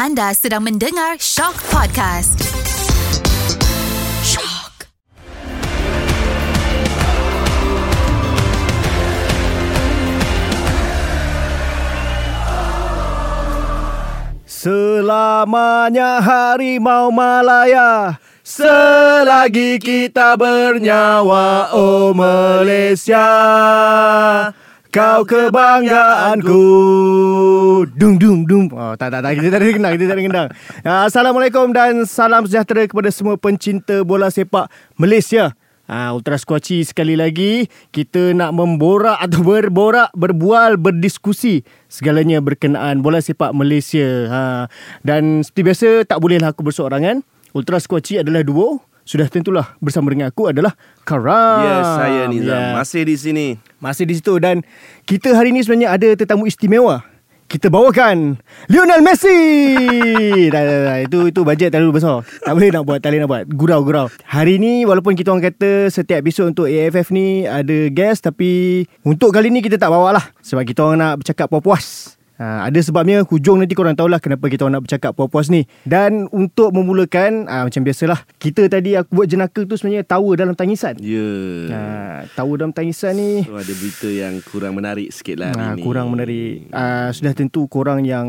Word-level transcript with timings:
Anda 0.00 0.32
sedang 0.32 0.64
mendengar 0.64 1.20
Shock 1.20 1.60
Podcast. 1.68 2.40
Shock. 4.24 4.88
Selamanya 14.48 16.24
harimau 16.24 17.12
Malaya 17.12 18.16
Selagi 18.40 19.76
kita 19.76 20.32
bernyawa 20.40 21.76
Oh 21.76 22.16
Malaysia 22.16 23.28
Kau 24.90 25.22
kebanggaanku 25.22 26.62
Dung 27.94 28.18
dung 28.18 28.42
dung 28.42 28.66
Oh 28.74 28.98
tak 28.98 29.14
tak 29.14 29.22
tak 29.22 29.38
Kita 29.38 29.54
tak 29.54 29.62
ada 29.62 29.70
kenang 29.70 29.92
Kita 29.94 30.04
tak 30.10 30.16
ada 30.18 30.24
kenang 30.26 30.48
Ah, 30.82 31.06
Assalamualaikum 31.06 31.70
dan 31.70 32.02
salam 32.10 32.42
sejahtera 32.42 32.90
Kepada 32.90 33.06
semua 33.14 33.38
pencinta 33.38 34.02
bola 34.02 34.34
sepak 34.34 34.66
Malaysia 34.98 35.54
Ah, 35.86 36.10
Ultra 36.10 36.34
Squatchy 36.42 36.82
sekali 36.82 37.14
lagi 37.14 37.70
kita 37.90 38.30
nak 38.30 38.54
memborak 38.54 39.18
atau 39.18 39.42
berborak, 39.42 40.14
berbual, 40.14 40.78
berdiskusi 40.78 41.66
segalanya 41.90 42.38
berkenaan 42.38 43.02
bola 43.02 43.18
sepak 43.18 43.50
Malaysia. 43.50 44.06
Ha. 44.30 44.40
Dan 45.02 45.42
seperti 45.42 45.62
biasa 45.66 45.88
tak 46.06 46.22
bolehlah 46.22 46.54
aku 46.54 46.62
berseorangan. 46.62 47.26
Ultra 47.58 47.82
Squatchy 47.82 48.22
adalah 48.22 48.46
duo. 48.46 48.78
Sudah 49.10 49.26
tentulah 49.26 49.74
bersama 49.82 50.06
dengan 50.14 50.30
aku 50.30 50.54
adalah 50.54 50.70
Karam. 51.02 51.66
Ya, 51.66 51.76
saya 51.98 52.22
Nizam. 52.30 52.54
Ya. 52.54 52.78
Masih 52.78 53.02
di 53.02 53.18
sini. 53.18 53.46
Masih 53.82 54.06
di 54.06 54.14
situ 54.14 54.38
dan 54.38 54.62
kita 55.02 55.34
hari 55.34 55.50
ini 55.50 55.66
sebenarnya 55.66 55.98
ada 55.98 56.14
tetamu 56.14 56.46
istimewa. 56.46 57.02
Kita 57.50 57.66
bawakan 57.74 58.38
Lionel 58.70 59.02
Messi. 59.02 59.34
dah, 60.54 60.62
dah, 60.62 60.78
dah. 60.86 60.98
Itu 61.02 61.26
itu 61.26 61.42
bajet 61.42 61.74
terlalu 61.74 61.98
besar. 61.98 62.22
Tak 62.22 62.54
boleh 62.54 62.70
nak 62.70 62.86
buat, 62.86 63.02
tak 63.02 63.10
boleh 63.10 63.20
nak 63.26 63.30
buat. 63.34 63.42
Gurau-gurau. 63.50 64.06
Hari 64.30 64.62
ni 64.62 64.86
walaupun 64.86 65.18
kita 65.18 65.34
orang 65.34 65.50
kata 65.50 65.90
setiap 65.90 66.22
episod 66.22 66.46
untuk 66.46 66.70
AFF 66.70 67.10
ni 67.10 67.50
ada 67.50 67.90
guest 67.90 68.22
tapi 68.30 68.86
untuk 69.02 69.34
kali 69.34 69.50
ni 69.50 69.58
kita 69.58 69.74
tak 69.74 69.90
bawa 69.90 70.14
lah. 70.14 70.24
Sebab 70.38 70.62
kita 70.62 70.86
orang 70.86 71.02
nak 71.02 71.14
bercakap 71.26 71.50
puas-puas. 71.50 72.14
Ha, 72.40 72.64
ada 72.64 72.80
sebabnya 72.80 73.20
hujung 73.20 73.60
nanti 73.60 73.76
korang 73.76 73.92
tahulah 73.92 74.16
kenapa 74.16 74.48
kita 74.48 74.64
nak 74.64 74.88
bercakap 74.88 75.12
puas-puas 75.12 75.52
ni. 75.52 75.68
Dan 75.84 76.24
untuk 76.32 76.72
memulakan 76.72 77.44
ha, 77.44 77.68
macam 77.68 77.84
biasalah. 77.84 78.24
Kita 78.40 78.64
tadi 78.64 78.96
aku 78.96 79.12
buat 79.12 79.28
jenaka 79.28 79.60
tu 79.62 79.76
sebenarnya 79.76 80.08
tower 80.08 80.40
dalam 80.40 80.56
tangisan. 80.56 80.96
Ya. 81.04 81.28
Ha, 81.68 81.80
tower 82.32 82.56
dalam 82.56 82.72
tangisan 82.72 83.12
ni 83.12 83.44
So 83.44 83.60
ada 83.60 83.68
berita 83.68 84.08
yang 84.08 84.40
kurang 84.40 84.72
menarik 84.72 85.12
sikit 85.12 85.36
lah 85.36 85.52
Ah, 85.52 85.76
hari 85.76 85.80
ni. 85.80 85.84
kurang 85.84 86.08
menarik. 86.08 86.72
Uh, 86.72 87.12
sudah 87.12 87.36
tentu 87.36 87.68
korang 87.68 88.00
yang 88.02 88.28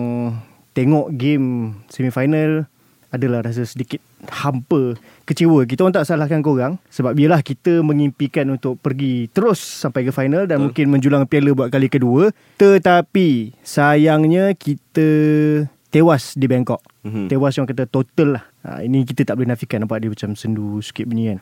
tengok 0.71 1.15
game 1.15 1.79
semifinal 1.87 2.67
adalah 3.11 3.43
rasa 3.43 3.67
sedikit 3.67 3.99
hampa, 4.31 4.95
kecewa. 5.27 5.67
Kita 5.67 5.83
orang 5.83 5.95
tak 5.99 6.07
salahkan 6.07 6.39
korang 6.39 6.79
sebab 6.87 7.11
biarlah 7.11 7.43
kita 7.43 7.83
mengimpikan 7.83 8.47
untuk 8.49 8.79
pergi 8.79 9.27
terus 9.29 9.59
sampai 9.59 10.07
ke 10.07 10.11
final 10.15 10.47
dan 10.47 10.57
Betul. 10.57 10.65
mungkin 10.71 10.85
menjulang 10.95 11.23
piala 11.27 11.51
buat 11.51 11.69
kali 11.69 11.91
kedua. 11.91 12.31
Tetapi 12.55 13.59
sayangnya 13.61 14.55
kita 14.55 15.09
tewas 15.91 16.39
di 16.39 16.47
Bangkok. 16.47 16.79
Mhm. 17.03 17.27
Tewas 17.27 17.59
yang 17.59 17.67
kata 17.67 17.83
total 17.85 18.39
lah. 18.39 18.43
Ha, 18.61 18.85
ini 18.85 19.03
kita 19.03 19.27
tak 19.27 19.41
boleh 19.41 19.51
nafikan 19.51 19.83
nampak 19.83 20.05
dia 20.05 20.09
macam 20.13 20.37
sendu 20.37 20.79
sikit 20.79 21.09
bunyi 21.09 21.35
kan. 21.35 21.39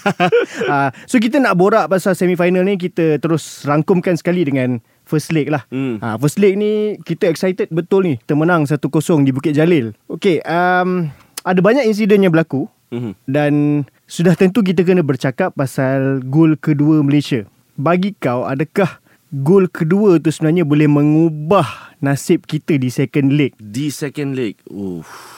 ha, 0.72 0.76
so 1.06 1.22
kita 1.22 1.38
nak 1.38 1.54
borak 1.54 1.86
pasal 1.86 2.16
semifinal 2.18 2.66
ni 2.66 2.80
kita 2.80 3.22
terus 3.22 3.62
rangkumkan 3.62 4.18
sekali 4.18 4.42
dengan 4.42 4.82
first 5.06 5.30
leg 5.30 5.48
lah. 5.48 5.62
Hmm. 5.70 6.02
Ha, 6.02 6.18
first 6.18 6.36
leg 6.36 6.58
ni 6.58 6.98
kita 7.00 7.30
excited 7.30 7.70
betul 7.70 8.04
ni. 8.04 8.14
Kita 8.18 8.34
menang 8.34 8.66
1-0 8.66 8.82
di 9.22 9.30
Bukit 9.30 9.54
Jalil. 9.54 9.94
Okay, 10.10 10.42
um, 10.42 11.08
ada 11.40 11.62
banyak 11.62 11.86
insiden 11.86 12.26
yang 12.26 12.34
berlaku 12.34 12.66
Mhm. 12.86 13.12
dan 13.26 13.52
sudah 14.04 14.34
tentu 14.34 14.62
kita 14.62 14.82
kena 14.82 15.02
bercakap 15.02 15.50
pasal 15.52 16.22
gol 16.22 16.54
kedua 16.54 17.02
Malaysia. 17.02 17.46
Bagi 17.74 18.14
kau, 18.14 18.46
adakah 18.46 18.98
gol 19.32 19.66
kedua 19.66 20.18
tu 20.18 20.30
sebenarnya 20.30 20.62
boleh 20.62 20.86
mengubah 20.86 21.66
nasib 21.98 22.46
kita 22.46 22.78
di 22.78 22.88
second 22.88 23.34
leg? 23.34 23.52
Di 23.58 23.90
second 23.90 24.34
leg. 24.34 24.54
Uff. 24.70 25.35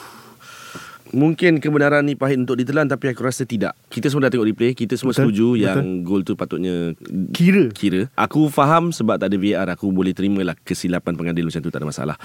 Mungkin 1.08 1.56
kebenaran 1.58 2.04
ni 2.04 2.14
pahit 2.14 2.36
untuk 2.36 2.58
ditelan 2.58 2.84
tapi 2.84 3.08
aku 3.08 3.24
rasa 3.24 3.48
tidak. 3.48 3.72
Kita 3.88 4.12
semua 4.12 4.28
dah 4.28 4.36
tengok 4.36 4.48
replay, 4.48 4.76
kita 4.76 4.92
semua 4.94 5.16
Betul, 5.16 5.32
setuju 5.32 5.46
betul. 5.56 5.64
yang 5.64 5.78
gol 6.04 6.22
tu 6.22 6.36
patutnya 6.36 6.92
Kira. 7.32 7.72
kira. 7.72 8.12
Aku 8.12 8.52
faham 8.52 8.92
sebab 8.92 9.16
tak 9.16 9.32
ada 9.32 9.36
VAR 9.40 9.68
aku 9.72 9.88
boleh 9.88 10.12
terima 10.12 10.44
lah 10.44 10.56
kesilapan 10.56 11.16
pengadil 11.16 11.48
macam 11.48 11.60
tu 11.64 11.72
tak 11.72 11.80
ada 11.80 11.88
masalah. 11.88 12.16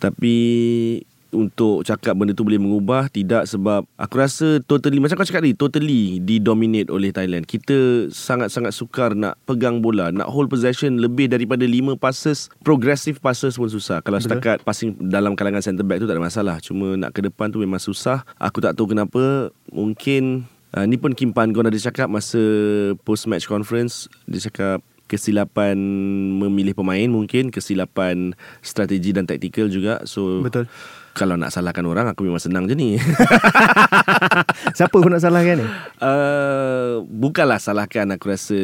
Tapi 0.00 0.36
untuk 1.32 1.86
cakap 1.86 2.18
benda 2.18 2.34
tu 2.34 2.42
boleh 2.42 2.58
mengubah 2.58 3.10
tidak 3.10 3.46
sebab 3.46 3.86
aku 3.96 4.14
rasa 4.18 4.58
totally 4.66 4.98
macam 4.98 5.18
kau 5.18 5.26
cakap 5.26 5.42
tadi 5.46 5.56
totally 5.56 6.02
didominate 6.22 6.90
oleh 6.90 7.14
Thailand. 7.14 7.46
Kita 7.46 8.08
sangat-sangat 8.10 8.74
sukar 8.74 9.14
nak 9.14 9.38
pegang 9.46 9.82
bola, 9.82 10.10
nak 10.10 10.28
hold 10.30 10.50
possession 10.50 10.98
lebih 10.98 11.30
daripada 11.30 11.62
5 11.62 11.96
passes, 11.96 12.50
progressive 12.62 13.22
passes 13.22 13.56
pun 13.56 13.70
susah. 13.70 14.02
Kalau 14.02 14.18
Betul. 14.18 14.38
setakat 14.38 14.58
passing 14.66 14.94
dalam 14.98 15.38
kalangan 15.38 15.62
centre 15.62 15.86
back 15.86 16.02
tu 16.02 16.06
tak 16.10 16.18
ada 16.18 16.24
masalah. 16.24 16.56
Cuma 16.62 16.98
nak 16.98 17.14
ke 17.14 17.22
depan 17.24 17.50
tu 17.50 17.62
memang 17.62 17.80
susah. 17.80 18.26
Aku 18.36 18.58
tak 18.60 18.74
tahu 18.74 18.92
kenapa 18.92 19.54
mungkin 19.70 20.46
uh, 20.74 20.84
ni 20.86 20.98
pun 20.98 21.14
Kim 21.14 21.34
Pan 21.34 21.50
Gon 21.50 21.66
ada 21.66 21.78
cakap 21.78 22.10
masa 22.10 22.40
post 23.02 23.26
match 23.26 23.46
conference 23.46 24.06
dia 24.26 24.50
cakap 24.50 24.82
kesilapan 25.10 25.74
memilih 26.38 26.70
pemain 26.70 27.10
mungkin 27.10 27.50
kesilapan 27.50 28.30
strategi 28.62 29.10
dan 29.10 29.26
taktikal 29.26 29.66
juga 29.66 30.06
so 30.06 30.46
Betul. 30.46 30.70
Kalau 31.12 31.34
nak 31.34 31.50
salahkan 31.50 31.82
orang 31.82 32.06
aku 32.06 32.22
memang 32.22 32.38
senang 32.38 32.64
je 32.64 32.74
ni 32.74 32.94
Siapa 34.76 34.94
pun 34.94 35.10
nak 35.10 35.20
salahkan 35.20 35.58
ni? 35.58 35.66
uh, 36.00 37.02
bukanlah 37.04 37.58
salahkan 37.58 38.10
aku 38.10 38.30
rasa 38.30 38.58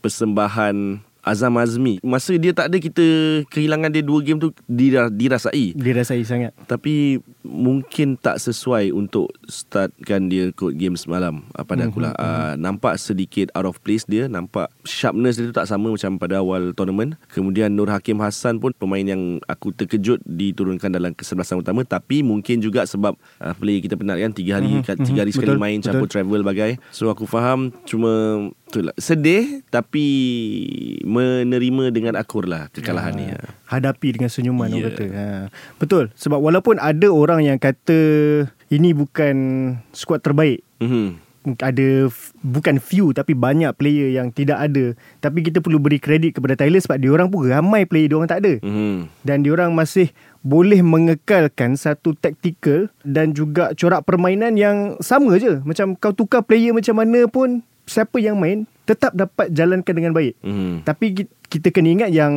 persembahan 0.00 0.98
Azam 1.22 1.54
Azmi 1.54 2.02
masa 2.02 2.34
dia 2.34 2.50
tak 2.50 2.66
ada 2.66 2.76
kita 2.76 3.04
kehilangan 3.46 3.88
dia 3.88 4.02
dua 4.02 4.18
game 4.20 4.42
tu 4.42 4.50
dira, 4.66 5.06
dirasai 5.06 5.70
Dirasai 5.72 6.26
sangat. 6.26 6.50
tapi 6.66 7.22
mungkin 7.46 8.18
tak 8.18 8.42
sesuai 8.42 8.90
untuk 8.90 9.30
startkan 9.46 10.26
dia 10.26 10.50
kot 10.50 10.74
game 10.74 10.98
semalam 10.98 11.46
uh, 11.54 11.62
pada 11.62 11.86
aku 11.86 12.02
lah. 12.02 12.12
Uh, 12.18 12.58
nampak 12.58 12.98
sedikit 12.98 13.54
out 13.54 13.70
of 13.70 13.78
place 13.86 14.02
dia, 14.10 14.26
nampak 14.26 14.66
sharpness 14.82 15.38
dia 15.38 15.48
tu 15.50 15.54
tak 15.54 15.70
sama 15.70 15.94
macam 15.94 16.18
pada 16.18 16.42
awal 16.42 16.74
tournament. 16.74 17.14
Kemudian 17.30 17.70
Nur 17.78 17.86
Hakim 17.86 18.18
Hassan 18.18 18.58
pun 18.58 18.74
pemain 18.74 19.06
yang 19.06 19.38
aku 19.46 19.70
terkejut 19.70 20.18
diturunkan 20.26 20.90
dalam 20.90 21.14
kesebelasan 21.14 21.62
utama 21.62 21.86
tapi 21.86 22.26
mungkin 22.26 22.58
juga 22.58 22.82
sebab 22.82 23.14
uh, 23.38 23.54
player 23.54 23.78
kita 23.78 23.94
penat 23.94 24.18
kan 24.18 24.34
3 24.34 24.58
hari 24.58 24.72
Mhm, 24.72 24.82
mm-hmm, 24.88 25.06
3 25.12 25.22
hari 25.22 25.30
mhm, 25.32 25.36
sekali 25.36 25.52
betul, 25.52 25.62
main 25.62 25.78
betul. 25.78 25.86
campur 25.92 26.08
travel 26.08 26.42
bagai. 26.42 26.72
So 26.94 27.12
aku 27.12 27.24
faham 27.28 27.74
cuma 27.84 28.12
itulah 28.72 28.96
sedih 28.96 29.60
tapi 29.68 30.06
menerima 31.04 31.92
dengan 31.92 32.16
akur 32.16 32.48
lah 32.48 32.72
kekalahan 32.72 33.12
ni. 33.12 33.28
Ha, 33.28 33.36
hadapi 33.68 34.16
dengan 34.16 34.32
senyuman 34.32 34.72
yeah. 34.72 34.76
Ya. 34.76 34.80
orang 34.80 34.92
kata. 34.96 35.04
Ha. 35.12 35.24
Betul. 35.76 36.04
Sebab 36.16 36.38
walaupun 36.40 36.80
ada 36.80 37.08
orang 37.12 37.31
yang 37.40 37.56
kata 37.56 38.00
ini 38.68 38.92
bukan 38.92 39.36
skuad 39.94 40.20
terbaik. 40.20 40.60
Mhm. 40.82 41.32
Ada 41.58 42.06
bukan 42.38 42.78
few 42.78 43.10
tapi 43.10 43.34
banyak 43.34 43.74
player 43.74 44.14
yang 44.14 44.30
tidak 44.30 44.62
ada. 44.62 44.94
Tapi 45.18 45.42
kita 45.42 45.58
perlu 45.58 45.82
beri 45.82 45.98
kredit 45.98 46.38
kepada 46.38 46.54
Thailand 46.54 46.86
sebab 46.86 47.02
diorang 47.02 47.26
pun 47.32 47.50
ramai 47.50 47.82
player 47.82 48.12
diorang 48.14 48.30
tak 48.30 48.46
ada. 48.46 48.62
Mhm. 48.62 49.10
Dan 49.26 49.42
diorang 49.42 49.74
masih 49.74 50.14
boleh 50.42 50.84
mengekalkan 50.86 51.74
satu 51.74 52.14
taktikal 52.14 52.86
dan 53.02 53.34
juga 53.34 53.74
corak 53.74 54.06
permainan 54.06 54.54
yang 54.54 54.98
sama 55.02 55.34
je. 55.38 55.58
Macam 55.66 55.98
kau 55.98 56.14
tukar 56.14 56.46
player 56.46 56.70
macam 56.70 56.94
mana 56.94 57.26
pun 57.26 57.62
siapa 57.90 58.22
yang 58.22 58.38
main 58.38 58.62
tetap 58.86 59.10
dapat 59.10 59.50
jalankan 59.50 59.94
dengan 59.94 60.14
baik. 60.14 60.38
Mhm. 60.46 60.86
Tapi 60.86 61.06
ki- 61.14 61.30
kita 61.52 61.68
kena 61.68 61.90
ingat 61.92 62.10
yang 62.14 62.34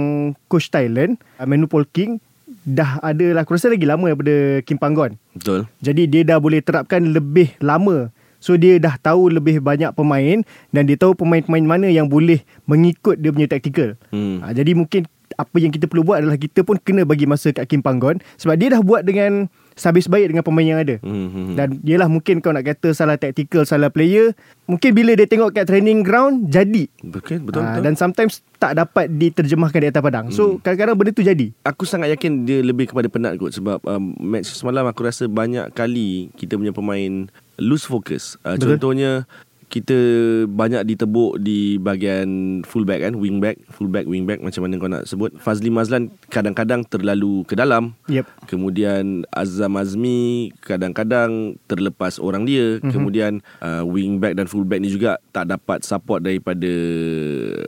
coach 0.50 0.74
Thailand, 0.74 1.16
uh, 1.38 1.46
Manupol 1.46 1.86
King 1.88 2.20
dah 2.66 2.98
ada 3.00 3.26
lah, 3.32 3.46
aku 3.46 3.56
rasa 3.56 3.70
lagi 3.70 3.86
lama 3.86 4.10
daripada 4.10 4.60
Kim 4.66 4.82
Panggon. 4.82 5.16
Betul. 5.38 5.70
Jadi 5.86 6.10
dia 6.10 6.22
dah 6.26 6.42
boleh 6.42 6.60
terapkan 6.66 7.00
lebih 7.00 7.54
lama. 7.62 8.10
So 8.42 8.58
dia 8.58 8.78
dah 8.78 8.98
tahu 9.02 9.34
lebih 9.34 9.58
banyak 9.62 9.94
pemain 9.98 10.46
dan 10.70 10.86
dia 10.86 10.98
tahu 10.98 11.18
pemain-pemain 11.18 11.66
mana 11.66 11.88
yang 11.90 12.06
boleh 12.06 12.46
mengikut 12.70 13.18
dia 13.18 13.34
punya 13.34 13.50
taktikal. 13.50 13.98
Hmm. 14.14 14.42
Ha, 14.46 14.54
jadi 14.54 14.78
mungkin 14.78 15.10
apa 15.34 15.58
yang 15.58 15.74
kita 15.74 15.90
perlu 15.90 16.06
buat 16.06 16.22
adalah 16.22 16.38
kita 16.38 16.62
pun 16.62 16.78
kena 16.78 17.02
bagi 17.10 17.26
masa 17.26 17.50
kat 17.50 17.66
Kim 17.66 17.82
Panggon 17.82 18.22
sebab 18.38 18.56
dia 18.62 18.70
dah 18.78 18.82
buat 18.86 19.02
dengan 19.02 19.50
sabis 19.76 20.08
baik 20.08 20.32
dengan 20.32 20.44
pemain 20.44 20.64
yang 20.64 20.80
ada. 20.80 20.96
Hmm. 21.04 21.54
Dan 21.54 21.84
yelah 21.84 22.08
mungkin 22.08 22.40
kau 22.40 22.56
nak 22.56 22.64
kata 22.64 22.96
salah 22.96 23.20
taktikal, 23.20 23.68
salah 23.68 23.92
player. 23.92 24.32
Mungkin 24.66 24.96
bila 24.96 25.14
dia 25.14 25.28
tengok 25.30 25.54
kat 25.54 25.68
training 25.70 26.02
ground, 26.02 26.50
jadi. 26.50 26.90
Betul, 27.04 27.44
betul, 27.44 27.62
Ah, 27.62 27.78
betul. 27.78 27.84
Dan 27.86 27.94
sometimes 28.00 28.42
tak 28.56 28.80
dapat 28.80 29.12
diterjemahkan 29.12 29.80
di 29.84 29.88
atas 29.92 30.02
padang. 30.02 30.28
So 30.32 30.58
kadang-kadang 30.64 30.96
benda 30.96 31.12
tu 31.12 31.22
jadi. 31.22 31.52
Aku 31.68 31.84
sangat 31.84 32.10
yakin 32.16 32.48
dia 32.48 32.64
lebih 32.64 32.90
kepada 32.90 33.12
penat 33.12 33.36
kot 33.38 33.54
sebab 33.54 33.84
um, 33.84 34.16
match 34.18 34.50
semalam 34.56 34.88
aku 34.88 35.06
rasa 35.06 35.28
banyak 35.28 35.70
kali 35.76 36.32
kita 36.40 36.56
punya 36.56 36.72
pemain 36.72 37.28
lose 37.60 37.88
focus. 37.88 38.40
Uh, 38.44 38.56
Betul. 38.56 38.76
contohnya 38.76 39.30
kita 39.70 39.98
banyak 40.46 40.86
ditebuk 40.88 41.42
di 41.42 41.82
bahagian 41.82 42.62
fullback 42.64 43.04
kan, 43.04 43.18
wingback, 43.18 43.58
fullback, 43.74 44.06
wingback 44.06 44.40
macam 44.40 44.62
mana 44.64 44.74
kau 44.78 44.92
nak 44.92 45.04
sebut. 45.10 45.32
Fazli 45.42 45.74
Mazlan 45.74 46.14
kadang-kadang 46.30 46.86
terlalu 46.86 47.44
ke 47.50 47.58
dalam. 47.58 47.98
Yep. 48.08 48.26
Kemudian 48.48 49.26
Azam 49.34 49.76
Azmi 49.76 50.54
kadang-kadang 50.62 51.60
terlepas 51.66 52.22
orang 52.22 52.46
dia. 52.46 52.78
Mm-hmm. 52.80 52.92
Kemudian 52.94 53.32
uh, 53.60 53.84
wingback 53.84 54.38
dan 54.38 54.46
fullback 54.46 54.80
ni 54.80 54.94
juga 54.94 55.18
tak 55.34 55.50
dapat 55.50 55.82
support 55.82 56.22
daripada 56.22 56.72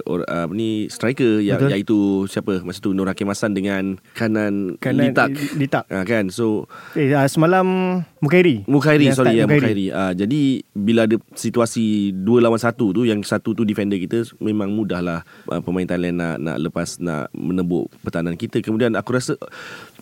or, 0.06 0.24
uh, 0.28 0.46
apa 0.48 0.54
ni 0.54 0.88
striker 0.88 1.42
yang 1.42 1.60
Betul. 1.60 1.72
iaitu 1.74 2.00
siapa 2.30 2.62
masa 2.62 2.80
tu 2.80 2.94
Nur 2.94 3.10
Hakim 3.10 3.28
Hassan 3.28 3.58
dengan 3.58 3.98
kanan, 4.14 4.78
Kanan 4.80 5.12
Litak. 5.12 5.30
Litak. 5.58 5.84
Uh, 5.90 6.06
kan 6.06 6.30
so 6.30 6.70
Eh, 6.94 7.12
uh, 7.12 7.28
semalam 7.28 7.66
Mukairi. 8.22 8.66
Mukhairi 8.66 9.10
Yang 9.10 9.18
sorry 9.18 9.38
ya 9.40 9.46
Mukhairi. 9.50 9.88
Ah 9.92 10.12
jadi 10.14 10.62
bila 10.74 11.06
ada 11.06 11.18
situasi 11.34 11.87
dua 12.12 12.40
lawan 12.40 12.58
satu 12.58 12.92
tu 12.92 13.04
yang 13.04 13.20
satu 13.22 13.52
tu 13.52 13.62
defender 13.62 13.98
kita 13.98 14.22
memang 14.38 14.70
mudahlah 14.70 15.22
uh, 15.46 15.60
pemain 15.60 15.84
Thailand 15.84 16.16
nak 16.16 16.36
nak 16.38 16.58
lepas 16.60 16.98
nak 16.98 17.30
menebuk 17.32 17.90
pertahanan 18.00 18.34
kita. 18.34 18.60
Kemudian 18.60 18.94
aku 18.94 19.14
rasa 19.14 19.36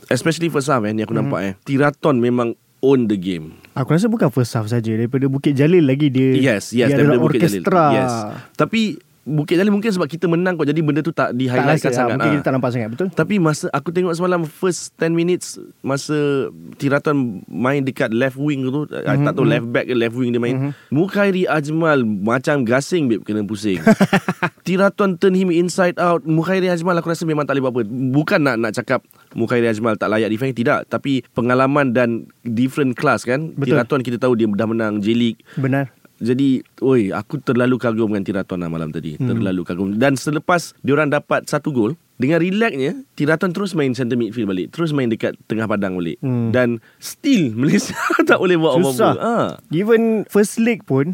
especially 0.08 0.48
first 0.48 0.68
half 0.68 0.82
eh 0.82 0.92
ni 0.92 1.02
aku 1.02 1.12
Mhm. 1.12 1.20
nampak 1.20 1.40
eh 1.42 1.54
Tiraton 1.64 2.18
memang 2.18 2.54
own 2.80 3.06
the 3.06 3.16
game. 3.16 3.58
Aku 3.74 3.92
rasa 3.92 4.06
bukan 4.06 4.30
first 4.30 4.54
half 4.54 4.68
saja 4.68 4.94
daripada 4.94 5.26
Bukit 5.26 5.52
Jalil 5.52 5.82
lagi 5.82 6.08
dia 6.08 6.38
Yes, 6.54 6.70
yes 6.70 6.88
dia 6.88 6.96
daripada 6.96 7.18
Bukit 7.18 7.42
Jalil. 7.42 7.60
orkestra. 7.60 7.84
Yes. 7.92 8.14
Tapi 8.54 8.82
Bukit 9.26 9.58
Jalil 9.58 9.74
mungkin 9.74 9.90
sebab 9.90 10.06
kita 10.06 10.30
menang 10.30 10.54
kok 10.54 10.70
jadi 10.70 10.86
benda 10.86 11.02
tu 11.02 11.10
tak 11.10 11.34
di 11.34 11.50
Tak 11.50 11.58
highlightkan 11.58 11.90
rasa, 11.90 11.98
sangat. 11.98 12.16
Mungkin 12.22 12.30
ah. 12.30 12.34
kita 12.38 12.46
tak 12.46 12.54
nampak 12.54 12.70
sangat 12.70 12.90
betul. 12.94 13.08
Tapi 13.10 13.36
masa 13.42 13.66
aku 13.74 13.90
tengok 13.90 14.14
semalam 14.14 14.46
first 14.46 14.94
10 15.02 15.18
minutes 15.18 15.58
masa 15.82 16.50
Tiraton 16.78 17.42
main 17.50 17.82
dekat 17.82 18.14
left 18.14 18.38
wing 18.38 18.70
tu 18.70 18.86
mm-hmm, 18.86 19.26
tak 19.26 19.34
tahu 19.34 19.46
left 19.50 19.66
back 19.74 19.90
ke 19.90 19.98
left 19.98 20.14
wing 20.14 20.30
dia 20.30 20.38
main 20.38 20.56
mm-hmm. 20.70 20.94
Mukhairi 20.94 21.50
Ajmal 21.50 22.06
macam 22.06 22.62
gasing 22.62 23.10
babe 23.10 23.26
kena 23.26 23.42
pusing 23.42 23.82
Tiraton 24.66 25.18
turn 25.18 25.34
him 25.34 25.50
inside 25.50 25.98
out 25.98 26.22
Mukhairi 26.30 26.70
Ajmal 26.70 27.02
aku 27.02 27.10
rasa 27.10 27.26
memang 27.26 27.50
tak 27.50 27.58
boleh 27.58 27.64
buat 27.66 27.74
apa 27.82 27.82
bukan 27.90 28.40
nak 28.46 28.56
nak 28.62 28.72
cakap 28.78 29.02
Mukhairi 29.34 29.66
Ajmal 29.66 29.98
tak 29.98 30.14
layak 30.14 30.30
defend 30.30 30.54
tidak 30.54 30.86
tapi 30.86 31.26
pengalaman 31.34 31.98
dan 31.98 32.30
different 32.46 32.94
class 32.94 33.26
kan 33.26 33.58
Betul. 33.58 33.74
Tiraton 33.74 34.02
kita 34.06 34.18
tahu 34.22 34.38
dia 34.38 34.46
dah 34.46 34.70
menang 34.70 35.02
J-League 35.02 35.42
Benar. 35.58 36.05
Jadi, 36.26 36.66
oi, 36.82 37.14
aku 37.14 37.38
terlalu 37.38 37.78
kagum 37.78 38.10
dengan 38.10 38.26
Tiraton 38.26 38.58
lah 38.58 38.68
malam 38.68 38.90
tadi. 38.90 39.14
Hmm. 39.16 39.30
Terlalu 39.30 39.62
kagum. 39.62 39.88
Dan 39.96 40.18
selepas 40.18 40.74
diorang 40.82 41.14
dapat 41.14 41.46
satu 41.46 41.70
gol, 41.70 41.94
dengan 42.16 42.40
relaxnya, 42.40 42.96
Tiraton 43.14 43.52
terus 43.52 43.76
main 43.76 43.92
center 43.94 44.16
midfield 44.16 44.50
balik. 44.50 44.72
Terus 44.74 44.96
main 44.96 45.12
dekat 45.12 45.36
tengah 45.46 45.68
padang 45.68 46.00
balik. 46.00 46.18
Hmm. 46.24 46.50
Dan 46.50 46.82
still 46.98 47.52
Malaysia 47.60 47.94
tak 48.26 48.40
boleh 48.40 48.58
buat 48.58 48.80
apa-apa. 48.80 48.92
Susah. 48.92 49.14
Ha. 49.20 49.34
Even 49.70 50.26
first 50.26 50.58
leg 50.58 50.82
pun 50.82 51.14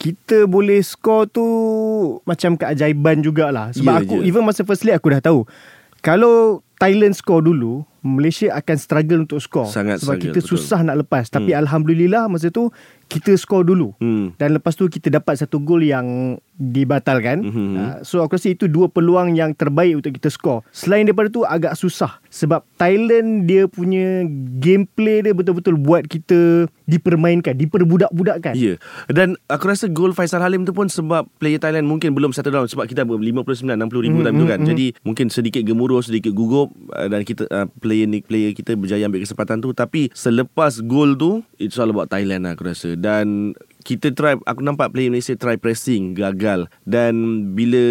kita 0.00 0.48
boleh 0.48 0.80
score 0.80 1.28
tu 1.28 1.44
macam 2.24 2.56
keajaiban 2.56 3.20
jugalah. 3.20 3.70
Sebab 3.76 3.94
Ya 3.94 4.00
aku 4.02 4.16
je. 4.24 4.32
even 4.32 4.42
masa 4.42 4.64
first 4.64 4.82
leg 4.82 4.96
aku 4.96 5.12
dah 5.12 5.22
tahu. 5.22 5.44
Kalau 6.00 6.64
Thailand 6.80 7.12
score 7.12 7.44
dulu, 7.44 7.84
Malaysia 8.00 8.52
akan 8.52 8.76
struggle 8.76 9.20
untuk 9.22 9.38
score. 9.38 9.66
Sangat 9.66 10.00
Sebab 10.00 10.16
struggle, 10.16 10.24
kita 10.26 10.40
betul. 10.40 10.50
susah 10.56 10.80
nak 10.80 10.96
lepas. 10.98 11.28
Tapi 11.28 11.52
Alhamdulillah 11.52 12.26
masa 12.26 12.48
tu 12.48 12.68
kita 13.06 13.34
score 13.34 13.64
dulu. 13.64 13.90
Hmm. 13.98 14.32
Dan 14.34 14.54
lepas 14.54 14.72
tu 14.72 14.86
kita 14.86 15.10
dapat 15.10 15.34
satu 15.36 15.58
gol 15.58 15.82
yang 15.82 16.38
dibatalkan. 16.54 17.42
Mhm. 17.42 17.66
Uh, 17.72 17.96
so 18.00 18.20
aku 18.20 18.36
rasa 18.36 18.48
itu 18.48 18.64
dua 18.64 18.86
peluang 18.86 19.32
yang 19.32 19.50
terbaik 19.50 19.98
untuk 19.98 20.12
kita 20.12 20.28
score. 20.28 20.60
Selain 20.70 21.02
daripada 21.02 21.26
tu 21.26 21.42
agak 21.42 21.74
susah. 21.74 22.22
Sebab 22.28 22.62
Thailand 22.76 23.44
dia 23.44 23.66
punya 23.66 24.22
gameplay 24.56 25.20
dia 25.20 25.32
betul-betul 25.32 25.74
buat 25.74 26.04
kita 26.04 26.70
dipermainkan, 26.86 27.56
diperbudak-budakkan. 27.56 28.54
Ya. 28.54 28.78
Dan 29.06 29.34
aku 29.46 29.66
rasa 29.66 29.86
gol 29.86 30.12
Faisal 30.12 30.40
Halim 30.40 30.62
tu 30.62 30.70
pun 30.70 30.86
sebab 30.86 31.26
player 31.38 31.58
Thailand 31.58 31.86
mungkin 31.86 32.12
belum 32.12 32.30
settle 32.30 32.52
down 32.52 32.66
sebab 32.66 32.86
kita 32.86 33.02
59 33.02 33.42
60 33.66 33.66
ribu 34.00 34.18
Hmm, 34.20 34.26
time 34.26 34.36
tu 34.36 34.44
hmm, 34.44 34.52
kan. 34.52 34.60
hmm. 34.60 34.68
Jadi 34.68 34.86
mungkin 35.02 35.26
sedikit 35.28 35.62
gemuruh, 35.62 36.00
sedikit 36.00 36.30
gugup 36.30 36.70
uh, 36.90 37.06
dan 37.06 37.22
kita 37.22 37.46
uh, 37.48 37.66
player 37.90 38.06
ni 38.06 38.22
player 38.22 38.54
kita 38.54 38.78
berjaya 38.78 39.02
ambil 39.02 39.26
kesempatan 39.26 39.58
tu. 39.58 39.74
Tapi 39.74 40.14
selepas 40.14 40.78
gol 40.80 41.18
tu 41.18 41.42
it's 41.58 41.74
all 41.74 41.90
about 41.90 42.06
Thailand 42.06 42.46
lah 42.46 42.54
aku 42.54 42.70
rasa. 42.70 42.94
Dan 42.94 43.58
kita 43.82 44.14
try 44.14 44.38
aku 44.38 44.62
nampak 44.62 44.94
player 44.94 45.10
Malaysia 45.10 45.34
try 45.34 45.58
pressing 45.58 46.14
gagal. 46.14 46.70
Dan 46.86 47.14
bila 47.50 47.82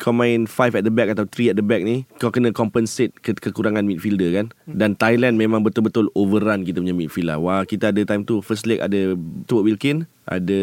kau 0.00 0.16
main 0.16 0.48
5 0.48 0.72
at 0.72 0.80
the 0.80 0.88
back 0.88 1.12
atau 1.12 1.28
3 1.28 1.52
at 1.52 1.56
the 1.60 1.66
back 1.66 1.84
ni 1.84 2.08
kau 2.16 2.32
kena 2.32 2.56
compensate 2.56 3.12
ke- 3.20 3.36
kekurangan 3.36 3.84
midfielder 3.84 4.32
kan? 4.32 4.46
Dan 4.64 4.96
Thailand 4.96 5.36
memang 5.36 5.60
betul-betul 5.60 6.08
overrun 6.16 6.64
kita 6.64 6.80
punya 6.80 6.96
midfield 6.96 7.28
lah. 7.28 7.36
Wah 7.36 7.68
kita 7.68 7.92
ada 7.92 8.00
time 8.00 8.24
tu 8.24 8.40
first 8.40 8.64
leg 8.64 8.80
ada 8.80 9.12
Tuak 9.44 9.60
Wilkin 9.60 10.08
ada 10.30 10.62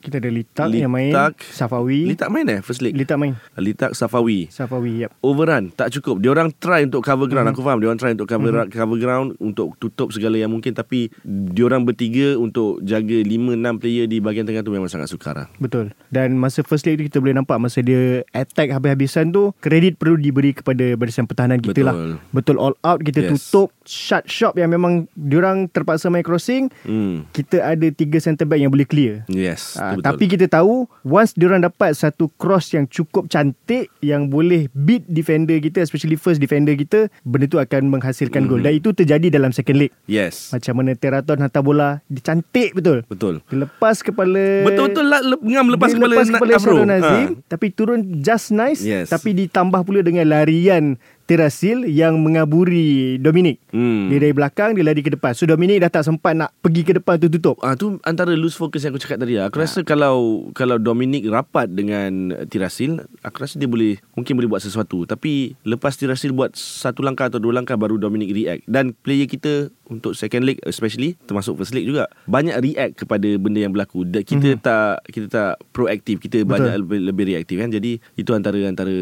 Kita 0.00 0.16
ada 0.16 0.30
Litak, 0.32 0.72
yang 0.72 0.88
main, 0.88 1.12
Litak. 1.12 1.44
Safawi. 1.44 2.08
Litak 2.08 2.32
main 2.32 2.48
eh 2.48 2.60
first 2.64 2.80
leg 2.80 2.96
Litak 2.96 3.20
main. 3.20 3.36
Litak 3.60 3.92
Safawi 3.92 4.48
Safawi, 4.48 5.04
yep. 5.04 5.12
overrun 5.20 5.68
tak 5.68 5.92
cukup 5.92 6.24
dia 6.24 6.32
orang 6.32 6.48
try 6.56 6.88
untuk 6.88 7.04
cover 7.04 7.28
ground 7.28 7.44
Mhm. 7.44 7.52
mm-hmm. 7.52 7.60
aku 7.60 7.62
faham 7.62 7.78
dia 7.78 7.88
orang 7.92 8.00
try 8.00 8.12
untuk 8.16 8.28
cover 8.28 8.48
mm-hmm. 8.48 8.72
cover 8.72 8.96
ground 8.96 9.28
untuk 9.36 9.68
tutup 9.76 10.08
segala 10.08 10.40
yang 10.40 10.48
mungkin 10.48 10.72
tapi 10.72 11.12
dia 11.22 11.64
orang 11.68 11.84
bertiga 11.84 12.40
untuk 12.40 12.80
jaga 12.80 13.12
5 13.20 13.28
6 13.28 13.82
player 13.82 14.06
di 14.08 14.18
bahagian 14.18 14.48
tengah 14.48 14.64
tu 14.64 14.72
memang 14.72 14.88
sangat 14.88 15.12
sukar 15.12 15.36
lah. 15.36 15.46
Betul. 15.58 15.92
Dan 16.08 16.40
masa 16.40 16.64
first 16.64 16.88
leg 16.88 16.96
tu 16.96 17.04
kita 17.04 17.20
boleh 17.20 17.36
nampak 17.36 17.60
masa 17.60 17.84
dia 17.84 18.24
attack 18.32 18.72
habis-habisan 18.72 19.28
tu 19.30 19.52
kredit 19.60 20.00
perlu 20.00 20.16
diberi 20.16 20.56
kepada 20.56 20.96
barisan 20.96 21.28
pertahanan 21.28 21.60
kita 21.60 21.84
Betul. 21.84 21.86
lah. 21.86 21.94
Betul 22.32 22.56
all 22.56 22.74
out 22.80 23.04
kita 23.04 23.20
Yes. 23.22 23.52
tutup 23.52 23.68
shut 23.84 24.24
shop 24.24 24.56
yang 24.56 24.72
memang 24.72 25.04
diorang 25.12 25.68
terpaksa 25.68 26.08
main 26.08 26.24
crossing. 26.24 26.72
Hmm. 26.82 27.28
Kita 27.30 27.60
ada 27.60 27.86
tiga 27.92 28.16
centre 28.16 28.46
back 28.46 28.61
yang 28.62 28.70
boleh 28.70 28.84
clear. 28.84 29.14
Yes, 29.26 29.74
Ah, 29.74 29.92
betul. 29.92 30.04
tapi 30.04 30.24
kita 30.28 30.46
tahu 30.46 30.72
once 31.02 31.32
diorang 31.32 31.60
dapat 31.60 31.92
satu 31.92 32.30
cross 32.32 32.70
yang 32.70 32.84
cukup 32.84 33.26
cantik 33.26 33.90
yang 33.98 34.26
boleh 34.26 34.66
beat 34.72 35.04
defender 35.04 35.58
kita 35.58 35.80
especially 35.80 36.14
first 36.14 36.38
defender 36.38 36.72
kita 36.72 37.06
benda 37.22 37.46
tu 37.46 37.56
akan 37.56 37.88
menghasilkan 37.88 38.40
Mhm. 38.40 38.48
gol 38.48 38.60
dan 38.60 38.72
itu 38.72 38.90
terjadi 38.90 39.26
dalam 39.28 39.50
second 39.50 39.78
leg 39.78 39.90
yes. 40.04 40.50
macam 40.50 40.74
mana 40.76 40.92
Teraton 40.92 41.38
hantar 41.38 41.60
bola 41.60 41.88
dia 42.06 42.22
cantik 42.22 42.72
betul 42.72 43.02
Betul. 43.04 43.42
dia 43.42 43.58
lepas 43.60 43.98
kepala 43.98 44.44
Betul-betul 44.64 45.04
lah 45.04 45.20
lep, 45.20 45.40
ngam 45.40 45.66
lepas 45.68 45.88
dia 45.88 45.96
kepala, 45.96 46.12
lepas 46.12 46.28
kepala 46.28 46.52
Afro. 46.54 46.74
Nazim 46.82 47.28
Ha. 47.32 47.42
tapi 47.46 47.66
turun 47.68 48.00
just 48.18 48.50
nice 48.50 48.80
Yes. 48.80 49.08
tapi 49.08 49.34
ditambah 49.36 49.82
pula 49.82 50.00
dengan 50.00 50.26
larian 50.26 50.96
Terasil 51.32 51.88
yang 51.88 52.20
mengaburi 52.20 53.16
Dominic. 53.16 53.56
Hmm. 53.72 54.12
Dia 54.12 54.20
dari 54.20 54.36
belakang 54.36 54.76
dia 54.76 54.84
lari 54.84 55.00
ke 55.00 55.16
depan. 55.16 55.32
So 55.32 55.48
Dominic 55.48 55.80
dah 55.80 55.88
tak 55.88 56.04
sempat 56.04 56.36
nak 56.36 56.52
pergi 56.60 56.84
ke 56.84 56.92
depan 57.00 57.16
tu 57.16 57.32
tutup. 57.32 57.56
Ah 57.64 57.72
tu 57.72 57.96
antara 58.04 58.36
loose 58.36 58.60
focus 58.60 58.84
yang 58.84 58.92
aku 58.92 59.00
cakap 59.00 59.24
tadi 59.24 59.40
lah. 59.40 59.48
Aku 59.48 59.56
rasa 59.56 59.80
kalau 59.80 60.48
kalau 60.52 60.76
Dominic 60.76 61.24
rapat 61.24 61.72
dengan 61.72 62.36
Tirasil, 62.52 63.00
aku 63.24 63.48
rasa 63.48 63.56
dia 63.56 63.64
boleh 63.64 63.96
mungkin 64.12 64.36
boleh 64.36 64.52
buat 64.52 64.60
sesuatu. 64.60 65.08
Tapi 65.08 65.56
lepas 65.64 65.96
Tirasil 65.96 66.36
buat 66.36 66.52
satu 66.52 67.00
langkah 67.00 67.32
atau 67.32 67.40
dua 67.40 67.56
langkah 67.56 67.80
baru 67.80 67.96
Dominic 67.96 68.36
react. 68.36 68.68
Dan 68.68 68.92
player 68.92 69.24
kita 69.24 69.72
untuk 69.98 70.16
second 70.16 70.48
leg 70.48 70.58
especially 70.64 71.14
termasuk 71.28 71.60
first 71.60 71.76
leg 71.76 71.84
juga 71.84 72.08
banyak 72.24 72.56
react 72.62 73.04
kepada 73.04 73.28
benda 73.36 73.60
yang 73.60 73.72
berlaku. 73.74 74.08
Dan 74.08 74.24
kita 74.24 74.48
mm-hmm. 74.56 74.64
tak 74.64 74.94
kita 75.08 75.26
tak 75.28 75.52
proaktif, 75.74 76.16
kita 76.22 76.42
Betul. 76.42 76.50
Banyak 76.52 76.74
lebih, 76.84 77.00
lebih 77.12 77.24
reaktif 77.34 77.56
kan. 77.60 77.70
Jadi 77.72 78.00
itu 78.16 78.30
antara 78.32 78.58
antara 78.64 78.94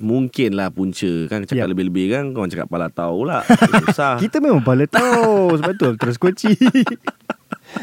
mungkin 0.00 0.56
lah 0.56 0.72
punca 0.72 1.28
kan 1.28 1.44
cakap 1.44 1.68
Yap. 1.68 1.72
lebih-lebih 1.76 2.06
kan 2.12 2.24
kau 2.32 2.48
cakap 2.48 2.68
pala 2.68 2.88
tahu 2.88 3.28
lah. 3.28 3.44
Susah. 3.88 4.16
Kita 4.18 4.40
memang 4.40 4.64
pala 4.64 4.84
tahu 4.88 5.54
Sebab 5.58 5.74
tu 5.76 5.88
terus 6.00 6.16
kunci 6.16 6.52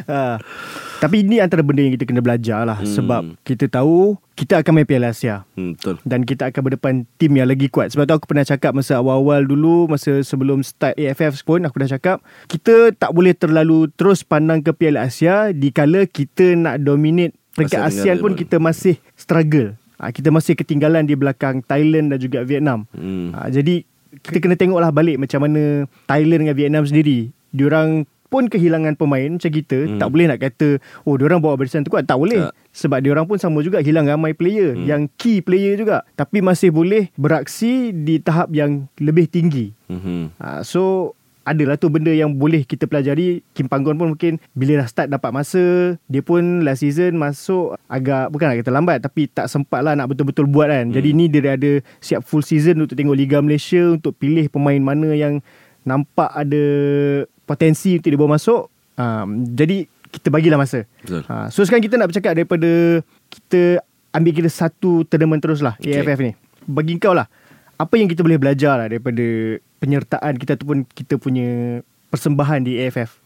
ha. 0.10 0.38
Tapi 1.00 1.24
ini 1.24 1.40
antara 1.40 1.64
benda 1.64 1.80
yang 1.80 1.96
kita 1.96 2.04
kena 2.04 2.20
belajar 2.20 2.64
lah 2.64 2.78
Hmm. 2.78 2.92
Sebab 2.92 3.22
kita 3.42 3.66
tahu 3.66 4.20
Kita 4.36 4.56
akan 4.56 4.72
main 4.72 4.88
Piala 4.88 5.12
Asia 5.12 5.44
Hmm, 5.54 5.76
betul. 5.76 6.00
dan 6.04 6.24
kita 6.24 6.48
akan 6.48 6.62
berdepan 6.62 6.94
tim 7.16 7.32
yang 7.34 7.44
lagi 7.46 7.68
kuat. 7.68 7.92
Sebab 7.92 8.04
tu 8.04 8.14
aku 8.14 8.26
pernah 8.26 8.44
cakap 8.44 8.72
masa 8.72 8.96
awal-awal 8.96 9.44
dulu, 9.44 9.88
masa 9.88 10.16
sebelum 10.20 10.60
start 10.60 10.96
AFF 10.96 11.44
pun 11.44 11.60
aku 11.62 11.76
dah 11.78 11.92
cakap, 11.92 12.18
kita 12.46 12.92
tak 12.94 13.12
boleh 13.12 13.32
terlalu 13.32 13.92
terus 13.92 14.22
pandang 14.22 14.60
ke 14.60 14.72
Piala 14.72 15.04
Asia 15.04 15.52
dikala 15.52 16.04
kita 16.04 16.56
nak 16.56 16.80
dominate 16.80 17.36
peringkat 17.52 17.80
Asia 17.82 18.16
ASEAN 18.16 18.24
pun. 18.24 18.32
kita 18.34 18.56
masih 18.58 18.96
struggle. 19.14 19.76
Ha, 19.98 20.08
kita 20.10 20.32
masih 20.32 20.56
ketinggalan 20.56 21.04
di 21.04 21.16
belakang 21.16 21.60
Thailand 21.62 22.08
dan 22.10 22.18
juga 22.18 22.40
Vietnam. 22.42 22.88
Hmm. 22.90 23.36
Ha, 23.36 23.52
jadi 23.52 23.84
kita 24.18 24.40
kena 24.40 24.56
tengoklah 24.56 24.90
balik 24.90 25.20
macam 25.20 25.44
mana 25.44 25.84
Thailand 26.06 26.40
dengan 26.42 26.56
Vietnam 26.56 26.84
sendiri. 26.84 27.28
Diorang 27.52 28.08
pun 28.30 28.46
kehilangan 28.46 28.94
pemain 28.94 29.28
macam 29.28 29.50
kita 29.50 29.78
Hmm. 29.82 29.98
tak 29.98 30.08
boleh 30.08 30.26
nak 30.26 30.40
kata 30.40 30.78
oh 31.04 31.18
diorang 31.18 31.38
bawa 31.38 31.54
barisan 31.56 31.82
tu 31.82 31.90
kuat 31.90 32.06
tak 32.06 32.16
boleh 32.16 32.46
Tak. 32.46 32.54
sebab 32.72 33.00
diorang 33.02 33.26
pun 33.26 33.36
sama 33.36 33.60
juga 33.60 33.82
hilang 33.82 34.06
ramai 34.06 34.32
player 34.32 34.74
Hmm. 34.74 34.86
yang 34.86 35.02
key 35.12 35.42
player 35.42 35.76
juga 35.76 36.06
tapi 36.14 36.40
masih 36.40 36.70
boleh 36.70 37.10
beraksi 37.14 37.90
di 37.90 38.18
tahap 38.18 38.50
yang 38.50 38.88
lebih 38.96 39.26
tinggi 39.26 39.74
Mhm. 39.86 40.38
ha, 40.38 40.62
so 40.62 41.12
adalah 41.42 41.74
tu 41.74 41.90
benda 41.90 42.14
yang 42.14 42.30
boleh 42.32 42.62
kita 42.62 42.86
pelajari 42.86 43.42
Kim 43.52 43.66
Panggon 43.66 43.98
pun 43.98 44.14
mungkin 44.14 44.38
bila 44.54 44.78
dah 44.78 44.88
start 44.88 45.10
dapat 45.10 45.34
masa 45.34 45.98
dia 46.06 46.22
pun 46.22 46.62
last 46.62 46.86
season 46.86 47.18
masuk 47.18 47.74
agak 47.84 48.30
bukan 48.30 48.46
nak 48.46 48.62
kata 48.62 48.70
lambat 48.70 48.98
tapi 49.02 49.26
tak 49.26 49.50
sempat 49.50 49.82
lah 49.82 49.98
nak 49.98 50.06
betul-betul 50.08 50.46
buat 50.46 50.70
kan 50.70 50.86
Hmm. 50.86 50.94
jadi 50.94 51.10
ni 51.10 51.26
dia 51.26 51.58
ada 51.58 51.72
siap 51.98 52.22
full 52.22 52.46
season 52.46 52.78
untuk 52.78 52.94
tengok 52.94 53.18
Liga 53.18 53.42
Malaysia 53.42 53.82
untuk 53.82 54.14
pilih 54.14 54.46
pemain 54.48 54.78
mana 54.78 55.10
yang 55.10 55.42
nampak 55.82 56.30
ada 56.30 56.64
potensi 57.50 57.98
untuk 57.98 58.14
dibawa 58.14 58.38
masuk 58.38 58.70
um, 58.94 59.42
jadi 59.58 59.90
kita 60.10 60.34
bagilah 60.34 60.58
masa. 60.58 60.90
Betul. 61.06 61.22
Ha, 61.30 61.54
so 61.54 61.62
sekarang 61.62 61.86
kita 61.86 61.96
nak 61.98 62.10
bercakap 62.10 62.34
daripada 62.34 63.02
kita 63.30 63.82
ambil 64.10 64.34
kita 64.34 64.50
satu 64.50 65.06
tournament 65.06 65.42
terus 65.42 65.62
lah 65.62 65.78
Okay. 65.78 66.02
AFF 66.02 66.20
ni. 66.22 66.34
Bagi 66.66 66.98
kau 66.98 67.14
lah, 67.14 67.30
apa 67.78 67.94
yang 67.98 68.10
kita 68.10 68.26
boleh 68.26 68.42
belajar 68.42 68.78
lah 68.78 68.88
daripada 68.90 69.58
penyertaan 69.78 70.34
kita 70.38 70.58
ataupun 70.58 70.86
kita 70.90 71.22
punya 71.22 71.82
persembahan 72.10 72.66
di 72.66 72.82
AFF? 72.82 73.22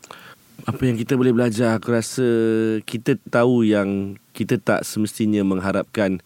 Apa 0.63 0.85
yang 0.85 0.95
kita 0.95 1.17
boleh 1.17 1.33
belajar 1.33 1.75
Aku 1.81 1.91
rasa 1.91 2.23
Kita 2.85 3.17
tahu 3.27 3.65
yang 3.65 4.15
Kita 4.37 4.61
tak 4.61 4.85
semestinya 4.85 5.41
mengharapkan 5.41 6.21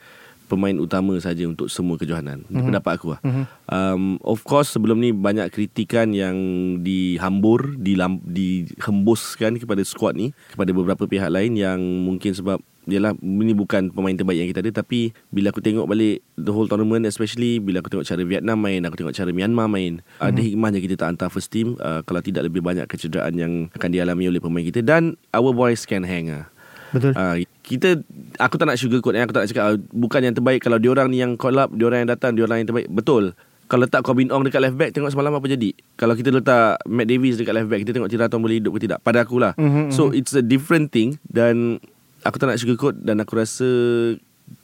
Pemain 0.48 0.76
utama 0.76 1.14
saja 1.20 1.44
Untuk 1.44 1.68
semua 1.68 1.96
kejohanan 1.96 2.48
mm-hmm. 2.48 2.66
Pendapat 2.66 2.92
aku 2.96 3.08
lah 3.14 3.22
Mhm. 3.22 3.44
um, 3.68 4.04
Of 4.24 4.42
course 4.42 4.72
sebelum 4.72 4.98
ni 4.98 5.12
Banyak 5.12 5.52
kritikan 5.52 6.12
yang 6.12 6.36
Dihambur 6.82 7.76
dilam, 7.76 8.24
Dihembuskan 8.24 9.60
kepada 9.60 9.84
squad 9.84 10.16
ni 10.16 10.32
Kepada 10.50 10.72
beberapa 10.72 11.04
pihak 11.04 11.28
lain 11.28 11.56
Yang 11.56 11.80
mungkin 11.80 12.32
sebab 12.34 12.58
Yalah 12.88 13.20
ini 13.20 13.52
bukan 13.52 13.92
pemain 13.92 14.16
terbaik 14.16 14.40
yang 14.40 14.50
kita 14.50 14.64
ada 14.64 14.80
Tapi 14.80 15.12
Bila 15.28 15.52
aku 15.52 15.60
tengok 15.60 15.92
balik 15.92 16.24
The 16.40 16.56
whole 16.56 16.72
tournament 16.72 17.04
Especially 17.04 17.60
Bila 17.60 17.84
aku 17.84 17.92
tengok 17.92 18.08
cara 18.08 18.24
Vietnam 18.24 18.64
main 18.64 18.80
Aku 18.88 18.96
tengok 18.96 19.12
cara 19.12 19.28
Myanmar 19.36 19.68
main 19.68 20.00
mm-hmm. 20.00 20.24
Ada 20.24 20.40
hikmahnya 20.40 20.80
kita 20.80 20.96
tak 20.96 21.08
hantar 21.12 21.28
first 21.28 21.52
team 21.52 21.76
uh, 21.84 22.00
Kalau 22.08 22.24
tidak 22.24 22.48
lebih 22.48 22.64
banyak 22.64 22.88
kecederaan 22.88 23.36
Yang 23.36 23.76
akan 23.76 23.90
dialami 23.92 24.32
oleh 24.32 24.40
pemain 24.40 24.64
kita 24.64 24.80
Dan 24.80 25.20
Our 25.36 25.52
boys 25.52 25.84
can 25.84 26.08
hang 26.08 26.32
lah 26.32 26.48
Betul. 26.92 27.12
Uh, 27.14 27.36
kita 27.62 28.00
aku 28.38 28.56
tak 28.56 28.68
nak 28.68 28.80
sugarcoat 28.80 29.14
eh. 29.16 29.24
aku 29.24 29.34
tak 29.36 29.42
nak 29.44 29.50
cakap 29.52 29.64
ah, 29.66 29.78
bukan 29.92 30.22
yang 30.24 30.36
terbaik 30.36 30.64
kalau 30.64 30.80
diorang 30.80 31.12
ni 31.12 31.20
yang 31.20 31.36
call 31.36 31.58
up, 31.58 31.72
diorang 31.72 32.04
yang 32.04 32.10
datang, 32.10 32.34
diorang 32.34 32.64
yang 32.64 32.68
terbaik. 32.68 32.88
Betul. 32.88 33.36
Kalau 33.68 33.84
letak 33.84 34.00
Corbin 34.00 34.32
Ong 34.32 34.48
dekat 34.48 34.64
left 34.64 34.80
back 34.80 34.96
Tengok 34.96 35.12
semalam 35.12 35.36
apa 35.36 35.44
jadi 35.44 35.76
Kalau 36.00 36.16
kita 36.16 36.32
letak 36.32 36.80
Matt 36.88 37.12
Davis 37.12 37.36
dekat 37.36 37.52
left 37.52 37.68
back 37.68 37.84
Kita 37.84 37.92
tengok 37.92 38.08
Tiraton 38.08 38.40
boleh 38.40 38.64
hidup 38.64 38.80
ke 38.80 38.88
tidak 38.88 39.04
Pada 39.04 39.28
akulah 39.28 39.52
Mhm, 39.60 39.92
So 39.92 40.16
it's 40.16 40.32
a 40.32 40.40
different 40.40 40.96
thing 40.96 41.20
Dan 41.28 41.84
Aku 42.24 42.40
tak 42.40 42.48
nak 42.48 42.64
sugarcoat 42.64 42.96
Dan 42.96 43.20
aku 43.20 43.36
rasa 43.36 43.68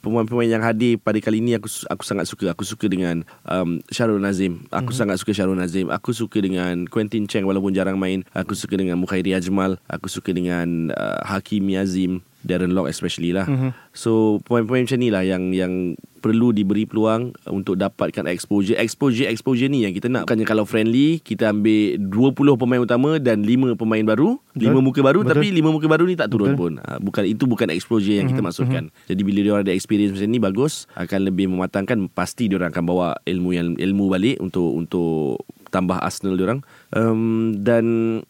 Pemain-pemain 0.04 0.48
yang 0.48 0.64
hadir 0.64 1.00
pada 1.00 1.16
kali 1.20 1.40
ini 1.40 1.56
aku 1.56 1.68
aku 1.88 2.04
sangat 2.04 2.28
suka. 2.28 2.52
Aku 2.52 2.64
suka 2.64 2.88
dengan 2.88 3.24
um, 3.48 3.80
Syarul 3.88 4.20
Nazim. 4.20 4.64
Aku 4.68 4.92
mm-hmm. 4.92 4.96
sangat 4.96 5.16
suka 5.20 5.32
Syarul 5.32 5.56
Nazim. 5.56 5.88
Aku 5.92 6.12
suka 6.12 6.40
dengan 6.40 6.88
Quentin 6.88 7.24
Cheng 7.24 7.44
walaupun 7.48 7.72
jarang 7.72 7.96
main. 7.96 8.24
Aku 8.36 8.52
suka 8.52 8.76
dengan 8.76 9.00
Mukhairi 9.00 9.32
Ajmal. 9.32 9.80
Aku 9.88 10.08
suka 10.08 10.32
dengan 10.32 10.92
uh, 10.92 11.20
Hakimi 11.24 11.76
Azim. 11.76 12.24
Darren 12.44 12.76
Lock 12.76 12.92
especially 12.92 13.32
lah. 13.32 13.48
Mm-hmm. 13.48 13.70
So 13.96 14.38
pemain-pemain 14.44 14.84
macam 14.84 14.98
ni 15.00 15.08
lah 15.08 15.24
yang 15.24 15.50
yang 15.50 15.96
perlu 16.24 16.56
diberi 16.56 16.88
peluang 16.88 17.36
untuk 17.52 17.76
dapatkan 17.76 18.24
exposure. 18.32 18.80
Exposure 18.80 19.28
exposure 19.28 19.68
ni 19.68 19.84
yang 19.84 19.92
kita 19.92 20.08
nak. 20.08 20.24
Bukannya 20.24 20.48
kalau 20.48 20.64
friendly 20.64 21.20
kita 21.20 21.52
ambil 21.52 22.00
20 22.00 22.60
pemain 22.60 22.80
utama 22.80 23.20
dan 23.20 23.44
5 23.44 23.76
pemain 23.76 24.00
baru, 24.00 24.40
Betul. 24.56 24.80
5 24.80 24.88
muka 24.88 25.00
baru 25.04 25.20
Betul. 25.20 25.32
tapi 25.36 25.46
5 25.52 25.68
muka 25.68 25.86
baru 25.88 26.04
ni 26.08 26.16
tak 26.16 26.32
turun 26.32 26.56
Betul. 26.56 26.60
pun. 26.60 26.72
Ha, 26.80 26.96
bukan 26.96 27.24
itu 27.28 27.44
bukan 27.44 27.68
exposure 27.68 28.16
yang 28.16 28.32
kita 28.32 28.40
maksudkan. 28.40 28.88
Jadi 29.04 29.20
bila 29.20 29.38
dia 29.44 29.52
orang 29.52 29.68
ada 29.68 29.76
experience 29.76 30.16
macam 30.16 30.28
ni 30.32 30.40
bagus, 30.40 30.88
akan 30.96 31.20
lebih 31.28 31.52
mematangkan 31.52 32.08
pasti 32.08 32.48
dia 32.48 32.56
orang 32.56 32.72
akan 32.72 32.84
bawa 32.88 33.20
ilmu 33.28 33.50
yang 33.52 33.68
ilmu 33.76 34.08
balik 34.08 34.40
untuk 34.40 34.72
untuk 34.72 35.44
tambah 35.74 35.98
arsenal 35.98 36.38
dia 36.38 36.46
orang. 36.46 36.60
Um, 36.88 37.22
dan 37.58 37.84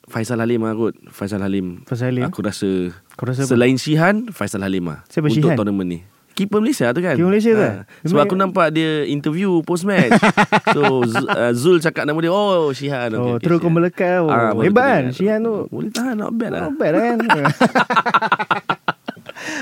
Faisal 0.09 0.41
Halim 0.41 0.65
lah 0.65 0.73
kot. 0.73 0.97
Faisal 1.07 1.39
Halim. 1.39 1.85
Faisal 1.85 2.09
Halim. 2.09 2.25
Aku 2.25 2.41
rasa 2.41 2.89
Kau 3.15 3.29
rasa 3.29 3.45
apa? 3.45 3.53
Selain 3.53 3.77
Shihan 3.77 4.27
Faisal 4.29 4.59
Halim 4.59 4.89
lah 4.89 5.05
Siapa 5.07 5.29
Untuk 5.29 5.45
Shihan? 5.45 5.55
tournament 5.55 5.87
ni 5.87 6.01
Keeper 6.35 6.59
Malaysia 6.59 6.91
tu 6.91 6.99
kan 6.99 7.15
Keeper 7.15 7.31
Malaysia 7.31 7.53
tu? 7.53 7.63
ha. 7.63 7.87
Sebab 8.03 8.23
aku 8.25 8.35
nampak 8.35 8.75
dia 8.75 9.07
Interview 9.07 9.63
post 9.63 9.87
match 9.87 10.11
So 10.75 11.07
Z- 11.07 11.31
uh, 11.31 11.55
Zul 11.55 11.79
cakap 11.79 12.03
nama 12.03 12.19
dia 12.19 12.35
Oh 12.35 12.75
Shihan 12.75 13.15
Oh, 13.15 13.39
okay, 13.39 13.47
terus 13.47 13.63
kau 13.63 13.71
melekat. 13.71 14.19
Oh, 14.19 14.35
baru 14.35 14.67
hebat 14.67 14.83
kan. 14.83 15.03
Syihan 15.15 15.39
tu. 15.39 15.71
Boleh 15.71 15.93
tahan 15.93 16.19
Not 16.19 16.35
bad 16.35 16.51
lah 16.51 16.63
Not 16.67 16.75
bad 16.75 16.93
kan 16.93 17.17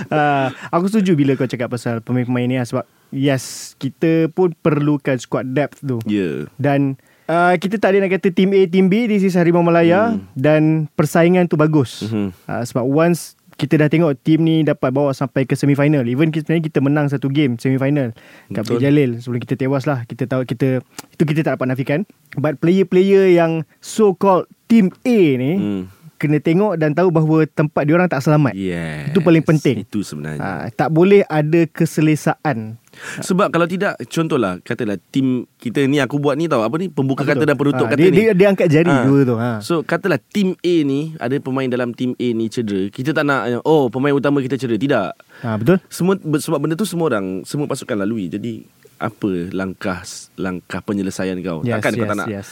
uh, 0.08 0.48
Aku 0.74 0.88
setuju 0.88 1.12
bila 1.12 1.34
kau 1.34 1.44
cakap 1.44 1.68
pasal 1.68 2.00
pemain-pemain 2.00 2.48
ni 2.48 2.56
lah 2.56 2.64
Sebab 2.64 2.84
Yes 3.12 3.76
Kita 3.76 4.32
pun 4.32 4.56
perlukan 4.56 5.20
squad 5.20 5.52
depth 5.52 5.84
tu 5.84 6.00
yeah. 6.06 6.48
Dan 6.56 6.96
uh, 7.24 7.54
Kita 7.54 7.76
tak 7.76 7.92
ada 7.92 8.02
nak 8.02 8.14
kata 8.14 8.28
Team 8.28 8.50
A, 8.52 8.64
Team 8.64 8.86
B 8.86 9.06
This 9.06 9.22
is 9.22 9.34
Harimau 9.34 9.60
Malaya 9.60 10.14
Hmm. 10.14 10.24
Dan 10.32 10.62
persaingan 10.90 11.46
tu 11.46 11.54
bagus 11.54 12.02
Mhm. 12.04 12.32
uh, 12.44 12.62
Sebab 12.62 12.82
once 12.82 13.34
kita 13.52 13.76
dah 13.76 13.86
tengok 13.86 14.18
tim 14.18 14.42
ni 14.42 14.64
dapat 14.64 14.90
bawa 14.90 15.12
sampai 15.12 15.44
ke 15.44 15.54
semifinal. 15.54 16.02
Even 16.02 16.34
kita, 16.34 16.50
sebenarnya 16.50 16.66
kita 16.66 16.78
menang 16.82 17.06
satu 17.06 17.30
game 17.30 17.54
semifinal. 17.54 18.10
Kat 18.50 18.64
Betul. 18.66 18.82
Jalil 18.82 19.10
sebelum 19.16 19.38
kita 19.38 19.54
tewas 19.54 19.86
lah. 19.86 20.02
Kita 20.02 20.26
tahu 20.26 20.42
kita 20.42 20.82
itu 20.82 21.22
kita 21.22 21.46
tak 21.46 21.60
dapat 21.60 21.70
nafikan. 21.70 22.00
But 22.34 22.58
player-player 22.58 23.30
yang 23.30 23.62
so 23.78 24.16
called 24.16 24.50
team 24.66 24.90
A 24.98 25.18
ni 25.36 25.52
Hmm. 25.54 25.82
kena 26.16 26.38
tengok 26.38 26.74
dan 26.74 26.90
tahu 26.90 27.10
bahawa 27.10 27.46
tempat 27.46 27.82
diorang 27.82 28.06
tak 28.06 28.22
selamat. 28.22 28.50
Yes. 28.52 29.10
Itu 29.10 29.20
paling 29.20 29.44
penting. 29.44 29.82
Itu 29.82 30.02
sebenarnya 30.02 30.40
Ha, 30.40 30.50
tak 30.72 30.90
boleh 30.90 31.22
ada 31.22 31.62
keselesaan. 31.68 32.81
Sebab 33.18 33.48
kalau 33.48 33.64
tidak 33.64 33.96
Contohlah 34.04 34.60
Katalah 34.60 35.00
tim 35.08 35.48
kita 35.56 35.84
ni 35.84 35.96
Aku 35.96 36.16
buat 36.16 36.34
ni 36.34 36.44
tau 36.44 36.60
Apa 36.60 36.76
ni 36.76 36.86
Pembuka 36.86 37.22
Apa 37.22 37.32
kata 37.32 37.42
tu? 37.42 37.48
dan 37.48 37.56
penutup 37.56 37.84
Ha, 37.84 37.90
kata 37.90 37.98
dia, 37.98 38.08
ni 38.08 38.16
Dia, 38.18 38.32
dia 38.32 38.46
angkat 38.46 38.68
jari 38.68 38.92
Ha. 38.92 39.02
dua 39.02 39.20
tu. 39.22 39.34
Ha. 39.34 39.50
So 39.58 39.80
katalah 39.80 40.20
tim 40.22 40.52
A 40.54 40.74
ni 40.82 41.16
Ada 41.16 41.36
pemain 41.38 41.66
dalam 41.66 41.90
tim 41.90 42.12
A 42.12 42.28
ni 42.30 42.46
cedera 42.46 42.86
Kita 42.86 43.10
tak 43.10 43.24
nak 43.24 43.64
Oh 43.64 43.88
pemain 43.88 44.12
utama 44.12 44.38
kita 44.38 44.54
cedera 44.54 44.76
Tidak 44.76 45.06
ha, 45.40 45.48
betul? 45.56 45.80
semua 45.86 46.14
sebab 46.36 46.58
benda 46.58 46.74
tu 46.74 46.84
semua 46.84 47.08
orang 47.08 47.26
semua 47.42 47.64
pasukan 47.64 47.96
lalui 47.96 48.28
jadi 48.28 48.60
apa 48.98 49.50
langkah 49.50 50.04
langkah 50.36 50.78
penyelesaian 50.78 51.34
kau 51.40 51.58
Yes, 51.60 51.74
takkan 51.74 51.90
yes, 51.90 51.98
kau 51.98 52.06
tak 52.06 52.16
nak 52.16 52.28
yes. 52.28 52.48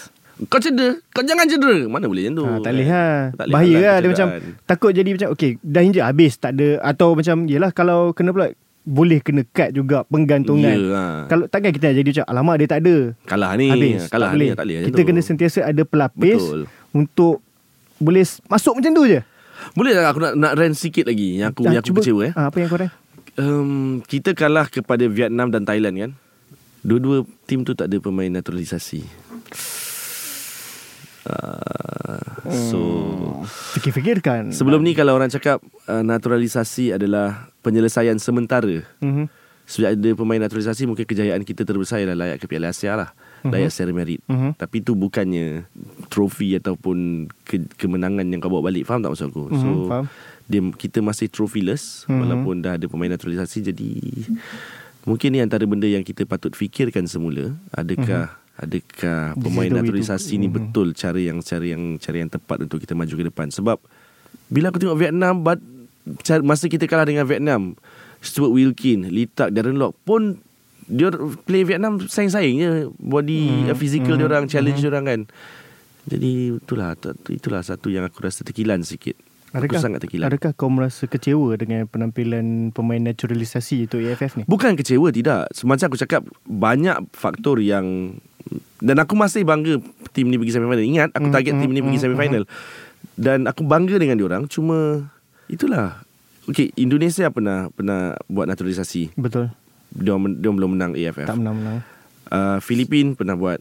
kau 0.46 0.58
cedera 0.58 0.90
kau 1.10 1.22
jangan 1.22 1.46
cedera 1.46 1.86
mana 1.86 2.08
boleh 2.08 2.26
macam 2.26 2.34
tu 2.34 2.44
Ha, 2.44 2.52
tak 2.58 2.72
boleh 2.72 2.88
ha. 2.88 3.04
Tak 3.30 3.46
Bahaya 3.46 3.68
halang 3.68 3.84
lah 3.84 3.96
Dia 3.98 4.08
macam. 4.10 4.26
Takut 4.64 4.90
jadi 4.90 5.10
macam 5.12 5.28
Okay 5.30 5.50
dah 5.60 5.80
injek 5.80 6.02
habis 6.02 6.32
Tak 6.34 6.50
ada 6.52 6.68
Atau 6.82 7.12
macam 7.12 7.44
Yelah 7.44 7.70
kalau 7.70 8.10
kena 8.10 8.32
pula 8.32 8.50
Boleh 8.80 9.20
kena 9.20 9.44
cut 9.44 9.70
juga 9.76 10.08
Penggantungan. 10.08 10.72
Ya, 10.72 10.96
ha. 10.96 11.04
Kalau 11.28 11.44
takkan 11.46 11.70
kita 11.70 11.92
jadi 11.92 12.08
macam 12.08 12.24
Alamak 12.32 12.56
dia 12.64 12.68
tak 12.68 12.80
ada. 12.80 12.96
Kalah 13.28 13.50
ni. 13.60 13.68
Habis. 13.68 14.08
Kalah 14.08 14.32
tak 14.32 14.36
boleh. 14.36 14.50
ni 14.50 14.56
tak 14.56 14.64
boleh. 14.66 14.78
Kita 14.88 15.00
tu. 15.00 15.06
kena 15.12 15.20
sentiasa 15.20 15.58
ada 15.68 15.82
pelapis 15.84 16.40
Betul. 16.40 16.62
Untuk 16.90 17.36
Boleh 18.00 18.24
masuk 18.48 18.80
macam 18.80 18.92
tu 18.96 19.04
je. 19.04 19.20
Boleh 19.76 19.92
tak 19.92 20.08
aku 20.08 20.20
nak 20.24 20.34
nak 20.40 20.52
rant 20.56 20.72
sikit 20.72 21.04
lagi 21.04 21.36
yang 21.36 21.52
aku 21.52 21.68
yang 21.68 21.84
aku 21.84 22.00
kecewa 22.00 22.32
eh? 22.32 22.32
Ha, 22.32 22.48
Apa 22.48 22.56
yang 22.64 22.68
kau 22.72 22.80
rasa 22.80 22.96
um, 23.36 24.00
kita 24.04 24.32
kalah 24.32 24.66
kepada 24.72 25.04
Vietnam 25.06 25.52
dan 25.52 25.68
Thailand 25.68 25.96
kan? 25.96 26.10
Dua-dua 26.80 27.28
tim 27.44 27.60
tu 27.60 27.76
tak 27.76 27.92
ada 27.92 28.00
pemain 28.00 28.32
naturalisasi 28.32 29.04
uh, 31.24 32.20
so 32.48 32.80
Fikir-fikirkan 33.74 34.52
Sebelum 34.52 34.80
ni 34.80 34.92
kalau 34.92 35.14
orang 35.14 35.28
cakap 35.28 35.58
uh, 35.86 36.02
naturalisasi 36.02 36.92
adalah 36.92 37.48
penyelesaian 37.60 38.16
sementara. 38.16 38.84
Mhm. 39.00 39.26
Sejak 39.64 39.94
ada 39.94 40.10
pemain 40.12 40.42
naturalisasi 40.42 40.82
mungkin 40.84 41.06
kejayaan 41.06 41.46
kita 41.46 41.62
terbesar 41.62 42.02
ialah 42.02 42.18
layak 42.18 42.42
ke 42.42 42.46
Piala 42.46 42.74
Asia 42.74 42.98
lah. 42.98 43.14
Layak 43.40 43.70
secara 43.70 43.94
merit. 43.94 44.18
Mhm. 44.26 44.58
Tapi 44.58 44.82
itu 44.82 44.92
bukannya 44.92 45.64
trofi 46.10 46.58
ataupun 46.58 47.30
ke, 47.46 47.70
kemenangan 47.78 48.26
yang 48.26 48.42
kau 48.42 48.50
bawa 48.50 48.66
balik. 48.66 48.84
Faham 48.84 49.00
tak 49.00 49.14
maksud 49.14 49.30
aku? 49.30 49.46
Mhm, 49.46 49.56
So 49.56 49.68
faham. 49.86 50.04
dia 50.44 50.60
kita 50.74 50.98
masih 51.00 51.30
trophyless 51.30 52.02
Mhm. 52.04 52.18
walaupun 52.18 52.54
dah 52.60 52.74
ada 52.74 52.86
pemain 52.90 53.08
naturalisasi 53.08 53.70
jadi 53.70 53.90
mungkin 55.06 55.32
ni 55.32 55.40
antara 55.40 55.62
benda 55.64 55.86
yang 55.86 56.02
kita 56.02 56.26
patut 56.26 56.52
fikirkan 56.52 57.06
semula. 57.06 57.54
Adakah 57.70 58.36
adakah 58.60 59.34
pemain 59.36 59.72
naturalisasi 59.72 60.36
ni 60.36 60.46
Mhm. 60.46 60.54
betul 60.54 60.92
cara 60.92 61.16
yang 61.16 61.40
cara 61.40 61.64
yang 61.64 61.96
cara 61.96 62.16
yang 62.18 62.28
tepat 62.28 62.60
untuk 62.60 62.78
kita 62.78 62.92
maju 62.92 63.08
ke 63.10 63.24
depan 63.24 63.48
sebab 63.48 63.80
bila 64.46 64.68
aku 64.68 64.78
tengok 64.78 64.98
Vietnam 64.98 65.40
but, 65.40 65.58
masa 66.42 66.66
kita 66.66 66.84
kalah 66.84 67.04
dengan 67.04 67.24
Vietnam 67.24 67.74
Stuart 68.20 68.52
Wilkin, 68.52 69.08
Lee 69.08 69.24
Tak, 69.24 69.50
Darren 69.50 69.80
Lock 69.80 69.96
pun 70.02 70.36
dia 70.84 71.08
play 71.44 71.62
Vietnam 71.62 72.02
saing-saing 72.02 72.56
je 72.58 72.70
body 72.92 73.40
Mhm, 73.46 73.64
hmm. 73.66 73.78
physical 73.78 74.14
mhm, 74.14 74.20
dia 74.20 74.26
orang 74.28 74.44
challenge 74.44 74.76
mhm. 74.76 74.84
dia 74.84 74.90
orang 74.90 75.04
kan. 75.06 75.20
Jadi 76.04 76.30
itulah 76.52 76.92
itulah 77.28 77.62
satu 77.62 77.88
yang 77.88 78.04
aku 78.04 78.20
rasa 78.20 78.42
terkilan 78.42 78.82
sikit. 78.82 79.14
aku 79.50 79.66
Adakah, 79.66 79.82
sangat 79.82 79.98
terkilan. 80.06 80.30
adakah 80.30 80.54
kau 80.54 80.70
merasa 80.70 81.10
kecewa 81.10 81.58
dengan 81.58 81.82
penampilan 81.84 82.70
pemain 82.70 83.02
naturalisasi 83.02 83.86
itu 83.86 83.98
AFF 83.98 84.38
ni? 84.38 84.42
Bukan 84.46 84.78
kecewa 84.78 85.10
tidak. 85.10 85.50
Semacam 85.50 85.90
aku 85.90 85.98
cakap 85.98 86.22
banyak 86.46 86.94
faktor 87.10 87.58
yang 87.58 88.14
dan 88.80 88.96
aku 89.00 89.14
masih 89.14 89.44
bangga 89.44 89.76
tim 90.10 90.26
ni 90.32 90.40
pergi 90.40 90.56
semifinal. 90.56 90.82
Ingat 90.82 91.10
aku 91.12 91.28
Mm, 91.28 91.34
target 91.34 91.54
mm, 91.54 91.60
tim 91.60 91.70
ni 91.70 91.80
pergi 91.84 91.98
mm, 92.00 92.04
semifinal. 92.04 92.44
Dan 93.20 93.38
aku 93.44 93.62
bangga 93.64 93.96
dengan 94.00 94.16
diorang 94.16 94.42
cuma 94.48 95.08
itulah. 95.46 96.00
Okey, 96.48 96.72
Indonesia 96.80 97.28
pernah 97.28 97.68
pernah 97.70 98.16
buat 98.26 98.48
naturalisasi. 98.48 99.14
Betul. 99.14 99.52
Dia 99.92 100.16
dia 100.16 100.50
belum 100.50 100.70
menang 100.74 100.96
AFF. 100.96 101.28
Tak 101.28 101.38
menang-menang. 101.38 101.84
Uh, 102.30 102.62
Filipin 102.62 103.18
pernah 103.18 103.34
buat 103.34 103.58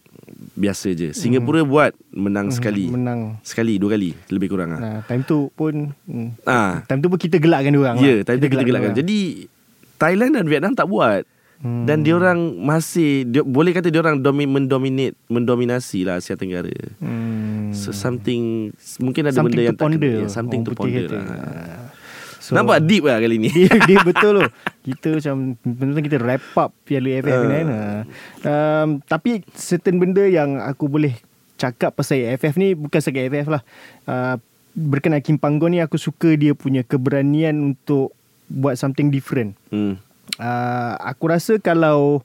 biasa 0.54 0.94
je. 0.94 1.10
Singapura 1.12 1.66
buat 1.66 1.92
menang 2.14 2.54
sekali. 2.54 2.88
Mm. 2.88 2.94
Menang. 2.96 3.20
Sekali, 3.42 3.82
dua 3.82 3.98
kali 3.98 4.16
lebih 4.30 4.48
kurang 4.54 4.78
ah. 4.78 4.80
Nah, 4.80 4.98
time 5.10 5.26
tu 5.26 5.52
pun 5.54 5.92
hmm. 6.08 6.46
Ah. 6.48 6.86
Time 6.86 7.02
tu 7.02 7.10
pun 7.12 7.20
kita 7.20 7.42
gelakkan 7.42 7.74
dia 7.76 7.82
orang. 7.82 7.96
Ya, 8.00 8.02
lah. 8.02 8.10
yeah, 8.14 8.20
time 8.24 8.38
tu 8.40 8.48
kita 8.48 8.64
gelakkan. 8.64 8.92
Jadi 8.96 9.18
Thailand 10.00 10.32
dan 10.38 10.46
Vietnam 10.48 10.74
tak 10.78 10.88
buat. 10.88 11.28
Hmm. 11.60 11.84
Dan 11.84 12.08
diorang 12.08 12.56
masih 12.56 13.28
dia, 13.28 13.44
boleh 13.44 13.76
kata 13.76 13.92
diorang 13.92 14.24
domi, 14.24 14.48
mendominate 14.48 15.20
mendominasi 15.28 16.08
lah 16.08 16.24
Asia 16.24 16.40
Tenggara. 16.40 16.72
hmm. 17.04 17.76
So 17.76 17.92
something 17.92 18.72
mungkin 19.04 19.28
ada 19.28 19.36
something 19.36 19.60
benda 19.60 19.68
yang 19.68 19.76
tak 19.76 19.86
ponder. 19.92 20.00
kena, 20.00 20.24
ya, 20.24 20.28
something 20.32 20.62
Orang 20.64 20.72
to 20.72 20.80
ponder 20.80 21.08
lah. 21.12 21.28
So, 22.40 22.58
Nampak 22.58 22.82
deep 22.88 23.06
lah 23.06 23.20
kali 23.22 23.38
ni. 23.38 23.52
dia, 23.52 23.70
dia 23.86 24.00
betul 24.10 24.42
loh. 24.42 24.50
Kita 24.82 25.20
macam 25.20 25.36
betul 25.62 26.02
kita 26.02 26.18
wrap 26.18 26.42
up 26.56 26.72
Piala 26.88 27.10
AFF 27.20 27.30
Ah. 27.30 27.38
uh. 27.38 27.50
kan. 27.52 27.68
Uh, 27.68 28.02
um, 28.42 28.90
tapi 29.06 29.30
certain 29.54 30.02
benda 30.02 30.24
yang 30.26 30.58
aku 30.58 30.90
boleh 30.90 31.14
cakap 31.60 31.94
pasal 31.94 32.24
AFF 32.24 32.56
ni 32.56 32.74
bukan 32.74 33.04
sebagai 33.04 33.30
AFF 33.30 33.48
lah. 33.52 33.62
Uh, 34.08 34.36
berkenaan 34.74 35.22
Kim 35.22 35.36
Panggon 35.36 35.76
ni 35.76 35.84
aku 35.84 36.00
suka 36.00 36.34
dia 36.40 36.56
punya 36.56 36.82
keberanian 36.82 37.76
untuk 37.76 38.16
buat 38.48 38.80
something 38.80 39.12
different. 39.14 39.54
Hmm. 39.70 40.00
Uh, 40.40 40.96
aku 41.04 41.28
rasa 41.28 41.60
kalau 41.60 42.24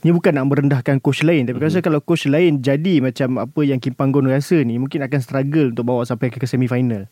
ni 0.00 0.10
bukan 0.16 0.32
nak 0.32 0.48
merendahkan 0.48 0.96
coach 0.96 1.20
lain 1.20 1.44
tapi 1.44 1.60
mm-hmm. 1.60 1.68
rasa 1.68 1.84
kalau 1.84 2.00
coach 2.00 2.24
lain 2.24 2.64
jadi 2.64 3.04
macam 3.04 3.44
apa 3.44 3.60
yang 3.68 3.76
Kim 3.76 3.92
Panggon 3.92 4.24
rasa 4.24 4.64
ni 4.64 4.80
mungkin 4.80 5.04
akan 5.04 5.20
struggle 5.20 5.76
untuk 5.76 5.84
bawa 5.84 6.08
sampai 6.08 6.32
ke 6.32 6.40
semi 6.48 6.70
final. 6.70 7.04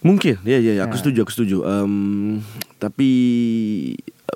Mungkin. 0.00 0.40
Ya 0.48 0.56
ya, 0.56 0.72
ya. 0.80 0.82
Aku 0.88 0.96
Ha. 0.96 1.00
setuju 1.00 1.18
Aku 1.24 1.32
setuju. 1.32 1.56
Um, 1.64 2.40
Tapi 2.80 3.10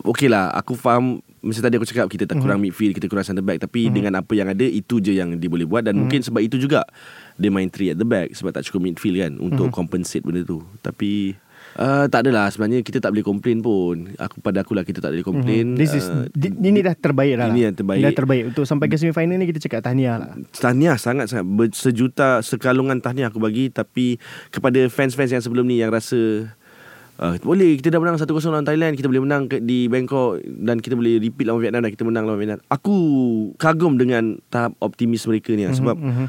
Okey 0.04 0.28
lah 0.28 0.52
Aku 0.60 0.76
faham. 0.76 1.24
Macam 1.44 1.60
tadi 1.60 1.76
aku 1.76 1.88
cakap 1.88 2.06
Kita 2.08 2.24
tak 2.28 2.40
kurang 2.40 2.60
midfield 2.60 2.92
Kita 2.96 3.08
kurang 3.08 3.24
center 3.24 3.44
back. 3.44 3.64
Tapi 3.64 3.88
dengan 3.88 4.20
apa 4.20 4.32
yang 4.36 4.52
ada 4.52 4.64
Itu 4.64 5.00
je 5.00 5.16
yang 5.16 5.40
dia 5.40 5.48
boleh 5.48 5.64
buat. 5.64 5.84
Dan 5.84 6.04
mungkin 6.04 6.20
sebab 6.20 6.44
itu 6.44 6.60
juga 6.60 6.84
Dia 7.40 7.48
main 7.48 7.68
three 7.72 7.92
at 7.92 7.96
the 7.96 8.04
back 8.04 8.32
Sebab 8.36 8.52
tak 8.52 8.68
cukup 8.68 8.92
midfield 8.92 9.16
kan 9.16 9.32
Untuk 9.40 9.72
compensate 9.72 10.24
benda 10.24 10.44
tu. 10.44 10.60
Tapi 10.84 11.36
uh, 11.78 12.04
Tak 12.06 12.26
adalah 12.26 12.50
Sebenarnya 12.50 12.80
kita 12.82 12.98
tak 13.02 13.14
boleh 13.14 13.26
complain 13.26 13.58
pun 13.60 14.14
aku 14.18 14.38
Pada 14.40 14.62
akulah 14.62 14.86
Kita 14.86 15.02
tak 15.02 15.14
boleh 15.14 15.26
complain 15.26 15.74
This 15.74 15.94
is 15.94 16.06
uh, 16.06 16.26
di, 16.30 16.50
ini 16.50 16.80
dah 16.80 16.94
terbaik 16.94 17.38
dah. 17.38 17.50
ini 17.50 17.60
lah. 17.62 17.66
yang 17.70 17.76
terbaik. 17.76 18.02
Dah 18.02 18.12
terbaik 18.14 18.42
untuk 18.54 18.64
sampai 18.64 18.86
ke 18.90 18.96
semi 18.98 19.12
final 19.14 19.36
ni 19.38 19.46
kita 19.50 19.60
cakap 19.62 19.80
tahniah 19.86 20.16
lah. 20.18 20.30
Tahniah 20.54 20.96
sangat-sangat 20.98 21.46
Ber- 21.46 21.74
Sejuta 21.74 22.40
Sekalungan 22.40 22.98
tahniah 23.02 23.28
aku 23.30 23.42
bagi 23.42 23.70
Tapi 23.70 24.18
Kepada 24.50 24.80
fans-fans 24.90 25.30
yang 25.34 25.42
sebelum 25.42 25.66
ni 25.66 25.82
Yang 25.82 25.90
rasa 25.94 26.20
uh, 27.20 27.34
Boleh 27.42 27.78
kita 27.78 27.94
dah 27.94 28.00
menang 28.00 28.18
1-0 28.18 28.30
lawan 28.30 28.66
Thailand 28.66 28.94
Kita 28.94 29.06
boleh 29.10 29.22
menang 29.22 29.50
ke, 29.50 29.58
di 29.62 29.86
Bangkok 29.90 30.40
Dan 30.42 30.78
kita 30.78 30.94
boleh 30.94 31.18
repeat 31.18 31.46
lawan 31.46 31.60
Vietnam 31.62 31.82
Dan 31.86 31.92
kita 31.92 32.04
menang 32.06 32.24
lawan 32.26 32.38
Vietnam 32.38 32.60
Aku 32.70 32.96
kagum 33.58 33.98
dengan 33.98 34.38
Tahap 34.50 34.74
optimis 34.78 35.26
mereka 35.26 35.54
ni 35.54 35.66
mm-hmm, 35.66 35.78
Sebab 35.78 35.96
mhm. 35.98 36.26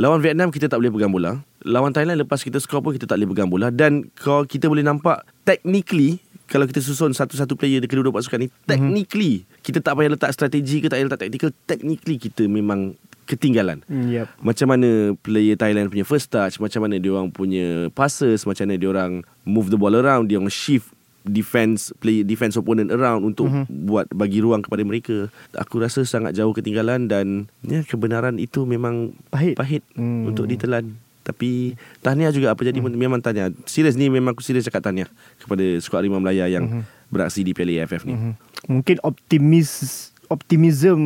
Lawan 0.00 0.24
Vietnam 0.24 0.48
kita 0.48 0.72
tak 0.72 0.80
boleh 0.80 0.88
pegang 0.88 1.12
bola 1.12 1.44
Lawan 1.64 1.90
Thailand 1.90 2.18
lepas 2.18 2.38
kita 2.38 2.56
skor 2.56 2.80
pun 2.80 2.92
Kita 2.92 3.04
tak 3.04 3.16
boleh 3.16 3.30
pegang 3.30 3.46
bola 3.46 3.68
Dan 3.68 4.10
kalau 4.12 4.42
kita 4.42 4.66
boleh 4.66 4.82
nampak 4.82 5.22
Technically 5.42 6.18
kalau 6.44 6.68
kita 6.68 6.78
susun 6.78 7.10
satu-satu 7.10 7.54
player 7.54 7.80
di 7.80 7.88
kedua-dua 7.88 8.12
pasukan 8.12 8.36
ni 8.36 8.52
technically 8.66 9.48
kita 9.60 9.80
tak 9.80 9.96
payah 9.96 10.12
letak 10.12 10.28
strategi 10.30 10.78
ke 10.78 10.86
tak 10.86 11.00
payah 11.00 11.08
letak 11.08 11.24
tactical 11.24 11.48
technically 11.64 12.20
kita 12.20 12.44
memang 12.44 12.92
ketinggalan 13.24 13.80
Mm, 13.86 14.12
Yep. 14.12 14.26
macam 14.38 14.66
mana 14.68 14.88
player 15.16 15.56
Thailand 15.56 15.88
punya 15.88 16.04
first 16.04 16.28
touch 16.28 16.60
Macam 16.60 16.84
mana 16.84 17.00
dia 17.00 17.08
orang 17.08 17.32
punya 17.32 17.88
passes 17.90 18.44
Macam 18.44 18.68
mana 18.68 18.76
dia 18.76 18.84
orang 18.86 19.12
move 19.42 19.72
the 19.72 19.80
ball 19.80 19.96
around 19.96 20.28
Dia 20.28 20.36
orang 20.36 20.52
shift 20.52 20.92
defense 21.24 21.88
play 21.96 22.20
defense 22.20 22.52
opponent 22.54 22.90
around 22.90 23.22
untuk 23.24 23.46
mm-hmm. 23.46 23.86
buat 23.86 24.10
bagi 24.10 24.42
ruang 24.42 24.60
kepada 24.60 24.82
mereka. 24.82 25.30
Aku 25.54 25.78
rasa 25.78 26.02
sangat 26.02 26.34
jauh 26.34 26.50
ketinggalan 26.50 27.06
dan 27.06 27.46
ya 27.62 27.80
kebenaran 27.80 28.36
itu 28.36 28.66
memang 28.66 29.14
Pahit. 29.30 29.54
pahit 29.54 29.86
Hmm. 29.94 30.26
untuk 30.26 30.44
ditelan. 30.44 30.98
Tapi 31.22 31.78
tahniah 32.02 32.34
juga 32.34 32.52
apa 32.52 32.60
jadi 32.62 32.82
hmm. 32.82 32.98
memang 32.98 33.22
tahniah. 33.22 33.54
Serius 33.64 33.94
ni 33.94 34.10
memang 34.10 34.34
aku 34.34 34.42
serius 34.42 34.66
cakap 34.66 34.82
tahniah 34.84 35.08
kepada 35.38 35.64
skuad 35.78 36.02
Harimau 36.02 36.18
Melaya 36.18 36.50
yang 36.50 36.66
Mhm. 36.66 36.82
beraksi 37.08 37.46
di 37.46 37.54
Piala 37.54 37.86
AFF 37.86 38.02
ni. 38.04 38.14
Mhm. 38.14 38.32
Mungkin 38.68 38.96
optimis 39.02 40.10
optimism 40.32 40.96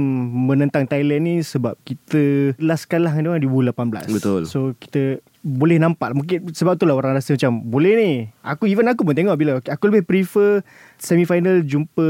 menentang 0.47 0.87
Thailand 0.87 1.27
ni 1.27 1.35
sebab 1.43 1.75
kita 1.83 2.55
last 2.63 2.87
kalah 2.87 3.11
dengan 3.11 3.35
orang 3.35 3.43
di 3.43 3.51
bulan 3.51 3.75
18. 3.75 4.07
Betul. 4.07 4.47
So 4.47 4.79
kita 4.79 5.19
boleh 5.43 5.83
nampak 5.83 6.15
mungkin 6.15 6.47
sebab 6.55 6.79
tu 6.79 6.87
lah 6.87 6.95
orang 6.95 7.19
rasa 7.19 7.35
macam 7.35 7.59
boleh 7.59 7.93
ni. 7.99 8.11
Aku 8.47 8.71
even 8.71 8.87
aku 8.87 9.03
pun 9.03 9.19
tengok 9.19 9.35
bila 9.35 9.59
aku 9.59 9.85
lebih 9.91 10.07
prefer 10.07 10.63
semi 11.03 11.27
final 11.27 11.67
jumpa 11.67 12.07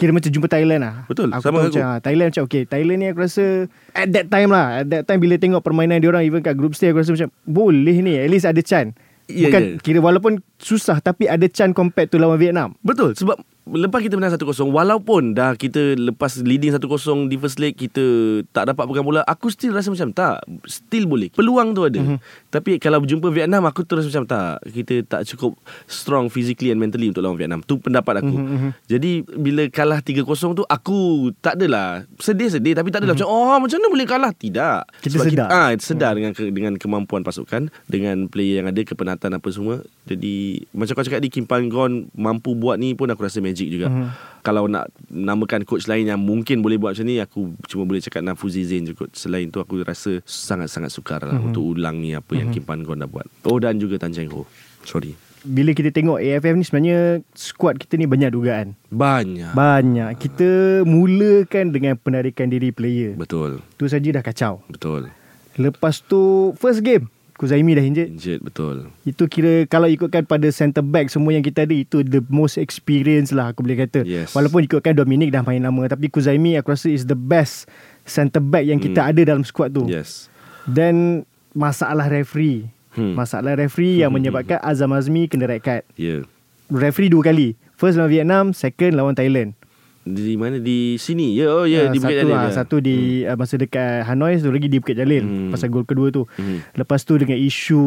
kira 0.00 0.16
macam 0.16 0.32
jumpa 0.32 0.48
Thailand 0.48 0.80
lah. 0.80 0.94
Betul, 1.04 1.28
Aku 1.28 1.44
sama 1.44 1.68
aku. 1.68 1.76
Macam, 1.76 2.00
Thailand 2.00 2.28
macam 2.32 2.44
okay. 2.48 2.62
Thailand 2.64 2.98
ni 3.04 3.06
aku 3.12 3.20
rasa 3.20 3.44
at 3.92 4.08
that 4.16 4.32
time 4.32 4.48
lah. 4.48 4.80
At 4.80 4.86
that 4.88 5.04
time 5.04 5.20
bila 5.20 5.36
tengok 5.36 5.60
permainan 5.60 6.00
dia 6.00 6.08
orang 6.08 6.24
even 6.24 6.40
kat 6.40 6.56
group 6.56 6.72
stage 6.72 6.96
aku 6.96 7.04
rasa 7.04 7.12
macam 7.12 7.28
boleh 7.44 7.96
ni. 8.00 8.16
At 8.16 8.32
least 8.32 8.48
ada 8.48 8.64
chance. 8.64 8.96
Ya, 9.28 9.46
Bukan 9.46 9.62
ya. 9.62 9.70
kira 9.84 9.98
walaupun 10.00 10.42
susah 10.56 10.98
tapi 10.98 11.28
ada 11.28 11.44
chance 11.46 11.76
compared 11.76 12.08
to 12.08 12.16
lawan 12.16 12.40
Vietnam. 12.40 12.74
Betul 12.80 13.12
sebab 13.14 13.36
lepas 13.66 14.00
kita 14.00 14.14
menang 14.14 14.32
1-0 14.32 14.40
walaupun 14.66 15.30
dah 15.30 15.52
kita 15.52 15.92
lepas 15.94 16.40
leading 16.40 16.72
1-0 16.72 16.80
di 17.26 17.36
first 17.36 17.56
leg 17.56 17.72
kita 17.72 18.02
tak 18.48 18.66
dapat 18.66 18.82
pegang 18.84 19.04
bola 19.04 19.20
aku 19.22 19.46
still 19.48 19.70
rasa 19.70 19.88
macam 19.88 20.10
tak 20.10 20.40
still 20.64 21.04
boleh 21.04 21.28
peluang 21.30 21.70
tu 21.70 21.84
ada 21.84 21.96
Mhm. 21.96 22.16
mm-hmm. 22.16 22.48
tapi 22.48 22.76
kalau 22.76 22.98
berjumpa 22.98 23.28
Vietnam 23.28 23.62
aku 23.64 23.84
terus 23.84 24.04
macam 24.04 24.24
tak 24.24 24.64
kita 24.66 25.04
tak 25.04 25.22
cukup 25.26 25.54
strong 25.84 26.26
physically 26.26 26.68
and 26.68 26.78
mentally 26.78 27.06
untuk 27.06 27.20
lawan 27.20 27.36
Vietnam 27.36 27.60
tu 27.60 27.76
pendapat 27.76 28.20
aku 28.20 28.28
Mhm, 28.28 28.40
mhm. 28.40 28.50
mm-hmm. 28.50 28.70
jadi 28.86 29.10
bila 29.36 29.62
kalah 29.68 30.00
3-0 30.00 30.24
tu 30.54 30.64
aku 30.64 30.98
tak 31.38 31.54
adalah 31.54 32.02
sedih-sedih 32.16 32.72
tapi 32.72 32.88
tak 32.88 33.04
adalah 33.04 33.14
mm-hmm. 33.14 33.28
macam 33.28 33.46
oh 33.46 33.58
macam 33.60 33.76
mana 33.76 33.88
boleh 33.88 34.06
kalah 34.06 34.32
tidak. 34.32 34.88
Kita 34.98 35.14
Sebab 35.14 35.26
sedar. 35.26 35.48
kita, 35.48 35.54
ah, 35.54 35.70
sedar 35.76 36.12
dengan 36.14 36.32
ke, 36.32 36.48
dengan 36.48 36.72
kemampuan 36.74 37.20
pasukan 37.20 37.68
dengan 37.86 38.26
player 38.26 38.60
yang 38.60 38.68
ada 38.68 38.80
kepenatan 38.80 39.30
apa 39.30 39.48
semua 39.50 39.84
jadi 40.04 40.36
macam 40.72 40.92
kau 40.92 41.04
cakap 41.04 41.20
di 41.20 41.28
Kim 41.28 41.44
Panggon 41.44 42.08
mampu 42.12 42.54
buat 42.54 42.76
ni 42.76 42.94
pun 42.94 43.06
aku 43.06 43.22
rasa 43.22 43.38
magic 43.38 43.59
juga 43.68 43.90
Mhm. 43.90 43.96
mm-hmm. 44.00 44.28
kalau 44.40 44.64
nak 44.64 44.88
namakan 45.12 45.68
coach 45.68 45.84
lain 45.84 46.08
yang 46.08 46.16
mungkin 46.16 46.64
boleh 46.64 46.80
buat 46.80 46.96
macam 46.96 47.04
ni 47.04 47.20
aku 47.20 47.52
cuma 47.68 47.84
boleh 47.84 48.00
cakap 48.00 48.24
Nafuzi 48.24 48.64
Zain 48.64 48.88
je 48.88 48.96
kot 48.96 49.12
selain 49.12 49.52
tu 49.52 49.60
aku 49.60 49.84
rasa 49.84 50.24
sangat-sangat 50.24 50.88
sukar 50.88 51.20
lah 51.20 51.36
mm-hmm. 51.36 51.48
untuk 51.52 51.76
ulang 51.76 52.00
ni 52.00 52.16
apa 52.16 52.32
yang 52.32 52.48
Kim 52.48 52.64
Panggon 52.64 52.96
dah 52.96 53.10
buat 53.10 53.28
oh 53.44 53.58
dan 53.60 53.76
juga 53.76 54.00
Tan 54.00 54.16
Cheng 54.16 54.32
Ho 54.32 54.48
sorry 54.80 55.12
bila 55.40 55.72
kita 55.72 55.88
tengok 55.88 56.20
AFF 56.20 56.52
ni 56.52 56.64
sebenarnya 56.68 56.98
squad 57.32 57.80
kita 57.80 57.96
ni 57.96 58.04
banyak 58.04 58.28
dugaan. 58.28 58.76
banyak 58.92 59.56
Banyak. 59.56 60.20
Kita 60.20 60.84
mulakan 60.84 61.72
dengan 61.72 61.96
penarikan 61.96 62.52
diri 62.52 62.68
player. 62.68 63.16
betul 63.16 63.64
Tu 63.80 63.88
saja 63.88 64.04
dah 64.12 64.20
kacau. 64.20 64.60
betul 64.68 65.08
Lepas 65.56 66.04
tu 66.04 66.52
first 66.60 66.84
game 66.84 67.08
Kuzaimi 67.40 67.72
dah 67.72 67.80
injured. 67.80 68.20
injured 68.20 68.44
betul 68.44 68.92
Itu 69.08 69.24
kira 69.24 69.64
kalau 69.64 69.88
ikutkan 69.88 70.28
pada 70.28 70.44
center 70.52 70.84
back 70.84 71.08
semua 71.08 71.32
yang 71.32 71.40
kita 71.40 71.64
ada 71.64 71.72
itu 71.72 72.04
the 72.04 72.20
most 72.28 72.60
experience 72.60 73.32
lah 73.32 73.56
aku 73.56 73.64
boleh 73.64 73.80
kata. 73.80 74.04
Yes. 74.04 74.36
Walaupun 74.36 74.68
ikutkan 74.68 74.92
Dominic 74.92 75.32
dah 75.32 75.40
main 75.40 75.64
lama 75.64 75.88
tapi 75.88 76.12
Kuzaimi 76.12 76.60
aku 76.60 76.76
rasa 76.76 76.92
is 76.92 77.08
the 77.08 77.16
best 77.16 77.64
center 78.04 78.44
back 78.44 78.68
yang 78.68 78.76
kita 78.76 79.00
ada 79.00 79.24
dalam 79.24 79.40
squad 79.40 79.72
tu. 79.72 79.88
yes 79.88 80.28
Dan 80.68 81.24
masalah 81.56 82.12
referee. 82.12 82.68
Hmm. 82.92 83.16
Masalah 83.16 83.56
referee 83.56 84.04
yang 84.04 84.12
menyebabkan 84.12 84.60
Azam 84.60 84.92
Azmi 84.92 85.24
kena 85.24 85.48
red 85.48 85.64
card. 85.64 85.88
ya 85.96 86.20
yeah. 86.20 86.22
Referee 86.68 87.08
dua 87.08 87.32
kali. 87.32 87.56
First 87.80 87.96
lawan 87.96 88.12
Vietnam, 88.12 88.44
second 88.52 89.00
lawan 89.00 89.16
Thailand. 89.16 89.56
Di 90.02 90.34
mana 90.34 90.56
di 90.56 90.96
sini 90.96 91.34
ya 91.34 91.52
oh 91.52 91.64
ya 91.64 91.86
Ah, 91.86 91.88
di 91.88 91.98
Bukit 91.98 92.08
satu, 92.10 92.20
Jalil 92.22 92.34
ah, 92.34 92.42
ya. 92.42 92.52
satu 92.54 92.76
di 92.78 92.96
hmm. 93.20 93.36
masa 93.36 93.54
dekat 93.54 94.00
Hanoi 94.02 94.32
satu 94.34 94.48
lagi 94.50 94.66
di 94.66 94.78
Bukit 94.78 94.96
Jalil 94.96 95.22
Hmm. 95.22 95.50
pasal 95.50 95.68
gol 95.68 95.84
kedua 95.84 96.08
tu. 96.08 96.24
Hmm. 96.32 96.64
Lepas 96.72 97.02
tu 97.02 97.14
dengan 97.14 97.36
isu 97.36 97.82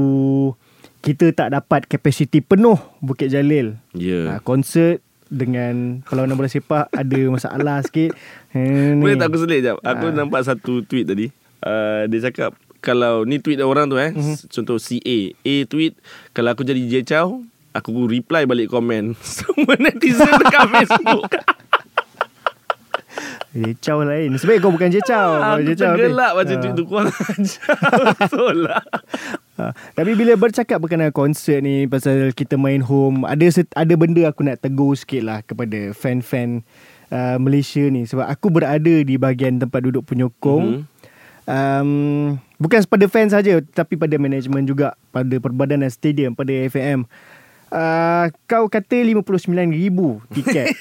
kita 0.99 1.30
tak 1.32 1.52
dapat 1.52 1.84
kapasiti 1.86 2.39
penuh 2.39 2.78
Bukit 2.99 3.28
Jalil. 3.28 3.76
ya 3.91 4.30
Ah, 4.30 4.39
konsert 4.39 5.02
dengan 5.26 5.99
perlawanan 6.02 6.36
bola 6.36 6.45
sepak 6.45 6.88
ada 6.88 7.19
masalah 7.28 7.82
sikit. 7.82 8.13
Eh, 8.54 8.93
Boleh 8.93 9.17
tak 9.17 9.28
aku 9.28 9.38
selit 9.39 9.65
jap 9.65 9.82
Aku 9.82 10.06
Ah. 10.08 10.13
nampak 10.13 10.41
satu 10.41 10.82
tweet 10.82 11.04
tadi 11.04 11.34
uh, 11.60 12.06
Dia 12.06 12.19
cakap 12.23 12.54
Kalau 12.78 13.23
ni 13.23 13.41
tweet 13.41 13.58
orang 13.58 13.89
tu 13.89 13.97
eh 13.97 14.13
Mhm. 14.13 14.45
Contoh 14.45 14.78
CA 14.78 15.17
A 15.34 15.56
tweet 15.65 15.97
Kalau 16.30 16.54
aku 16.54 16.62
jadi 16.62 16.78
Jay 16.84 17.02
Chow 17.02 17.41
Aku 17.73 18.06
reply 18.06 18.45
balik 18.45 18.69
komen 18.69 19.17
Semua 19.26 19.73
netizen 19.76 20.30
dekat 20.30 20.69
Facebook 20.69 21.26
Jecau 23.54 24.02
lain. 24.02 24.34
Sebaik 24.36 24.65
kau 24.65 24.73
bukan 24.73 24.89
Jecau. 24.89 25.38
Kalau 25.38 25.58
Aku 25.60 25.67
Jecau 25.69 25.93
tergelak 25.93 26.32
macam 26.34 26.56
Ah. 26.58 26.62
tweet 26.62 26.73
tu 26.73 26.84
Kurang 26.89 27.13
ajar 27.34 27.76
Betul 28.17 28.56
lah 28.65 28.84
Ha, 29.54 29.69
tapi 29.93 30.17
bila 30.17 30.34
bercakap 30.34 30.82
berkenaan 30.82 31.13
konsert 31.13 31.62
ni 31.62 31.86
pasal 31.86 32.34
kita 32.34 32.58
main 32.58 32.82
home, 32.82 33.21
ada 33.21 33.45
ada 33.78 33.93
benda 33.93 34.26
aku 34.26 34.41
nak 34.41 34.58
tegur 34.58 34.97
sikit 34.97 35.21
lah 35.21 35.45
kepada 35.45 35.93
fan-fan 35.93 36.65
uh, 37.13 37.38
Malaysia 37.38 37.86
ni 37.86 38.10
sebab 38.10 38.26
aku 38.26 38.49
berada 38.49 39.06
di 39.06 39.13
bahagian 39.13 39.62
tempat 39.62 39.86
duduk 39.86 40.10
penyokong. 40.10 40.65
Mhm. 40.65 40.89
Mm-hmm. 40.89 40.91
Um, 41.43 41.89
bukan 42.58 42.82
pada 42.89 43.06
fans 43.06 43.38
saja 43.38 43.62
tapi 43.62 43.93
pada 43.93 44.17
management 44.17 44.65
juga, 44.65 44.97
pada 45.13 45.38
perbadanan 45.38 45.91
stadium, 45.93 46.34
pada 46.34 46.49
FAM. 46.73 47.06
Uh, 47.73 48.29
kau 48.45 48.69
kata 48.69 49.01
59,000 49.01 49.89
tiket. 50.31 50.65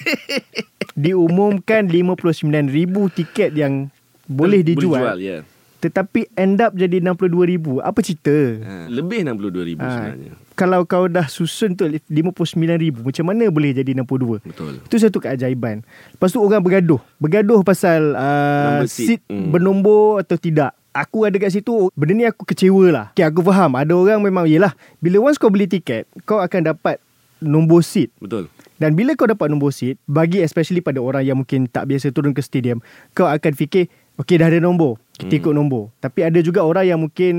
Diumumkan 0.94 1.88
59,000 1.88 2.68
tiket 3.14 3.50
yang 3.54 3.88
boleh 4.24 4.60
dijual. 4.60 5.00
Boleh 5.00 5.08
jual 5.08 5.18
ya 5.18 5.38
Tetapi 5.80 6.30
end 6.36 6.60
up 6.60 6.76
jadi 6.76 7.00
62,000. 7.00 7.80
Apa 7.80 7.98
cerita? 7.98 8.36
ha, 8.60 8.86
Lebih 8.86 9.24
62 9.24 9.66
ribu 9.66 9.80
Ah, 9.80 9.90
sebenarnya 9.90 10.32
Kalau 10.52 10.84
kau 10.84 11.08
dah 11.08 11.26
susun 11.26 11.72
tu 11.72 11.88
59,000 11.88 13.02
Macam 13.02 13.24
mana 13.24 13.48
boleh 13.48 13.72
jadi 13.72 13.90
62 13.96 14.44
Betul 14.44 14.78
Itu 14.78 14.96
satu 14.96 15.18
keajaiban 15.18 15.80
Lepas 16.12 16.30
tu 16.30 16.38
orang 16.38 16.60
bergaduh 16.60 17.00
Bergaduh 17.16 17.64
pasal 17.64 18.12
uh, 18.12 18.84
seat. 18.84 19.16
seat 19.16 19.20
Hmm. 19.26 19.48
bernombor 19.48 20.20
atau 20.20 20.36
tidak 20.36 20.76
aku 20.92 21.24
ada 21.26 21.36
kat 21.40 21.50
situ 21.52 21.88
benda 21.96 22.12
ni 22.12 22.24
aku 22.28 22.44
kecewa 22.44 22.84
lah. 22.92 23.06
Okay, 23.16 23.26
aku 23.26 23.40
faham. 23.42 23.74
Ada 23.76 23.92
orang 23.96 24.20
memang 24.20 24.44
yelah 24.46 24.72
bila 25.00 25.24
once 25.24 25.40
kau 25.40 25.50
beli 25.50 25.66
tiket 25.66 26.06
kau 26.28 26.38
akan 26.38 26.76
dapat 26.76 27.00
nombor 27.42 27.82
seat. 27.82 28.12
Betul. 28.22 28.46
Dan 28.78 28.94
bila 28.94 29.14
kau 29.14 29.26
dapat 29.26 29.50
nombor 29.50 29.70
seat 29.74 29.98
bagi 30.06 30.42
especially 30.42 30.82
pada 30.82 30.98
orang 30.98 31.22
yang 31.22 31.38
mungkin 31.38 31.70
tak 31.70 31.86
biasa 31.86 32.10
turun 32.10 32.34
ke 32.34 32.42
stadium 32.42 32.82
kau 33.14 33.26
akan 33.26 33.52
fikir 33.54 33.90
Okay 34.20 34.36
dah 34.36 34.52
ada 34.52 34.60
nombor 34.60 35.00
Kita 35.16 35.40
ikut 35.40 35.56
nombor 35.56 35.88
Tapi 35.96 36.20
ada 36.20 36.36
juga 36.44 36.60
orang 36.60 36.84
yang 36.84 37.00
mungkin 37.00 37.32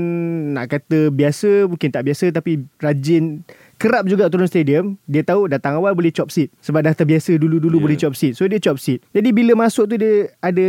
Nak 0.58 0.66
kata 0.74 1.14
biasa 1.14 1.70
Mungkin 1.70 1.94
tak 1.94 2.02
biasa 2.02 2.34
Tapi 2.34 2.66
rajin 2.82 3.46
Kerap 3.78 4.10
juga 4.10 4.26
turun 4.26 4.50
stadium 4.50 4.98
Dia 5.06 5.22
tahu 5.22 5.46
datang 5.46 5.78
awal 5.78 5.94
boleh 5.94 6.10
chop 6.10 6.34
seat 6.34 6.50
Sebab 6.58 6.82
dah 6.82 6.90
terbiasa 6.90 7.38
dulu-dulu 7.38 7.78
Yeah. 7.78 7.84
boleh 7.86 7.98
chop 7.98 8.18
seat 8.18 8.34
So 8.34 8.50
dia 8.50 8.58
chop 8.58 8.82
seat 8.82 9.06
Jadi 9.14 9.30
bila 9.30 9.54
masuk 9.54 9.86
tu 9.86 9.94
dia 9.94 10.34
ada 10.42 10.66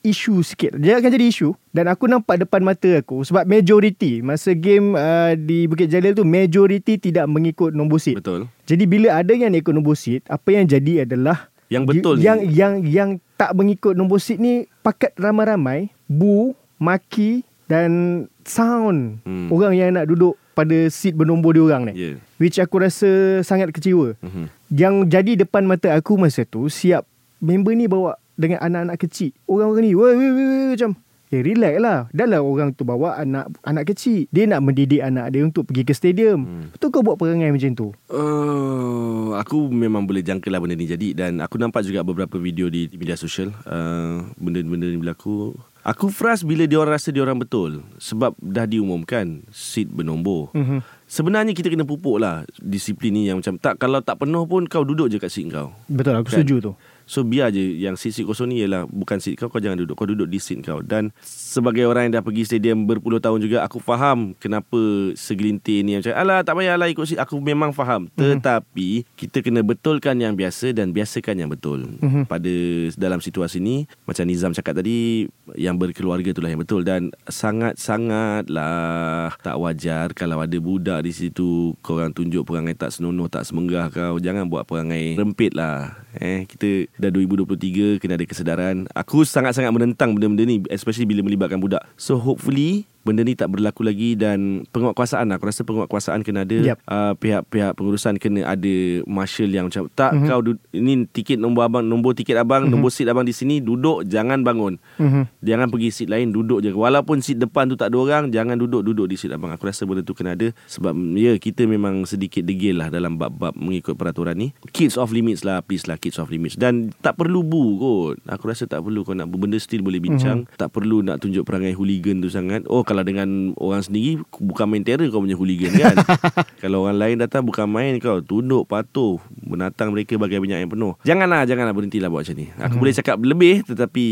isu 0.00 0.40
sikit 0.40 0.76
Dia 0.76 0.98
akan 0.98 1.10
jadi 1.12 1.26
isu 1.28 1.52
Dan 1.70 1.88
aku 1.88 2.08
nampak 2.08 2.40
depan 2.40 2.60
mata 2.60 2.88
aku 2.98 3.20
Sebab 3.22 3.44
majority 3.44 4.20
Masa 4.20 4.52
game 4.52 4.96
uh, 4.96 5.36
di 5.36 5.64
Bukit 5.64 5.88
Jalil 5.88 6.12
tu 6.12 6.24
Majority 6.24 6.96
tidak 6.96 7.28
mengikut 7.28 7.72
nombor 7.72 8.00
seat 8.00 8.18
Betul. 8.20 8.48
Jadi 8.64 8.84
bila 8.84 9.20
ada 9.20 9.32
yang 9.32 9.52
ikut 9.52 9.72
nombor 9.72 9.94
seat 9.94 10.24
Apa 10.26 10.56
yang 10.56 10.64
jadi 10.64 11.04
adalah 11.04 11.48
Yang 11.70 11.84
betul 11.86 12.14
yang, 12.18 12.38
ni. 12.42 12.50
yang 12.52 12.72
yang 12.82 13.10
tak 13.38 13.56
mengikut 13.56 13.94
nombor 13.94 14.20
seat 14.20 14.36
ni 14.36 14.68
pakat 14.82 15.16
ramai-ramai 15.16 15.88
bu, 16.04 16.52
maki 16.76 17.40
dan 17.64 18.26
sound 18.42 19.22
Hmm. 19.24 19.48
orang 19.48 19.72
yang 19.72 19.94
nak 19.94 20.04
duduk 20.04 20.34
pada 20.52 20.76
seat 20.92 21.16
bernombor 21.16 21.56
dia 21.56 21.64
orang 21.64 21.88
ni. 21.88 21.92
Ya. 21.96 22.12
Which 22.36 22.60
aku 22.60 22.84
rasa 22.84 23.40
sangat 23.40 23.72
kecewa. 23.72 24.12
Mhm. 24.20 24.44
Yang 24.68 24.94
jadi 25.08 25.32
depan 25.40 25.64
mata 25.64 25.88
aku 25.94 26.20
masa 26.20 26.44
tu 26.44 26.68
siap 26.68 27.08
member 27.40 27.72
ni 27.72 27.88
bawa 27.88 28.19
dengan 28.40 28.64
anak-anak 28.64 28.96
kecil. 28.96 29.36
Orang-orang 29.44 29.84
ni 29.84 29.92
weh 29.92 30.14
weh 30.16 30.30
weh, 30.32 30.68
macam 30.72 30.96
Eh 31.30 31.46
relax 31.46 31.78
lah 31.78 31.98
Dah 32.10 32.26
lah 32.26 32.42
orang 32.42 32.74
tu 32.74 32.82
bawa 32.82 33.14
anak 33.22 33.54
anak 33.62 33.94
kecil 33.94 34.26
Dia 34.34 34.50
nak 34.50 34.66
mendidik 34.66 34.98
anak 34.98 35.30
dia 35.30 35.46
untuk 35.46 35.62
pergi 35.70 35.86
ke 35.86 35.94
stadium 35.94 36.42
hmm. 36.42 36.66
Betul 36.74 36.90
kau 36.90 37.06
buat 37.06 37.14
perangai 37.14 37.54
macam 37.54 37.70
tu? 37.78 37.88
Uh, 38.10 39.38
aku 39.38 39.70
memang 39.70 40.10
boleh 40.10 40.26
jangka 40.26 40.50
lah 40.50 40.58
benda 40.58 40.74
ni 40.74 40.90
jadi 40.90 41.14
dan 41.14 41.38
aku 41.38 41.54
nampak 41.54 41.86
juga 41.86 42.02
beberapa 42.02 42.34
video 42.42 42.66
di, 42.66 42.90
di 42.90 42.98
media 42.98 43.14
sosial 43.14 43.54
uh, 43.70 44.26
benda-benda 44.42 44.90
ni 44.90 44.98
berlaku. 44.98 45.54
Aku 45.86 46.12
frust 46.12 46.44
bila 46.44 46.66
dia 46.66 46.76
orang 46.76 46.98
rasa 46.98 47.14
dia 47.14 47.22
orang 47.22 47.38
betul 47.40 47.86
sebab 48.02 48.34
dah 48.42 48.66
diumumkan 48.66 49.46
seat 49.54 49.86
bernombor. 49.88 50.50
Mhm. 50.52 50.82
Sebenarnya 51.06 51.54
kita 51.54 51.72
kena 51.72 51.86
pupuk 51.86 52.20
lah 52.20 52.42
disiplin 52.58 53.14
ni 53.14 53.30
yang 53.30 53.38
macam 53.40 53.56
tak 53.56 53.78
kalau 53.78 54.02
tak 54.02 54.18
penuh 54.20 54.44
pun 54.44 54.66
kau 54.66 54.82
duduk 54.82 55.08
je 55.08 55.22
kat 55.22 55.30
seat 55.30 55.46
kau. 55.48 55.72
Betul 55.86 56.18
aku 56.18 56.28
Kan? 56.28 56.42
setuju 56.42 56.56
tu 56.58 56.72
So 57.10 57.26
biar 57.26 57.50
je 57.50 57.82
yang 57.82 57.98
seat-seat 57.98 58.22
kosong 58.22 58.54
ni 58.54 58.62
ialah 58.62 58.86
bukan 58.86 59.18
seat 59.18 59.34
kau, 59.34 59.50
kau 59.50 59.58
jangan 59.58 59.82
duduk. 59.82 59.98
Kau 59.98 60.06
duduk 60.06 60.30
di 60.30 60.38
seat 60.38 60.62
kau. 60.62 60.78
Dan 60.78 61.10
sebagai 61.26 61.82
orang 61.90 62.06
yang 62.06 62.14
dah 62.14 62.22
pergi 62.22 62.46
stadium 62.46 62.86
berpuluh 62.86 63.18
tahun 63.18 63.42
juga, 63.42 63.66
aku 63.66 63.82
faham 63.82 64.30
kenapa 64.38 64.78
segelintir 65.18 65.82
ni 65.82 65.98
macam, 65.98 66.14
alah 66.14 66.46
tak 66.46 66.54
payahlah 66.54 66.86
ikut 66.86 67.02
seat. 67.02 67.18
Aku 67.18 67.42
memang 67.42 67.74
faham. 67.74 68.06
Mhm. 68.14 68.14
Tetapi, 68.14 69.10
kita 69.18 69.42
kena 69.42 69.66
betulkan 69.66 70.22
yang 70.22 70.38
biasa 70.38 70.70
dan 70.70 70.94
biasakan 70.94 71.34
yang 71.34 71.50
betul. 71.50 71.82
Mhm. 71.98 72.30
Pada 72.30 72.54
dalam 72.94 73.18
situasi 73.18 73.58
ni, 73.58 73.90
macam 74.06 74.30
Nizam 74.30 74.54
cakap 74.54 74.78
tadi, 74.78 75.26
yang 75.58 75.74
berkeluarga 75.74 76.30
itulah 76.30 76.46
yang 76.46 76.62
betul. 76.62 76.86
Dan 76.86 77.10
sangat-sangatlah 77.26 79.34
tak 79.42 79.58
wajar 79.58 80.14
kalau 80.14 80.38
ada 80.38 80.54
budak 80.62 81.02
di 81.02 81.10
situ, 81.10 81.74
korang 81.82 82.14
tunjuk 82.14 82.46
perangai 82.46 82.78
tak 82.78 82.94
senonoh, 82.94 83.26
tak 83.26 83.42
semenggah 83.42 83.90
kau. 83.90 84.22
Jangan 84.22 84.46
buat 84.46 84.62
perangai 84.62 85.18
rempit 85.18 85.58
lah. 85.58 86.06
Eh, 86.14 86.46
kita 86.46 86.86
dah 87.00 87.08
2023 87.08 87.96
kena 87.98 88.20
ada 88.20 88.26
kesedaran. 88.28 88.84
Aku 88.92 89.24
sangat-sangat 89.24 89.72
menentang 89.72 90.12
benda-benda 90.12 90.44
ni 90.44 90.60
especially 90.68 91.08
bila 91.08 91.24
melibatkan 91.24 91.56
budak. 91.56 91.80
So 91.96 92.20
hopefully 92.20 92.84
benda 93.00 93.20
ni 93.20 93.32
tak 93.32 93.48
berlaku 93.48 93.80
lagi 93.80 94.12
dan 94.12 94.62
penguatkuasaan 94.68 95.24
lah. 95.24 95.36
aku 95.36 95.46
rasa 95.46 95.62
penguatkuasaan 95.62 96.20
kena 96.20 96.42
ada 96.42 96.52
Yep. 96.52 96.76
uh, 96.82 97.12
pihak-pihak 97.14 97.72
pengurusan 97.72 98.16
kena 98.16 98.44
ada 98.44 98.74
marshal 99.04 99.48
yang 99.48 99.66
macam 99.66 99.88
tak 99.88 100.10
Mhm. 100.10 100.16
mm-hmm. 100.18 100.28
kau 100.28 100.40
du- 100.42 100.62
ini 100.70 100.92
tiket 101.06 101.36
nombor 101.36 101.64
abang 101.64 101.80
nombor 101.80 102.12
tiket 102.12 102.36
abang 102.36 102.62
mm-hmm. 102.62 102.72
nombor 102.72 102.90
seat 102.90 103.06
abang 103.06 103.22
di 103.22 103.32
sini 103.32 103.58
duduk 103.58 104.04
jangan 104.04 104.40
bangun 104.40 104.76
Mhm. 104.96 105.22
Jangan 105.40 105.66
pergi 105.66 105.88
seat 105.90 106.08
lain 106.08 106.28
Duduk 106.30 106.60
je 106.60 106.70
Walaupun 106.70 107.18
seat 107.18 107.38
depan 107.38 107.64
tu 107.64 107.74
tak 107.74 107.88
ada 107.88 107.96
orang 107.96 108.28
Jangan 108.28 108.54
duduk 108.54 108.82
Duduk 108.82 109.06
di 109.06 109.16
seat 109.16 109.32
abang 109.32 109.48
Aku 109.48 109.64
rasa 109.64 109.82
benda 109.82 110.00
tu 110.00 110.12
kena 110.12 110.32
ada 110.32 110.52
Sebab 110.66 110.92
ya 111.14 111.34
kita 111.36 111.64
memang 111.64 112.04
sedikit 112.04 112.42
degil 112.42 112.76
lah 112.76 112.88
Dalam 112.88 113.16
bab-bab 113.16 113.52
mengikut 113.52 113.94
peraturan 113.94 114.34
ni 114.34 114.52
Kids 114.68 114.94
off 114.94 115.08
limits 115.08 115.40
lah 115.40 115.60
Please 115.60 115.84
lah 115.84 115.96
kids 115.96 116.16
off 116.16 116.28
limits 116.28 116.54
Dan 116.54 116.92
tak 116.94 117.16
perlu 117.16 117.40
bu 117.40 117.62
kot 117.74 118.14
Aku 118.28 118.44
rasa 118.46 118.64
tak 118.64 118.80
perlu 118.80 119.00
Kau 119.00 119.12
nak 119.12 119.26
Benda 119.26 119.56
still 119.56 119.80
boleh 119.80 119.98
bincang 119.98 120.44
mm-hmm. 120.44 120.58
Tak 120.58 120.68
perlu 120.70 121.00
nak 121.00 121.18
tunjuk 121.18 121.42
perangai 121.42 121.72
hooligan 121.72 122.20
tu 122.20 122.28
sangat 122.28 122.62
Oh 122.66 122.82
kalau 122.82 122.99
dengan 123.02 123.56
orang 123.58 123.82
sendiri 123.82 124.20
Bukan 124.38 124.66
main 124.68 124.84
terror 124.84 125.06
kau 125.10 125.22
punya 125.22 125.36
hooligan 125.36 125.72
kan 125.74 125.96
Kalau 126.62 126.86
orang 126.86 126.98
lain 126.98 127.16
datang 127.20 127.42
Bukan 127.44 127.66
main 127.66 127.96
kau 127.98 128.20
Tunduk 128.20 128.66
patuh 128.66 129.18
Menatang 129.42 129.92
mereka 129.92 130.16
bagai 130.16 130.38
minyak 130.38 130.64
yang 130.64 130.70
penuh 130.70 130.92
Janganlah 131.02 131.44
Janganlah 131.44 131.74
berhentilah 131.74 132.08
buat 132.08 132.24
macam 132.24 132.36
ni 132.36 132.46
Aku 132.58 132.74
boleh 132.76 132.94
cakap 132.94 133.16
lebih 133.20 133.62
Tetapi 133.64 134.04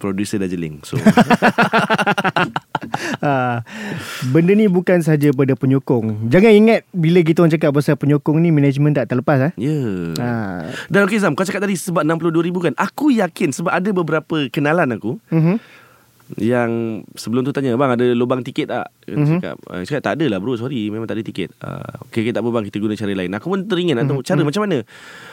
Producer 0.00 0.40
dah 0.40 0.50
jeling 0.50 0.80
So 0.82 0.96
Ah, 3.20 3.60
benda 4.32 4.56
ni 4.56 4.64
bukan 4.64 5.04
saja 5.04 5.28
pada 5.36 5.52
penyokong. 5.52 6.32
Jangan 6.32 6.52
ingat 6.56 6.80
bila 6.90 7.20
kita 7.20 7.44
orang 7.44 7.52
cakap 7.52 7.70
pasal 7.76 7.94
penyokong 8.00 8.40
ni 8.40 8.48
management 8.48 8.96
tak 8.96 9.12
terlepas 9.12 9.52
eh. 9.52 9.52
Ya 9.60 9.68
yeah. 9.68 10.16
Ah. 10.16 10.60
Dan 10.88 11.04
okey 11.04 11.20
Zam 11.20 11.36
Kau 11.36 11.44
cakap 11.44 11.68
tadi 11.68 11.76
sebab 11.76 12.00
62 12.02 12.48
ribu 12.48 12.58
kan 12.64 12.72
Aku 12.80 13.12
yakin 13.12 13.52
Sebab 13.52 13.72
ada 13.72 13.90
beberapa 13.92 14.48
kenalan 14.48 14.96
aku 14.96 15.20
Mhm. 15.28 15.60
Yang 16.36 16.70
sebelum 17.12 17.42
tu 17.42 17.50
tanya 17.50 17.74
Bang 17.74 17.90
ada 17.90 18.06
lubang 18.12 18.38
tiket 18.40 18.68
tak 18.68 18.86
Mhm. 19.06 19.16
mm-hmm. 19.16 19.38
cakap, 19.40 19.56
uh, 19.66 19.82
cakap 19.82 20.02
tak 20.04 20.12
ada 20.14 20.24
lah 20.30 20.38
bro 20.38 20.54
Sorry 20.54 20.86
memang 20.86 21.04
tak 21.04 21.18
ada 21.18 21.24
tiket 21.24 21.50
uh, 21.58 22.06
okay, 22.06 22.22
okay 22.22 22.30
tak 22.30 22.40
apa 22.40 22.50
bang 22.50 22.64
Kita 22.64 22.78
guna 22.78 22.94
cara 22.94 23.10
lain 23.10 23.30
Aku 23.32 23.46
pun 23.48 23.60
teringin 23.64 23.98
nak 23.98 24.06
tahu 24.06 24.22
Mhm. 24.22 24.26
Cara 24.26 24.40
macam 24.44 24.62
mana 24.62 24.78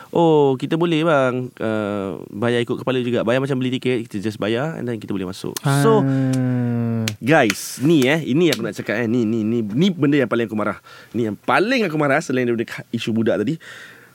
Oh 0.09 0.55
kita 0.55 0.73
boleh 0.75 1.03
bang 1.03 1.33
uh, 1.53 2.17
Bayar 2.27 2.59
ikut 2.61 2.81
kepala 2.81 2.97
juga 2.99 3.21
Bayar 3.21 3.37
macam 3.37 3.57
beli 3.57 3.69
tiket 3.71 4.09
Kita 4.09 4.17
just 4.19 4.37
bayar 4.37 4.73
And 4.73 4.85
then 4.85 4.97
kita 4.97 5.11
boleh 5.11 5.27
masuk 5.27 5.53
So 5.83 6.01
Ah. 6.01 7.05
Guys, 7.17 7.79
ni 7.79 8.05
eh, 8.05 8.21
ini 8.21 8.49
aku 8.49 8.61
nak 8.61 8.73
cakap 8.73 8.93
eh, 8.95 9.07
ni 9.07 9.23
ni 9.23 9.41
ni 9.41 9.59
ni 9.59 9.89
benda 9.89 10.15
yang 10.15 10.29
paling 10.29 10.45
aku 10.45 10.53
marah. 10.53 10.77
Ni 11.11 11.25
yang 11.25 11.33
paling 11.35 11.81
aku 11.81 11.97
marah 11.97 12.21
selain 12.21 12.45
daripada 12.45 12.85
isu 12.89 13.09
budak 13.09 13.41
tadi. 13.41 13.57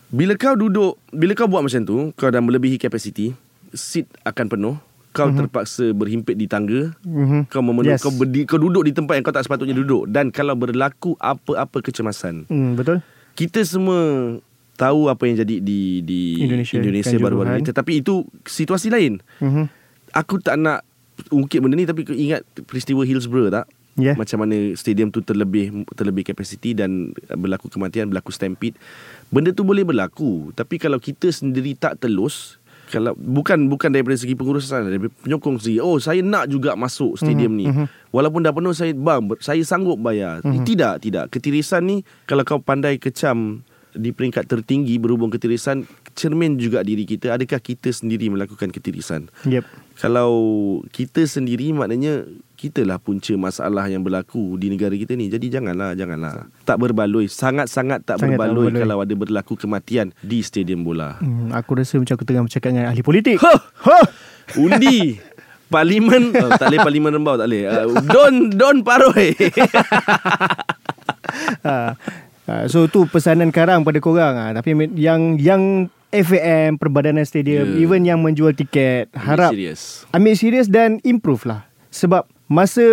Bila 0.06 0.36
kau 0.36 0.54
duduk, 0.54 1.00
bila 1.10 1.32
kau 1.32 1.48
buat 1.48 1.64
macam 1.64 1.82
tu, 1.82 2.12
kau 2.14 2.28
dah 2.28 2.38
melebihi 2.38 2.76
kapasiti, 2.76 3.34
seat 3.72 4.06
akan 4.22 4.46
penuh, 4.46 4.74
kau 5.12 5.28
mm-hmm. 5.28 5.38
terpaksa 5.38 5.84
berhimpit 5.92 6.34
di 6.34 6.44
tangga, 6.44 6.90
Mhm. 7.00 7.46
kau 7.46 7.60
memenuhi, 7.60 7.94
Yes. 7.94 8.00
kau 8.00 8.10
berdi, 8.10 8.42
kau 8.42 8.56
duduk 8.56 8.82
di 8.82 8.92
tempat 8.92 9.14
yang 9.14 9.22
kau 9.22 9.30
tak 9.30 9.44
sepatutnya 9.44 9.72
duduk 9.74 10.08
dan 10.08 10.28
kalau 10.28 10.52
berlaku 10.52 11.12
apa-apa 11.16 11.78
kecemasan, 11.78 12.44
Hmm, 12.46 12.72
betul. 12.72 13.04
kita 13.34 13.60
semua 13.62 14.34
tahu 14.74 15.06
apa 15.06 15.22
yang 15.24 15.36
jadi 15.38 15.60
di 15.60 16.00
di 16.00 16.20
Indonesia, 16.40 16.74
Indonesia 16.74 17.12
Kanjuruhan. 17.12 17.22
baru-baru 17.22 17.50
ini 17.54 17.68
tetapi 17.68 17.92
itu 17.98 18.14
situasi 18.42 18.88
lain. 18.88 19.20
Mhm. 19.38 19.64
Aku 20.12 20.36
tak 20.36 20.56
nak 20.56 20.82
ungkit 21.28 21.60
benda 21.60 21.72
ni 21.74 21.84
tapi 21.84 22.02
ingat 22.08 22.42
peristiwa 22.64 23.04
Hillsborough 23.04 23.52
tak? 23.52 23.68
Ya. 23.92 24.16
Macam 24.16 24.40
mana 24.40 24.72
stadium 24.72 25.12
tu 25.12 25.20
terlebih 25.20 25.68
terlebih 25.92 26.24
kapasiti 26.24 26.72
dan 26.72 27.12
berlaku 27.28 27.68
kematian, 27.68 28.08
berlaku 28.08 28.32
stampede. 28.32 28.80
Benda 29.28 29.52
tu 29.52 29.62
boleh 29.62 29.84
berlaku, 29.84 30.48
tapi 30.52 30.80
kalau 30.80 30.96
kita 30.96 31.28
sendiri 31.28 31.76
tak 31.76 32.00
telus, 32.00 32.56
kalau 32.92 33.16
bukan 33.16 33.72
bukan 33.72 33.88
daripada 33.88 34.12
segi 34.20 34.36
pengurusan, 34.36 34.84
daripada 34.84 35.08
penyokong 35.24 35.56
sendiri. 35.56 35.80
Oh, 35.80 35.96
saya 35.96 36.20
nak 36.20 36.52
juga 36.52 36.76
masuk 36.76 37.16
stadium 37.16 37.56
ni. 37.56 37.64
Walaupun 38.12 38.44
dah 38.44 38.52
penuh 38.52 38.76
saya 38.76 38.92
bang, 38.92 39.24
saya 39.40 39.64
sanggup 39.64 39.96
bayar. 39.96 40.44
Tidak, 40.44 41.00
tidak. 41.00 41.32
Ketirisan 41.32 41.88
ni 41.88 41.96
kalau 42.28 42.44
kau 42.44 42.60
pandai 42.60 43.00
kecam 43.00 43.64
di 43.92 44.08
peringkat 44.12 44.48
tertinggi 44.48 44.96
berhubung 44.96 45.28
ketirisan 45.28 45.84
cermin 46.16 46.56
juga 46.56 46.80
diri 46.80 47.04
kita 47.04 47.36
adakah 47.36 47.60
kita 47.60 47.92
sendiri 47.92 48.32
melakukan 48.32 48.72
ketirisan 48.72 49.28
Yep. 49.44 49.64
kalau 50.00 50.32
kita 50.88 51.28
sendiri 51.28 51.76
maknanya 51.76 52.24
kitalah 52.62 53.02
punca 53.02 53.34
masalah 53.34 53.90
yang 53.90 54.06
berlaku 54.06 54.54
di 54.54 54.70
negara 54.70 54.94
kita 54.94 55.18
ni. 55.18 55.26
Jadi 55.26 55.50
janganlah, 55.50 55.98
janganlah. 55.98 56.46
Tak 56.62 56.78
berbaloi, 56.78 57.26
sangat-sangat 57.26 58.06
tak 58.06 58.22
Sangat 58.22 58.38
tak 58.38 58.46
berbaloi, 58.46 58.70
berbaloi. 58.70 58.82
kalau 58.86 58.96
ada 59.02 59.14
berlaku 59.18 59.58
kematian 59.58 60.14
di 60.22 60.38
stadium 60.46 60.86
bola. 60.86 61.18
Hmm, 61.18 61.50
aku 61.50 61.82
rasa 61.82 61.98
macam 61.98 62.14
aku 62.14 62.22
tengah 62.22 62.46
bercakap 62.46 62.70
dengan 62.70 62.86
ahli 62.86 63.02
politik. 63.02 63.42
Huh! 63.42 64.06
Undi 64.54 65.16
Parlimen 65.66 66.36
oh, 66.36 66.50
Tak 66.52 66.68
boleh 66.68 66.84
parlimen 66.84 67.10
rembau 67.16 67.40
Tak 67.40 67.48
boleh 67.48 67.64
uh, 67.64 67.88
Don 68.04 68.52
Don 68.52 68.76
Paroi 68.84 69.32
Ah, 71.64 71.94
ah, 72.44 72.64
so 72.68 72.84
tu 72.86 73.06
pesanan 73.08 73.48
karang 73.48 73.80
pada 73.80 73.96
korang 73.96 74.34
ah. 74.34 74.50
Tapi 74.52 74.74
yang 74.98 75.40
yang 75.40 75.88
FAM 76.10 76.76
Perbadanan 76.76 77.24
Stadium 77.24 77.64
Ya. 77.72 77.78
even 77.80 78.04
yang 78.04 78.20
menjual 78.20 78.52
tiket 78.52 79.08
harap 79.16 79.54
Serius 79.54 80.04
ambil 80.12 80.34
serius 80.36 80.68
dan 80.68 81.00
improve 81.02 81.48
lah. 81.48 81.64
Sebab 81.88 82.28
masa 82.52 82.84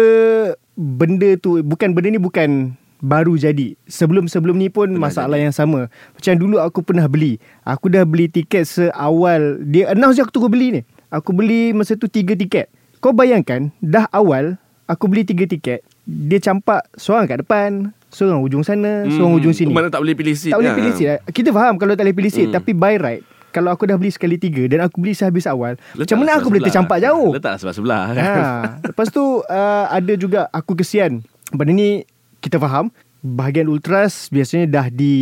benda 0.74 1.36
tu 1.36 1.60
bukan 1.60 1.92
benda 1.92 2.08
ni 2.08 2.18
bukan 2.18 2.72
baru 3.00 3.36
jadi. 3.36 3.76
Sebelum-sebelum 3.86 4.56
ni 4.56 4.68
pun 4.68 4.88
Pernah 4.90 5.04
masalah 5.06 5.36
yang 5.36 5.52
sama. 5.52 5.92
Macam 6.16 6.34
dulu 6.36 6.56
aku 6.58 6.80
pernah 6.80 7.06
beli. 7.06 7.36
Aku 7.64 7.88
dah 7.88 8.04
beli 8.04 8.28
tiket 8.28 8.64
seawal 8.64 9.60
dia 9.62 9.92
announce 9.92 10.16
je 10.16 10.24
aku 10.24 10.32
tunggu 10.32 10.48
beli 10.48 10.80
ni. 10.80 10.82
Aku 11.10 11.36
beli 11.36 11.72
masa 11.72 11.96
tu 11.96 12.08
tiga 12.08 12.32
tiket. 12.34 12.72
Kau 13.00 13.16
bayangkan 13.16 13.72
dah 13.80 14.12
awal 14.12 14.60
Aku 14.84 15.08
beli 15.08 15.24
tiga 15.24 15.48
tiket 15.48 15.88
Dia 16.04 16.36
campak 16.44 16.84
Seorang 17.00 17.32
kat 17.32 17.40
depan 17.40 17.96
Seorang 18.12 18.44
ujung 18.44 18.60
sana 18.60 19.08
Hmm, 19.08 19.16
Seorang 19.16 19.40
ujung 19.40 19.56
sini 19.56 19.72
Mana 19.72 19.88
tak 19.88 20.04
boleh 20.04 20.20
pilih 20.20 20.36
seat 20.36 20.52
Tak 20.52 20.60
boleh 20.60 20.68
lah. 20.68 20.76
pilih 20.76 20.94
seat 20.94 21.20
Kita 21.32 21.56
faham 21.56 21.80
Kalau 21.80 21.96
tak 21.96 22.04
boleh 22.04 22.18
pilih 22.20 22.28
seat 22.28 22.52
Hmm. 22.52 22.60
Tapi 22.60 22.76
by 22.76 23.00
right 23.00 23.24
Kalau 23.50 23.70
aku 23.70 23.84
dah 23.84 23.96
beli 23.96 24.10
sekali 24.10 24.36
tiga 24.36 24.66
Dan 24.66 24.82
aku 24.82 24.98
beli 24.98 25.12
sehabis 25.12 25.44
awal 25.44 25.74
Macam 25.92 26.16
mana 26.16 26.36
aku 26.36 26.48
boleh 26.48 26.64
tercampak 26.64 26.98
jauh 27.00 27.32
Letaklah 27.32 27.58
sebelah-sebelah 27.58 28.04
kan. 28.08 28.16
ha. 28.16 28.38
Lepas 28.84 29.08
tu 29.10 29.22
uh, 29.40 29.86
Ada 29.88 30.14
juga 30.14 30.46
Aku 30.50 30.74
kesian 30.74 31.20
Benda 31.50 31.72
ni 31.72 32.06
Kita 32.38 32.56
faham 32.56 32.94
Bahagian 33.20 33.68
ultras 33.68 34.30
Biasanya 34.30 34.66
dah 34.66 34.86
di 34.88 35.16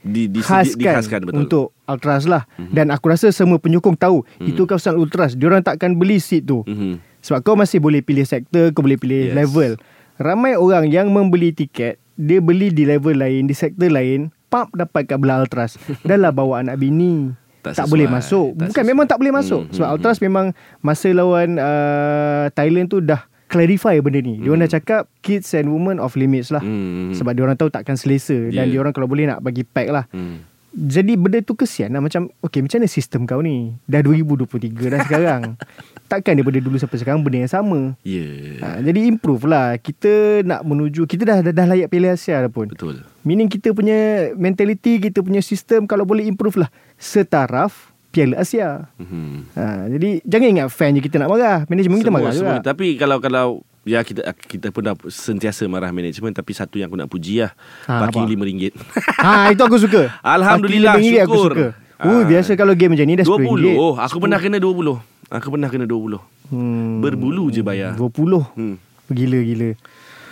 Di, 0.00 0.26
di, 0.26 0.38
khaskan, 0.38 0.76
dihaskan 0.76 1.20
betul. 1.24 1.38
Untuk 1.38 1.66
ultras 1.84 2.24
lah 2.24 2.44
mm-hmm. 2.50 2.70
Dan 2.70 2.86
aku 2.88 3.06
rasa 3.06 3.30
semua 3.30 3.56
penyokong 3.56 3.94
tahu 3.94 4.22
Mhm. 4.36 4.48
Itu 4.48 4.64
kawasan 4.64 4.94
ultras 4.94 5.32
Diorang 5.32 5.60
takkan 5.60 5.94
beli 5.94 6.18
seat 6.18 6.44
tu 6.44 6.60
Mhm. 6.62 6.98
Sebab 7.20 7.40
kau 7.40 7.54
masih 7.54 7.78
boleh 7.78 8.00
pilih 8.00 8.24
sektor 8.24 8.68
Kau 8.70 8.80
boleh 8.80 8.96
pilih 8.96 9.28
yes. 9.28 9.36
level 9.36 9.78
Ramai 10.16 10.52
orang 10.52 10.84
yang 10.86 11.08
membeli 11.08 11.50
tiket 11.50 11.96
Dia 12.12 12.38
beli 12.38 12.68
di 12.68 12.82
level 12.82 13.14
lain 13.14 13.44
Di 13.44 13.52
sektor 13.52 13.86
lain 13.86 14.28
Pump 14.48 14.68
dapat 14.72 15.06
kat 15.06 15.16
belah 15.16 15.40
ultras 15.40 15.78
Dah 16.02 16.18
lah 16.18 16.28
bawa 16.28 16.60
anak 16.60 16.76
bini 16.76 17.32
Tak 17.62 17.70
tak, 17.70 17.74
sesuai, 17.78 17.90
boleh 17.90 18.06
masuk 18.08 18.46
tak 18.50 18.56
Bukan 18.62 18.72
sesuai. 18.74 18.90
memang 18.90 19.04
tak 19.04 19.18
boleh 19.18 19.32
masuk 19.32 19.62
Hmm, 19.62 19.72
Sebab 19.72 19.86
hmm, 19.86 19.94
ultras 19.94 20.18
memang 20.18 20.46
Masa 20.80 21.08
lawan 21.10 21.48
uh, 21.54 22.44
Thailand 22.50 22.86
tu 22.86 22.98
dah 22.98 23.20
Clarify 23.46 23.98
benda 23.98 24.18
ni 24.18 24.38
Diorang 24.38 24.62
dah 24.62 24.72
cakap 24.72 25.02
Kids 25.18 25.52
and 25.52 25.68
women 25.68 25.96
off 25.96 26.14
limits 26.14 26.48
lah 26.48 26.60
Hmm. 26.60 27.12
Sebab 27.12 27.32
diorang 27.32 27.54
tahu 27.54 27.68
takkan 27.68 27.94
selesa 27.94 28.32
Dan 28.46 28.64
Yeah. 28.64 28.72
diorang 28.72 28.90
kalau 28.90 29.04
boleh 29.04 29.26
nak 29.26 29.40
bagi 29.40 29.62
pack 29.62 29.88
lah 29.88 30.04
Hmm. 30.08 30.40
Jadi 30.70 31.18
benda 31.18 31.42
tu 31.42 31.58
kesian 31.58 31.90
lah. 31.90 31.98
Macam 31.98 32.30
Okay 32.46 32.62
macam 32.62 32.78
mana 32.78 32.86
sistem 32.86 33.26
kau 33.26 33.42
ni? 33.42 33.74
Dah 33.90 34.00
2023 34.06 34.70
dah 34.70 35.00
sekarang. 35.02 35.42
Takkan 36.10 36.38
daripada 36.38 36.58
dulu 36.58 36.78
sampai 36.78 36.98
sekarang 36.98 37.22
Benda 37.22 37.42
yang 37.46 37.50
sama? 37.50 37.94
Ya. 38.06 38.26
ha, 38.62 38.78
Jadi 38.78 39.10
improve 39.10 39.50
lah. 39.50 39.78
Kita 39.78 40.42
nak 40.46 40.62
menuju 40.62 41.06
Kita 41.06 41.22
dah 41.26 41.38
dah, 41.42 41.52
dah 41.54 41.66
layak 41.70 41.90
Piala 41.90 42.14
Asia 42.14 42.38
dah 42.42 42.50
pun. 42.50 42.70
Betul. 42.70 43.02
Meaning 43.26 43.50
kita 43.50 43.74
punya 43.74 44.30
mentality 44.34 44.96
Kita 44.98 45.20
punya 45.20 45.44
sistem 45.44 45.84
Kalau 45.84 46.02
boleh 46.08 46.24
improve 46.24 46.66
lah 46.66 46.70
Setaraf 46.98 47.90
Piala 48.10 48.42
Asia. 48.42 48.90
Mhm. 48.98 49.54
ha, 49.54 49.86
Jadi 49.86 50.22
jangan 50.26 50.48
ingat 50.50 50.68
fan 50.74 50.98
je 50.98 51.02
kita 51.02 51.22
nak 51.22 51.30
marah 51.30 51.62
Manajemen 51.70 52.02
kita 52.02 52.10
marah 52.10 52.34
juga. 52.34 52.58
Tapi 52.58 52.98
kalau 52.98 53.22
kalau 53.22 53.62
ya 53.90 54.06
kita 54.06 54.22
kita 54.46 54.70
pun 54.70 54.86
dah 54.86 54.94
sentiasa 55.10 55.66
marah 55.66 55.90
manajemen 55.90 56.30
tapi 56.30 56.54
satu 56.54 56.78
yang 56.78 56.86
aku 56.86 56.94
nak 56.94 57.10
puji 57.10 57.42
lah 57.42 57.50
Ha, 57.90 58.06
parking 58.06 58.22
apa? 58.22 58.34
RM5 58.38 58.62
ha, 59.18 59.30
Itu 59.50 59.62
aku 59.66 59.76
suka. 59.82 60.02
Alhamdulillah, 60.22 60.94
Parking 60.94 61.14
RM5 61.18 61.24
aku 61.26 61.34
syukur. 61.34 61.50
suka. 61.50 61.66
Ah. 62.00 62.06
uh, 62.06 62.22
Biasa 62.24 62.50
kalau 62.54 62.72
game 62.78 62.94
macam 62.94 63.06
ni 63.10 63.14
Dah 63.18 63.26
RM10 63.26 63.76
20 63.76 63.82
oh, 63.82 63.94
Aku 63.98 64.16
pernah 64.22 64.38
kena 64.38 64.56
20 64.56 65.36
Aku 65.36 65.46
pernah 65.52 65.68
kena 65.68 65.84
20 65.84 66.16
hmm, 66.54 67.04
Berbulu 67.04 67.50
je 67.50 67.60
bayar. 67.60 67.92
20 67.98 68.08
hmm. 68.56 68.74
Gila-gila 69.10 69.70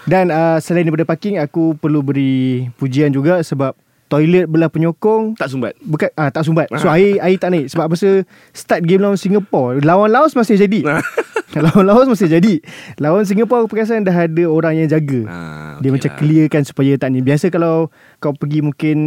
Dan 0.09 0.31
uh, 0.33 0.57
selain 0.63 0.87
daripada 0.87 1.05
parking 1.05 1.37
Aku 1.43 1.77
perlu 1.77 2.01
beri 2.01 2.71
pujian 2.81 3.13
juga 3.13 3.43
Sebab 3.45 3.75
toilet 4.09 4.45
belah 4.45 4.67
penyokong. 4.67 5.37
Tak 5.37 5.49
sumbat. 5.49 5.77
Bukan 5.79 6.09
ah, 6.15 6.29
Tak 6.29 6.43
sumbat. 6.43 6.67
So 6.75 6.89
Ah. 6.89 6.97
air, 6.97 7.21
air 7.21 7.37
tak 7.37 7.49
naik. 7.49 7.69
Sebab 7.69 7.87
masa 7.89 8.25
Start 8.51 8.83
game 8.83 8.99
lawan 8.99 9.15
Singapore. 9.15 9.81
Lawan 9.81 10.09
Laos 10.09 10.33
masih 10.33 10.57
jadi. 10.57 10.81
Lawan 11.59 11.85
Laos 11.85 12.07
masih 12.07 12.29
jadi. 12.29 12.61
Lawan 12.97 13.23
Singapore 13.23 13.63
aku 13.63 13.71
perasan 13.71 14.03
Dah 14.03 14.15
ada 14.19 14.45
orang 14.45 14.75
yang 14.75 14.89
jaga. 14.89 15.21
Ah, 15.25 15.77
Dia 15.79 15.89
okey 15.89 15.95
macam 15.95 16.11
lah. 16.11 16.19
clearkan 16.19 16.63
Supaya 16.63 16.93
tak 16.97 17.09
ni. 17.11 17.21
Biasa 17.21 17.49
kalau 17.49 17.89
Kau 18.17 18.33
pergi 18.33 18.61
mungkin 18.61 18.99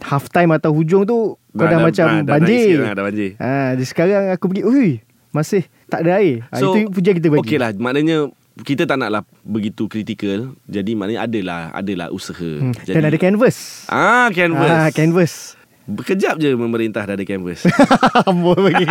Half 0.00 0.28
time 0.28 0.50
atau 0.50 0.72
hujung 0.72 1.04
tu 1.04 1.38
Kau 1.38 1.62
dah, 1.62 1.78
macam 1.78 2.06
ah, 2.06 2.20
dah 2.20 2.32
naik 2.34 2.34
banjir. 2.34 2.58
sikit 2.58 2.80
lah, 2.82 2.92
Dah 2.92 3.04
banjir. 3.04 3.30
Ah, 3.36 3.68
Jadi 3.72 3.84
sekarang 3.86 4.24
aku 4.30 4.44
pergi 4.48 4.62
Ui 4.64 4.88
Masih 5.30 5.62
tak 5.86 6.02
ada 6.02 6.18
air. 6.18 6.40
Ah, 6.48 6.56
So, 6.56 6.72
Itu 6.72 6.88
pujian 6.90 7.12
kita 7.14 7.28
bagi. 7.28 7.44
Okey 7.46 7.56
lah. 7.56 7.72
Maknanya 7.72 8.32
kita 8.60 8.84
tak 8.84 9.00
naklah 9.00 9.24
begitu 9.40 9.88
kritikal 9.88 10.52
Jadi 10.68 10.92
maknanya 10.92 11.24
adalah 11.24 11.72
Adalah 11.72 12.12
usaha. 12.12 12.36
Hmm. 12.36 12.76
Jadi, 12.84 12.92
Dan 12.92 13.08
ada 13.08 13.16
canvas. 13.16 13.88
Ah 13.88 14.28
canvas. 14.28 14.68
Ah, 14.68 14.88
canvas. 14.92 15.32
Berkejap 15.88 16.38
je 16.38 16.54
pemerintah 16.54 17.02
dah 17.02 17.16
ada 17.16 17.24
canvas. 17.24 17.64
Amboi 18.28 18.54
bagi. 18.54 18.86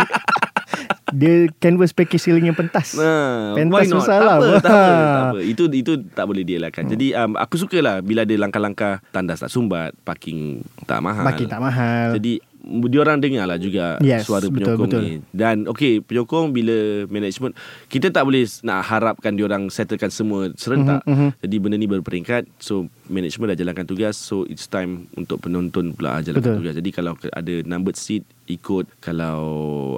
Dia 1.12 1.48
canvas 1.60 1.92
package 1.92 2.24
ceiling 2.24 2.48
yang 2.48 2.56
pentas. 2.56 2.96
Nah, 2.96 3.52
Pentas 3.52 3.84
susah 3.88 4.16
tak 4.16 4.24
lah. 4.24 4.36
apa, 4.40 4.48
tak 4.60 4.72
apa, 4.72 4.92
tak 5.16 5.24
apa. 5.28 5.38
Itu 5.44 5.64
itu 5.68 5.92
tak 6.12 6.24
boleh 6.24 6.44
dielakkan. 6.44 6.88
Jadi 6.88 7.12
um, 7.12 7.36
aku 7.36 7.60
sukalah 7.60 8.00
bila 8.00 8.24
ada 8.24 8.34
langkah-langkah 8.36 9.04
tandas 9.12 9.44
tak 9.44 9.52
sumbat, 9.52 9.92
parking 10.04 10.64
tak 10.88 11.04
mahal. 11.04 11.24
Makin 11.24 11.46
tak 11.48 11.60
mahal. 11.60 12.16
Jadi 12.16 12.40
diorang 12.62 13.18
dengar 13.18 13.44
lah 13.44 13.56
juga 13.56 13.98
Yes, 13.98 14.24
suara 14.24 14.46
penyokong 14.46 14.86
betul. 14.86 15.02
ni. 15.02 15.12
Dan 15.28 15.66
okey, 15.66 16.00
penyokong 16.00 16.50
bila 16.50 16.74
management 17.06 17.58
kita 17.86 18.08
tak 18.08 18.22
boleh 18.22 18.46
nak 18.62 18.80
harapkan 18.82 19.32
diorang 19.32 19.66
settlekan 19.66 20.08
semua 20.08 20.50
serentak. 20.54 21.02
Mhm, 21.02 21.12
mhm. 21.12 21.28
Jadi 21.38 21.56
benda 21.58 21.76
ni 21.76 21.86
berperingkat. 21.86 22.46
So 22.56 22.74
management 23.06 23.52
dah 23.52 23.58
jalankan 23.58 23.84
tugas. 23.84 24.14
So 24.14 24.42
it's 24.44 24.64
time 24.64 25.10
untuk 25.12 25.40
penonton 25.40 25.92
pula 25.92 26.18
jalankan 26.20 26.54
Betul. 26.54 26.58
tugas. 26.62 26.74
Jadi 26.76 26.90
kalau 26.90 27.12
ada 27.28 27.54
numbered 27.64 27.94
seat 27.94 28.22
ikut 28.44 28.86
kalau 28.98 29.38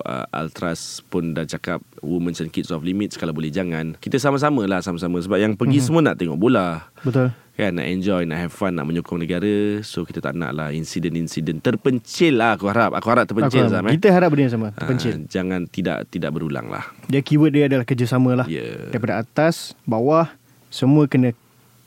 uh, 0.01 0.25
Ultras 0.31 1.01
pun 1.03 1.33
dah 1.33 1.43
cakap 1.43 1.81
Women's 2.01 2.39
and 2.39 2.49
Kids 2.49 2.69
off 2.69 2.81
limits 2.81 3.17
kalau 3.17 3.33
boleh 3.33 3.49
jangan 3.49 3.97
kita 3.99 4.17
sama-sama 4.17 4.63
lah 4.65 4.79
sama-sama 4.79 5.19
sebab 5.19 5.39
yang 5.39 5.53
pergi 5.55 5.81
Mhm. 5.81 5.85
semua 5.85 6.01
nak 6.03 6.17
tengok 6.17 6.37
bola 6.37 6.87
Betul 7.01 7.33
kan 7.55 7.71
nak 7.71 7.87
enjoy 7.87 8.23
nak 8.23 8.39
have 8.41 8.51
fun 8.51 8.71
nak 8.71 8.83
menyokong 8.83 9.17
negara 9.17 9.55
so 9.81 10.03
kita 10.03 10.19
tak 10.19 10.35
nak 10.35 10.51
lah 10.51 10.69
insiden-insiden 10.69 11.59
terpencil 11.59 12.35
lah 12.35 12.55
aku 12.55 12.67
harap 12.67 12.91
aku 12.91 13.07
harap 13.09 13.25
terpencil 13.25 13.63
Aku 13.63 13.71
Zam 13.71 13.79
faham. 13.79 13.87
eh 13.87 13.95
Kita 13.95 14.09
harap 14.11 14.29
benda 14.29 14.43
yang 14.43 14.53
sama 14.53 14.69
Ah, 14.69 14.79
Terpencil 14.81 15.13
jangan 15.25 15.61
tidak 15.65 16.07
tidak 16.09 16.31
berulang 16.31 16.67
lah 16.67 16.83
Dia 17.07 17.21
keyword 17.21 17.53
dia 17.53 17.65
adalah 17.65 17.83
kerjasama 17.83 18.35
lah 18.35 18.47
Ya. 18.47 18.91
Daripada 18.91 19.19
atas 19.19 19.79
Bawah 19.85 20.35
Semua 20.67 21.07
kena 21.07 21.31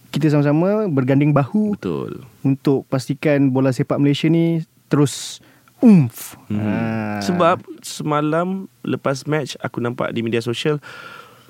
Kita 0.08 0.32
sama-sama 0.32 0.88
Berganding 0.88 1.36
bahu 1.36 1.76
betul 1.76 2.24
Untuk 2.42 2.88
pastikan 2.88 3.52
Bola 3.52 3.70
sepak 3.70 4.00
Malaysia 4.00 4.26
ni 4.26 4.64
Terus 4.88 5.44
Umf 5.78 6.40
Hmm. 6.48 6.58
Ah. 6.58 7.20
Sebab 7.20 7.60
semalam 7.84 8.72
lepas 8.82 9.28
match 9.28 9.60
aku 9.60 9.78
nampak 9.78 10.10
di 10.10 10.24
media 10.24 10.40
sosial 10.40 10.80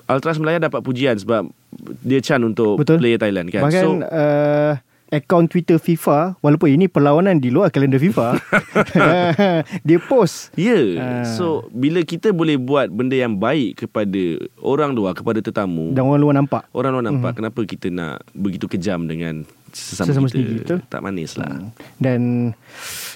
Ultras 0.08 0.40
Melaya 0.40 0.58
dapat 0.58 0.80
pujian 0.80 1.14
sebab 1.20 1.52
dia 2.00 2.20
can 2.24 2.40
untuk 2.48 2.80
Betul. 2.80 2.96
player 2.98 3.20
Thailand 3.20 3.52
kan. 3.52 3.68
Bahkan 3.68 3.84
so 3.84 3.90
uh, 4.08 4.72
Akaun 5.08 5.48
Twitter 5.48 5.80
FIFA 5.80 6.36
Walaupun 6.44 6.68
ini 6.68 6.84
perlawanan 6.84 7.40
Di 7.40 7.48
luar 7.48 7.72
kalender 7.72 7.96
FIFA 7.96 8.36
Dia 9.88 9.98
post 10.04 10.52
Ya 10.52 10.76
yeah. 10.76 10.86
Ah. 11.00 11.24
So 11.24 11.64
bila 11.72 12.04
kita 12.04 12.28
boleh 12.28 12.60
buat 12.60 12.92
Benda 12.92 13.16
yang 13.16 13.40
baik 13.40 13.88
Kepada 13.88 14.20
orang 14.60 14.92
luar 14.92 15.16
Kepada 15.16 15.40
tetamu 15.40 15.96
Dan 15.96 16.04
orang 16.04 16.20
luar 16.20 16.34
nampak 16.36 16.68
Orang 16.76 16.92
luar 16.92 17.08
nampak 17.08 17.32
mm. 17.32 17.36
Kenapa 17.40 17.60
kita 17.64 17.88
nak 17.88 18.20
Begitu 18.36 18.68
kejam 18.68 19.08
dengan 19.08 19.48
Sesama, 19.72 20.06
Sesama 20.08 20.26
kita 20.28 20.52
betul. 20.56 20.78
Tak 20.88 21.00
manis 21.00 21.36
lah 21.36 21.48
Dan 21.96 22.52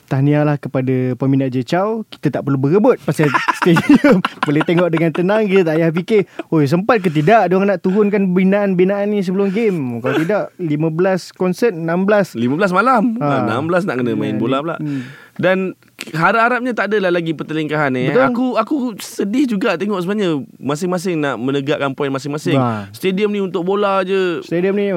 Tahniah 0.04 0.44
lah 0.44 0.60
kepada 0.60 1.16
peminat 1.16 1.48
Jechau 1.48 2.04
Kita 2.04 2.28
tak 2.28 2.42
perlu 2.44 2.60
berebut 2.60 3.00
Pasal 3.00 3.32
stadium 3.58 4.20
Boleh 4.44 4.60
tengok 4.60 4.92
dengan 4.92 5.08
tenang 5.08 5.48
Kita 5.48 5.72
tak 5.72 5.80
payah 5.80 5.90
fikir 5.90 6.20
Oi 6.52 6.68
sempat 6.68 7.00
ke 7.00 7.08
tidak 7.08 7.48
Diorang 7.48 7.72
nak 7.72 7.80
turunkan 7.80 8.36
binaan-binaan 8.36 9.08
ni 9.08 9.24
sebelum 9.24 9.48
game 9.48 10.04
Kalau 10.04 10.20
tidak 10.20 10.52
15 10.60 11.32
konsert 11.32 11.72
16 11.72 12.36
15 12.36 12.76
malam 12.76 13.16
Ha. 13.16 13.48
ha. 13.48 13.60
16 13.60 13.88
nak 13.88 13.96
kena 13.98 14.12
main 14.12 14.36
bola 14.36 14.60
pula 14.60 14.76
hmm. 14.76 15.02
Dan 15.40 15.72
Harap-harapnya 16.10 16.74
tak 16.74 16.90
adalah 16.90 17.14
lagi 17.14 17.30
pertelingkahan 17.30 17.94
ni. 17.94 18.10
Betul. 18.10 18.26
Aku 18.26 18.44
aku 18.58 18.74
sedih 18.98 19.46
juga 19.46 19.78
tengok 19.78 20.02
sebenarnya 20.02 20.42
masing-masing 20.58 21.22
nak 21.22 21.38
menegakkan 21.38 21.94
poin 21.94 22.10
masing-masing. 22.10 22.58
Ha. 22.58 22.90
Stadium 22.90 23.30
ni 23.30 23.38
untuk 23.38 23.62
bola 23.62 24.02
je. 24.02 24.42
Stadium 24.42 24.74
ni 24.74 24.90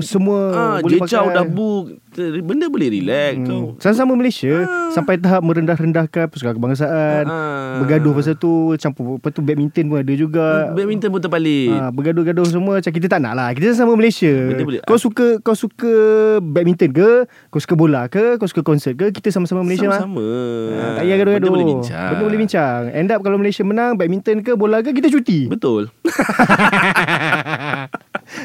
Semua 0.00 0.40
Ah, 0.52 0.76
boleh 0.80 1.04
Jecau 1.04 1.28
pakai 1.28 1.36
dah 1.36 1.44
book. 1.44 1.84
Benda 2.14 2.68
boleh 2.68 2.92
relax 2.92 3.32
hmm. 3.34 3.46
kau. 3.48 3.64
Sama-sama 3.80 4.12
Malaysia 4.14 4.68
Sampai 4.92 5.16
tahap 5.16 5.40
merendah-rendahkan 5.40 6.28
Persatuan 6.28 6.60
kebangsaan 6.60 7.24
Ah. 7.24 7.80
Bergaduh 7.80 8.12
pasal 8.12 8.36
tu 8.36 8.76
Campur 8.76 9.16
Lepas 9.16 9.32
tu 9.32 9.40
badminton 9.40 9.88
pun 9.88 9.98
ada 9.98 10.12
juga 10.12 10.72
Badminton 10.72 11.08
pun 11.08 11.20
terbalik. 11.20 11.72
Ha, 11.72 11.88
bergaduh-gaduh 11.88 12.44
semua 12.44 12.78
macam 12.78 12.92
kita 12.92 13.06
tak 13.08 13.20
nak 13.20 13.32
lah. 13.32 13.48
Kita 13.52 13.72
sama 13.72 13.96
Malaysia. 13.96 14.28
Benda 14.28 14.64
boleh- 14.64 14.84
Kau 14.84 14.98
suka 14.98 15.40
kau 15.40 15.56
suka 15.56 15.92
badminton 16.38 16.90
ke? 16.92 17.10
Kau 17.48 17.60
suka 17.60 17.74
bola 17.74 18.04
ke? 18.06 18.36
Kau 18.36 18.44
suka 18.44 18.60
konsert 18.60 18.94
ke? 18.94 19.08
Kita 19.08 19.32
sama-sama 19.32 19.64
Malaysia 19.64 19.88
mah. 19.88 20.00
Sama-sama. 20.00 20.28
Ha, 20.72 20.84
tak 20.92 21.02
payah 21.02 21.16
gaduh-gaduh. 21.18 21.40
Benda 21.40 21.54
boleh 21.54 21.68
bincang. 21.68 22.08
Benda 22.10 22.24
boleh 22.24 22.38
bincang. 22.38 22.80
End 22.92 23.08
up 23.08 23.20
kalau 23.20 23.36
Malaysia 23.36 23.62
menang 23.62 23.96
badminton 23.96 24.36
ke 24.42 24.52
bola 24.52 24.80
ke 24.80 24.92
kita 24.92 25.08
cuti. 25.08 25.48
Betul. 25.48 25.88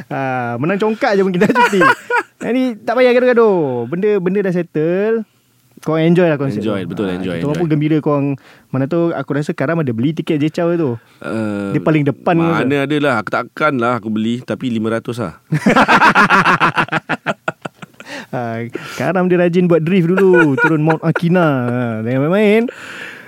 ha, 0.08 0.56
menang 0.62 0.78
congkak 0.78 1.16
je 1.16 1.22
pun 1.22 1.34
kita 1.34 1.48
cuti. 1.50 1.82
Ini 2.40 2.64
tak 2.78 2.94
payah 2.94 3.12
gaduh-gaduh. 3.12 3.58
Benda 3.86 4.10
benda 4.18 4.40
dah 4.42 4.52
settle. 4.52 5.26
Kau 5.80 5.94
enjoy 5.94 6.26
lah 6.26 6.36
konsert 6.36 6.60
Enjoy, 6.60 6.82
tu. 6.82 6.90
betul, 6.90 7.06
enjoy, 7.08 7.38
Kita 7.38 7.46
enjoy. 7.46 7.54
pun 7.56 7.68
gembira 7.70 7.98
kau 8.00 8.12
orang- 8.12 8.34
Mana 8.68 8.86
tu 8.86 9.14
aku 9.14 9.30
rasa 9.32 9.54
Karam 9.54 9.78
ada 9.78 9.94
beli 9.94 10.10
tiket 10.12 10.42
Jecau 10.42 10.74
tu 10.74 10.98
Uh, 11.22 11.70
Dia 11.70 11.78
paling 11.80 12.02
depan? 12.04 12.34
Mana 12.34 12.82
ada 12.82 12.98
lah 12.98 13.22
Aku 13.22 13.30
takkan 13.30 13.78
lah 13.78 13.94
aku 13.96 14.10
beli 14.10 14.42
Tapi 14.42 14.74
500 14.74 14.82
lah 15.20 15.38
ha, 18.28 18.66
Karam 19.00 19.26
dia 19.26 19.38
rajin 19.38 19.66
buat 19.66 19.80
drift 19.80 20.10
dulu 20.10 20.58
Turun 20.58 20.82
Mount 20.82 21.02
Akina 21.02 21.46
ha, 21.46 21.80
Jangan 22.02 22.20
main-main 22.22 22.66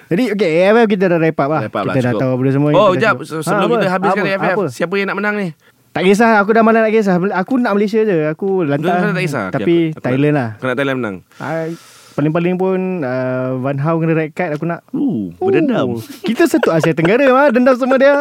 Jadi 0.10 0.34
okay 0.34 0.50
AFF 0.66 0.90
kita 0.90 1.06
dah 1.08 1.20
wrap 1.20 1.38
up 1.38 1.50
lah 1.52 1.62
Wrap 1.64 1.76
up 1.76 1.84
Kita 1.86 1.90
lah, 1.92 2.02
dah 2.02 2.12
cukup. 2.12 2.22
tahu 2.24 2.34
benda 2.36 2.52
semua 2.52 2.70
Oh 2.74 2.92
jap. 2.96 3.16
Sebelum 3.22 3.46
Ha, 3.62 3.70
kita 3.70 3.86
apa? 3.86 3.94
habiskan 3.94 4.24
Apa? 4.26 4.34
AFF 4.36 4.56
Apa? 4.56 4.66
Siapa 4.74 4.94
yang 4.96 5.08
nak 5.08 5.18
menang 5.18 5.36
ni 5.38 5.48
Tak 5.90 6.04
kisah 6.04 6.38
Aku 6.40 6.54
dah 6.54 6.62
malas 6.62 6.82
nak 6.82 6.94
kisah. 6.94 7.16
Aku 7.18 7.54
nak 7.58 7.74
Malaysia 7.74 8.00
je. 8.00 8.30
Aku 8.30 8.64
lantar 8.64 9.10
tak 9.10 9.24
kisah. 9.24 9.44
Okay, 9.50 9.56
Tapi 9.56 9.76
aku- 9.90 9.98
aku 9.98 10.06
Thailand 10.06 10.36
lah. 10.36 10.50
Kau 10.58 10.68
nak 10.68 10.78
Thailand 10.78 10.98
menang. 10.98 11.16
Ah, 11.38 11.66
Paling-paling 12.10 12.60
pun 12.60 12.80
uh, 13.00 13.56
Van 13.58 13.80
Hau 13.80 13.96
kena 13.96 14.12
red 14.12 14.36
card 14.36 14.52
Aku 14.54 14.68
nak. 14.68 14.84
Uh, 14.92 15.32
berdendam. 15.40 15.96
Oh, 15.96 16.04
Kita 16.20 16.46
satu 16.46 16.68
Asia 16.68 16.92
Tenggara 16.92 17.24
mah 17.30 17.48
Dendam 17.48 17.76
sama 17.76 17.96
dia. 17.96 18.12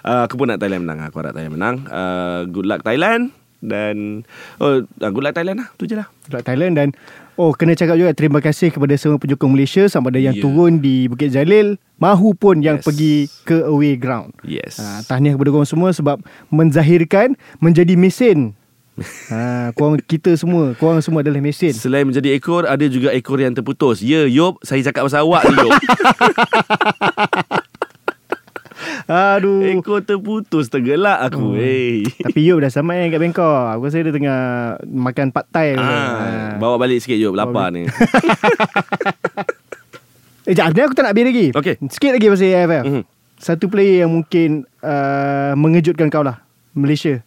Uh, 0.00 0.24
Aku 0.24 0.40
pun 0.40 0.48
nak 0.48 0.58
Thailand 0.58 0.88
menang. 0.88 1.04
Aku 1.04 1.20
harap 1.20 1.36
Thailand 1.36 1.54
menang. 1.54 1.76
Uh, 1.86 2.48
Good 2.48 2.64
luck 2.64 2.80
Thailand. 2.80 3.30
Dan 3.60 4.24
oh, 4.56 4.80
uh, 4.80 5.10
Good 5.12 5.20
luck 5.22 5.36
Thailand 5.36 5.60
lah. 5.60 5.68
Tu 5.76 5.84
je 5.84 5.92
lah. 5.92 6.08
Dekat 6.24 6.44
Thailand 6.46 6.72
dan 6.72 6.88
Oh 7.34 7.50
kena 7.50 7.72
cakap 7.72 7.94
juga 7.94 8.10
Terima 8.10 8.38
kasih 8.38 8.68
kepada 8.68 8.94
semua 8.94 9.16
penyokong 9.16 9.50
Malaysia 9.50 9.86
Sama 9.86 10.08
ada 10.08 10.18
yang 10.18 10.32
Ya. 10.32 10.40
turun 10.40 10.78
di 10.78 11.06
Bukit 11.06 11.30
Jalil 11.30 11.78
Mahu 11.96 12.32
pun 12.32 12.58
yang 12.58 12.78
Yes. 12.78 12.84
pergi 12.84 13.14
ke 13.44 13.60
away 13.62 13.94
ground. 13.94 14.32
Yes. 14.40 14.76
Ha, 14.76 15.04
Tahniah 15.04 15.34
kepada 15.34 15.50
korang 15.50 15.66
semua 15.66 15.90
Sebab 15.90 16.18
menzahirkan 16.48 17.34
Menjadi 17.56 17.94
mesin. 17.94 18.56
Ha, 19.32 19.72
Korang 19.72 19.96
kita 19.98 20.34
semua 20.34 20.74
Korang 20.74 21.00
semua 21.00 21.20
adalah 21.20 21.40
mesin. 21.40 21.72
Selain 21.72 22.04
menjadi 22.04 22.32
ekor 22.32 22.64
Ada 22.64 22.84
juga 22.84 23.08
ekor 23.10 23.36
yang 23.36 23.52
terputus. 23.52 24.00
Ya 24.00 24.24
Yop 24.24 24.60
Saya 24.60 24.82
cakap 24.82 25.06
pasal 25.06 25.24
awak 25.24 25.44
ni 25.44 25.56
Yop 25.56 25.72
Aduh. 29.10 29.66
Ekor 29.66 30.00
terputus 30.00 30.70
Tergelak 30.70 31.18
aku 31.26 31.50
Hmm. 31.50 31.58
Hey 31.58 32.06
Tapi 32.06 32.46
Yop 32.46 32.62
dah 32.62 32.70
sampai 32.70 33.10
kat 33.10 33.18
Bangkok. 33.18 33.66
Aku 33.74 33.82
rasa 33.84 33.98
dia 33.98 34.14
tengah 34.14 34.40
Makan 34.86 35.34
pad 35.34 35.50
thai 35.50 35.74
Ah, 35.74 36.54
bawa 36.56 36.78
balik 36.78 37.02
sikit 37.02 37.18
Yop 37.18 37.34
Lapar 37.34 37.74
ni. 37.74 37.90
Eh 40.46 40.54
Ni 40.54 40.80
aku 40.80 40.94
tak 40.94 41.04
nak 41.04 41.12
habis 41.12 41.26
lagi. 41.26 41.46
Okey. 41.52 41.74
Sikit 41.86 42.10
lagi 42.12 42.26
pasal 42.26 42.54
AFF 42.54 42.82
Mhm. 42.86 43.02
Satu 43.34 43.66
player 43.66 44.04
yang 44.04 44.12
mungkin 44.12 44.62
uh, 44.78 45.52
Mengejutkan 45.54 46.06
kau 46.06 46.22
lah. 46.22 46.42
Malaysia 46.70 47.18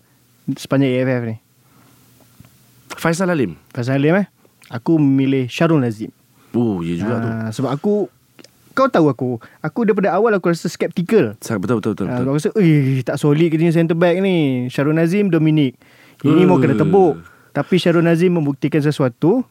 Sepanjang 0.49 0.91
AFF 0.93 1.21
ni. 1.25 1.35
Faisal 2.95 3.27
Halim. 3.27 3.59
Pasal 3.69 3.97
Halim 3.97 4.15
eh? 4.17 4.27
Aku 4.67 4.95
memilih 4.95 5.47
Syarul 5.47 5.79
Nazim. 5.79 6.11
Oh 6.53 6.79
ya 6.79 6.95
juga 6.95 7.15
tu. 7.17 7.29
Ah, 7.29 7.49
Sebab 7.49 7.69
aku 7.69 7.93
Kau 8.73 8.87
tahu 8.87 9.07
aku 9.07 9.29
Aku 9.59 9.83
daripada 9.83 10.11
awal 10.11 10.33
aku 10.33 10.49
rasa 10.49 10.65
skeptical 10.65 11.37
Sangat 11.39 11.61
betul 11.61 11.77
betul 11.77 11.91
betul, 11.93 12.05
Ah, 12.07 12.17
betul. 12.17 12.25
Aku 12.25 12.35
rasa 12.35 12.49
Eh 12.57 13.01
tak 13.01 13.15
solid 13.15 13.49
ni 13.49 13.69
centre 13.69 13.93
back 13.93 14.17
ni 14.17 14.35
Syarul 14.67 14.93
Nazim 14.93 15.27
Dominic 15.27 15.77
Ini 16.19 16.41
Uh. 16.41 16.45
mau 16.45 16.57
kena 16.57 16.73
tebuk 16.73 17.21
Tapi 17.51 17.75
Syarul 17.75 18.01
Nazim 18.01 18.33
membuktikan 18.33 18.79
sesuatu 18.79 19.45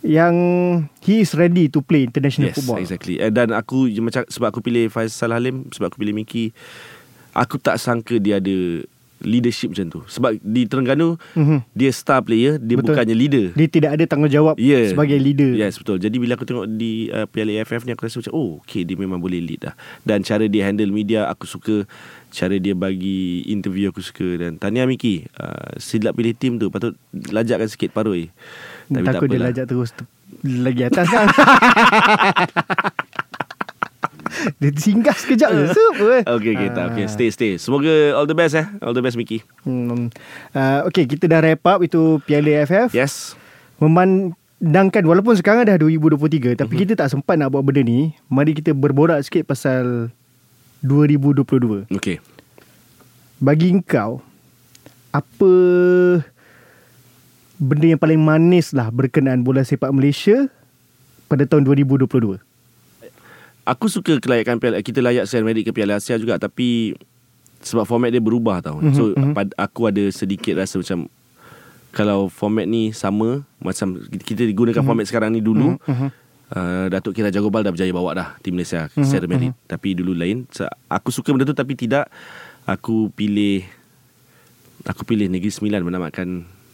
Yang 0.00 0.34
He 1.00 1.20
is 1.20 1.32
ready 1.32 1.66
to 1.66 1.80
play 1.80 2.02
international 2.02 2.50
Yes, 2.50 2.56
football 2.56 2.78
exactly. 2.78 3.16
Eh, 3.16 3.28
Dan 3.28 3.50
aku 3.50 3.86
macam 3.98 4.22
sebab 4.24 4.50
aku 4.50 4.60
pilih 4.60 4.86
Faisal 4.86 5.30
Halim, 5.30 5.70
sebab 5.70 5.88
aku 5.88 5.98
pilih 5.98 6.12
Miki, 6.12 6.50
aku 7.32 7.56
tak 7.56 7.78
sangka 7.78 8.18
dia 8.18 8.36
ada 8.36 8.82
leadership 9.22 9.70
macam 9.70 9.86
tu. 9.88 10.00
Sebab 10.06 10.36
di 10.36 10.64
Terengganu 10.64 11.14
Mhm. 11.32 11.64
dia 11.70 11.90
star 11.90 12.20
player, 12.20 12.56
dia 12.56 12.74
Betul. 12.74 12.92
bukannya 12.92 13.14
leader. 13.14 13.46
Dia 13.52 13.66
tidak 13.66 13.90
ada 13.92 14.04
tanggungjawab 14.04 14.54
Yeah. 14.54 14.88
Sebagai 14.88 15.16
leader 15.16 15.50
Yes, 15.52 15.76
betul. 15.76 15.96
Jadi 15.96 16.16
bila 16.16 16.34
aku 16.34 16.42
tengok 16.42 16.66
di 16.68 17.06
uh, 17.08 17.24
Piala 17.24 17.54
AFF 17.56 17.82
ni 17.82 17.90
aku 17.90 18.02
rasa 18.02 18.18
macam 18.18 18.32
oh, 18.32 18.58
okay 18.58 18.82
dia 18.82 18.94
memang 18.94 19.16
boleh 19.16 19.38
lead 19.38 19.62
dah. 19.62 19.74
Dan 20.00 20.20
cara 20.20 20.44
dia 20.44 20.62
handle 20.64 20.88
media 20.88 21.24
aku 21.24 21.44
suka 21.44 21.86
cara 22.28 22.54
dia 22.54 22.72
bagi 22.72 23.20
interview 23.46 23.88
aku 23.88 24.00
suka 24.00 24.24
dan 24.36 24.56
tahniah 24.56 24.84
Miki. 24.84 25.28
Uh, 25.32 25.76
silap 25.76 26.12
pilih 26.12 26.32
tim 26.32 26.56
tu 26.56 26.68
patut 26.68 26.92
lajakkan 27.12 27.66
sikit 27.66 27.90
paroi. 27.90 28.28
Tapi 28.86 29.02
tak 29.02 29.14
Takut 29.14 29.26
dia 29.26 29.38
apalah. 29.38 29.48
lajak 29.48 29.64
terus 29.66 29.90
te- 29.90 30.10
Lagi 30.42 30.82
atas 30.82 31.06
kan 31.06 31.28
Dia 34.60 34.70
singgah 34.72 35.12
sekejap 35.12 35.50
je 35.50 35.64
Sup 35.68 35.96
eh. 36.10 36.22
Okay, 36.24 36.50
okay, 36.52 36.68
tak. 36.70 36.84
Okay, 36.90 37.04
Ah. 37.04 37.08
stay, 37.08 37.28
stay. 37.28 37.52
Semoga 37.56 37.88
all 38.12 38.24
the 38.24 38.32
best 38.32 38.52
eh. 38.52 38.66
All 38.78 38.90
the 38.90 39.00
best, 39.00 39.14
Miki. 39.14 39.40
hmm. 39.62 40.10
uh, 40.50 40.80
Okay 40.86 41.04
kita 41.04 41.26
dah 41.26 41.40
wrap 41.40 41.62
up 41.64 41.78
Itu 41.80 42.18
Piala 42.20 42.62
AFF 42.62 42.90
Yes. 42.90 43.34
Memandangkan 43.76 45.02
Walaupun 45.02 45.34
sekarang 45.34 45.64
dah 45.64 45.76
2023 45.76 46.54
Mhm. 46.54 46.58
Tapi 46.58 46.74
kita 46.76 46.92
tak 46.94 47.08
sempat 47.08 47.34
nak 47.34 47.50
buat 47.50 47.62
benda 47.62 47.80
ni 47.80 48.14
Mari 48.26 48.52
kita 48.52 48.70
berborak 48.70 49.20
sikit 49.20 49.44
pasal 49.44 50.10
2022 50.80 51.86
Okay. 51.92 52.18
Bagi 53.38 53.70
engkau 53.70 54.22
Apa 55.10 55.52
Benda 57.56 57.86
yang 57.86 58.00
paling 58.00 58.18
manis 58.18 58.70
lah 58.70 58.88
Berkenaan 58.88 59.40
bola 59.40 59.62
sepak 59.62 59.90
Malaysia 59.90 60.50
Pada 61.26 61.44
tahun 61.44 61.62
2022 61.64 62.42
Aku 63.64 63.86
suka 63.86 64.18
kelayakan 64.18 64.58
piala 64.58 64.78
kita 64.78 64.98
layak 64.98 65.24
Seri 65.24 65.42
Merit 65.42 65.62
ke 65.62 65.70
Piala 65.70 65.96
Asia 65.96 66.16
juga 66.16 66.34
tapi 66.34 66.98
sebab 67.60 67.84
format 67.84 68.10
dia 68.10 68.18
berubah 68.18 68.58
tau. 68.58 68.78
Mhm, 68.78 68.90
So 68.90 69.02
mhm. 69.10 69.32
pad- 69.32 69.54
aku 69.54 69.86
ada 69.86 70.02
sedikit 70.08 70.56
rasa 70.56 70.76
macam 70.76 71.06
kalau 71.88 72.26
format 72.26 72.64
ni 72.64 72.90
sama 72.90 73.46
macam 73.56 73.94
kita 74.02 74.42
gunakan 74.48 74.82
format 74.82 75.04
sekarang 75.04 75.30
ni 75.30 75.38
dulu 75.38 75.78
Mhm. 75.80 76.08
Uh, 76.52 76.84
Datuk 76.90 77.16
Kira 77.16 77.32
Jagobal 77.32 77.62
dah 77.62 77.72
berjaya 77.72 77.88
bawa 77.88 78.12
dah 78.12 78.28
tim 78.38 78.52
Malaysia 78.52 78.84
Mhm, 78.90 79.04
Seri 79.04 79.24
Merit 79.24 79.52
mhm. 79.52 79.64
tapi 79.64 79.94
dulu 79.94 80.12
lain. 80.12 80.44
So, 80.50 80.66
aku 80.86 81.08
suka 81.08 81.30
benda 81.30 81.46
tu 81.46 81.54
tapi 81.54 81.72
tidak 81.72 82.12
aku 82.64 83.08
pilih 83.08 83.64
aku 84.82 85.06
pilih 85.06 85.30
Negeri 85.30 85.48
Sembilan 85.48 85.80
menamatkan 85.80 86.28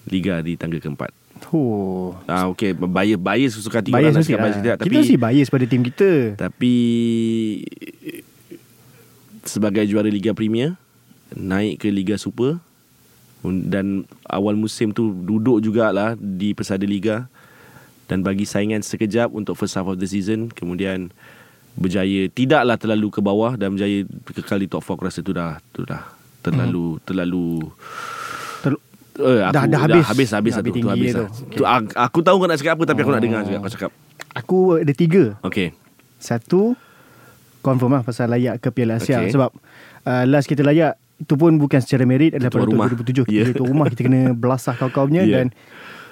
liga 0.06 0.40
di 0.40 0.56
tangga 0.56 0.80
keempat. 0.80 1.12
Oh 1.52 2.16
Ah 2.26 2.50
okey. 2.52 2.74
Bias 2.74 3.18
bias 3.18 3.52
suka 3.56 3.80
hati 3.80 3.90
Bias 3.90 4.12
orang 4.12 4.14
nak 4.14 4.20
mesti 4.22 4.32
cakap 4.32 4.40
bias 4.40 4.50
lah. 4.50 4.60
tidak 4.60 4.76
Kita 4.76 4.84
tapi 4.84 4.96
mesti 4.98 5.16
bias 5.16 5.48
pada 5.48 5.64
tim 5.64 5.82
kita. 5.86 6.10
Tapi 6.36 6.74
sebagai 9.48 9.84
juara 9.88 10.12
Liga 10.12 10.36
Premier 10.36 10.76
naik 11.32 11.80
ke 11.80 11.88
Liga 11.88 12.20
Super 12.20 12.60
dan 13.44 14.04
awal 14.26 14.58
musim 14.58 14.90
tu 14.90 15.14
duduk 15.14 15.62
jugalah 15.62 16.18
di 16.18 16.52
pesada 16.52 16.82
liga 16.82 17.30
dan 18.10 18.26
bagi 18.26 18.42
saingan 18.42 18.82
sekejap 18.82 19.30
untuk 19.30 19.54
first 19.54 19.78
half 19.78 19.86
of 19.86 19.96
the 19.96 20.08
season 20.10 20.50
kemudian 20.50 21.14
berjaya 21.78 22.26
tidaklah 22.26 22.74
terlalu 22.74 23.08
ke 23.14 23.20
bawah 23.22 23.54
dan 23.54 23.78
berjaya 23.78 24.02
kekal 24.34 24.58
di 24.58 24.66
top 24.66 24.82
4 24.82 24.90
aku 24.90 25.04
rasa 25.06 25.20
tu 25.22 25.30
dah 25.30 25.62
tu 25.70 25.86
dah 25.86 26.02
terlalu 26.42 26.98
terlalu 27.06 27.70
Eh, 29.18 29.40
aku, 29.40 29.52
Dah- 29.52 29.66
dah 29.66 29.80
habis. 29.80 30.04
habis 30.06 30.28
habis 30.30 30.52
Dah 30.52 30.58
satu 30.58 30.70
habis 30.70 30.78
tu 30.78 30.88
habis 30.88 31.10
tu. 31.10 31.18
lah. 31.18 31.28
Okay. 31.28 31.56
Tu, 31.56 31.62
aku, 31.92 32.18
tahu 32.20 32.36
kau 32.36 32.46
nak 32.46 32.56
cakap 32.56 32.72
apa 32.72 32.84
tapi 32.86 33.00
aku 33.00 33.10
nak 33.10 33.18
Oh. 33.18 33.24
dengar 33.24 33.40
juga 33.42 33.58
kau 33.58 33.72
cakap. 33.72 33.90
Aku 34.32 34.58
ada 34.76 34.92
tiga 34.92 35.22
Okey. 35.42 35.74
Satu 36.16 36.78
Confirm 37.58 37.90
lah 37.92 38.02
pasal 38.02 38.28
layak 38.28 38.58
ke 38.58 38.68
Piala 38.68 38.96
Asia 38.96 39.18
Okay. 39.18 39.32
Sebab 39.32 39.50
uh, 40.04 40.24
Last 40.24 40.46
kita 40.46 40.62
layak 40.62 40.94
Itu 41.16 41.34
pun 41.34 41.56
bukan 41.56 41.78
secara 41.78 42.04
merit 42.04 42.32
Adalah 42.32 42.50
pada 42.52 42.64
rumah. 42.64 42.86
tahun 42.86 43.02
2007 43.02 43.24
Kita 43.24 43.34
yeah. 43.34 43.50
tuan 43.52 43.68
rumah 43.68 43.86
Kita 43.88 44.00
kena 44.00 44.20
belasah 44.38 44.74
kau-kau 44.74 45.04
punya 45.04 45.22
Ya. 45.22 45.42
Dan 45.42 45.50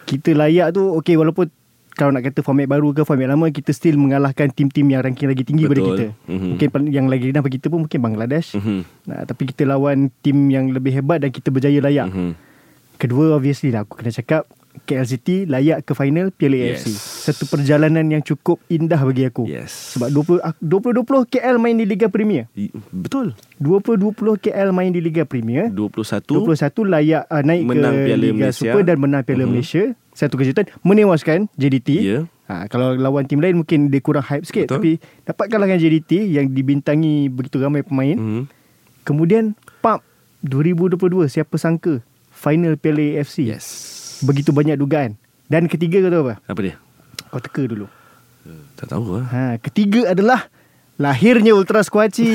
Kita 0.02 0.30
layak 0.32 0.72
tu 0.72 0.90
Okay 0.96 1.14
walaupun 1.14 1.46
Kalau 1.92 2.10
nak 2.10 2.22
kata 2.24 2.40
format 2.40 2.66
baru 2.66 2.90
ke 2.90 3.02
Format 3.02 3.28
lama 3.28 3.46
Kita 3.48 3.70
still 3.70 3.94
mengalahkan 3.94 4.48
Tim-tim 4.48 4.86
yang 4.88 5.00
ranking 5.00 5.28
lagi 5.28 5.42
tinggi 5.42 5.64
Pada 5.64 5.74
Betul. 5.76 5.90
kita 5.92 6.06
Mhm. 6.26 6.46
Mungkin 6.50 6.68
yang 6.88 7.06
lagi 7.06 7.24
rendah 7.30 7.40
bagi 7.40 7.56
kita 7.56 7.66
pun 7.68 7.78
Mungkin 7.80 8.00
Bangladesh 8.00 8.48
Mhm. 8.52 8.78
nah, 9.04 9.22
Tapi 9.22 9.42
kita 9.46 9.62
lawan 9.64 10.10
Tim 10.16 10.38
yang 10.48 10.66
lebih 10.68 10.90
hebat 10.92 11.20
Dan 11.20 11.30
kita 11.30 11.48
berjaya 11.48 11.78
layak 11.80 12.08
Mhm. 12.08 12.30
Kedua 12.96 13.32
obviously 13.32 13.68
lah 13.68 13.82
Aku 13.82 13.94
kena 13.94 14.10
cakap 14.10 14.44
KL 14.78 15.04
City 15.04 15.36
layak 15.42 15.82
ke 15.82 15.92
final 15.92 16.28
Piala 16.28 16.52
Yes. 16.54 16.84
AFC 16.84 16.86
Satu 17.24 17.44
perjalanan 17.46 18.04
yang 18.06 18.20
cukup 18.20 18.60
indah 18.66 18.98
bagi 18.98 19.24
aku 19.24 19.44
Yes. 19.44 19.94
Sebab 19.94 20.08
20 20.10 20.40
ak- 20.42 20.60
2020 20.60 21.04
KL 21.26 21.56
main 21.56 21.74
di 21.74 21.84
Liga 21.84 22.06
Premier 22.06 22.44
Betul. 22.90 23.32
2020 23.58 24.12
KL 24.38 24.70
main 24.70 24.88
di 24.88 25.00
Liga 25.00 25.24
Premier 25.24 25.68
21 25.68 26.28
21 26.28 26.52
layak 26.86 27.24
uh, 27.26 27.40
naik 27.40 27.62
Menang 27.64 27.94
ke 27.94 28.04
Piala 28.04 28.20
Liga 28.22 28.34
Malaysia. 28.38 28.60
Super 28.62 28.82
dan 28.82 28.96
menang 28.98 29.22
Piala 29.22 29.42
Mhm. 29.42 29.50
Malaysia 29.50 29.82
Satu 30.12 30.34
kejutan 30.34 30.64
Menewaskan 30.80 31.48
JDT 31.54 31.88
Ya. 31.98 32.18
ha, 32.46 32.64
Kalau 32.66 32.92
lawan 32.92 33.24
tim 33.24 33.38
lain 33.38 33.56
mungkin 33.58 33.88
dia 33.88 33.98
kurang 33.98 34.24
hype 34.24 34.44
sikit 34.44 34.64
Betul. 34.66 34.76
Tapi 34.78 34.90
dapat 35.24 35.46
kalahkan 35.46 35.76
JDT 35.78 36.12
yang 36.30 36.46
dibintangi 36.46 37.28
begitu 37.28 37.56
ramai 37.58 37.80
pemain 37.80 38.12
Mhm. 38.12 38.42
Kemudian 39.02 39.52
pap 39.78 40.04
2022 40.42 40.98
siapa 41.28 41.56
sangka 41.56 42.04
final 42.36 42.76
Piala 42.76 43.16
AFC 43.16 43.48
Yes. 43.48 43.64
Begitu 44.20 44.52
banyak 44.52 44.76
dugaan. 44.76 45.16
Dan 45.48 45.66
ketiga 45.66 46.04
kau 46.04 46.12
tahu 46.12 46.22
apa? 46.26 46.34
Apa 46.44 46.60
dia? 46.60 46.74
Kau 47.26 47.40
teka 47.40 47.64
dulu. 47.64 47.88
Tak 48.76 48.92
tahu 48.92 49.16
lah. 49.16 49.24
ha, 49.26 49.44
Ketiga 49.58 50.12
adalah 50.12 50.46
Lahirnya 50.96 51.52
Ultra 51.52 51.80
Squatchy. 51.80 52.32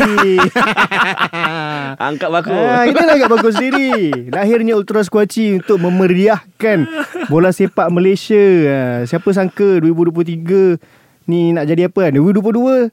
Angkat 2.08 2.30
baku. 2.30 2.54
ha, 2.54 2.86
Kita 2.86 3.00
nak 3.04 3.16
agak 3.16 3.32
bagus 3.32 3.54
sendiri. 3.56 3.92
Lahirnya 4.28 4.74
Ultra 4.76 5.02
Squatchy 5.02 5.58
Untuk 5.58 5.78
memeriahkan 5.80 6.86
Bola 7.28 7.50
sepak 7.50 7.90
Malaysia. 7.90 8.38
Ha, 8.38 8.78
Siapa 9.06 9.30
sangka 9.32 9.82
2023 9.82 10.78
Ni 11.26 11.54
nak 11.54 11.66
jadi 11.66 11.90
apa? 11.90 12.10
Kan? 12.10 12.18
2022 12.18 12.92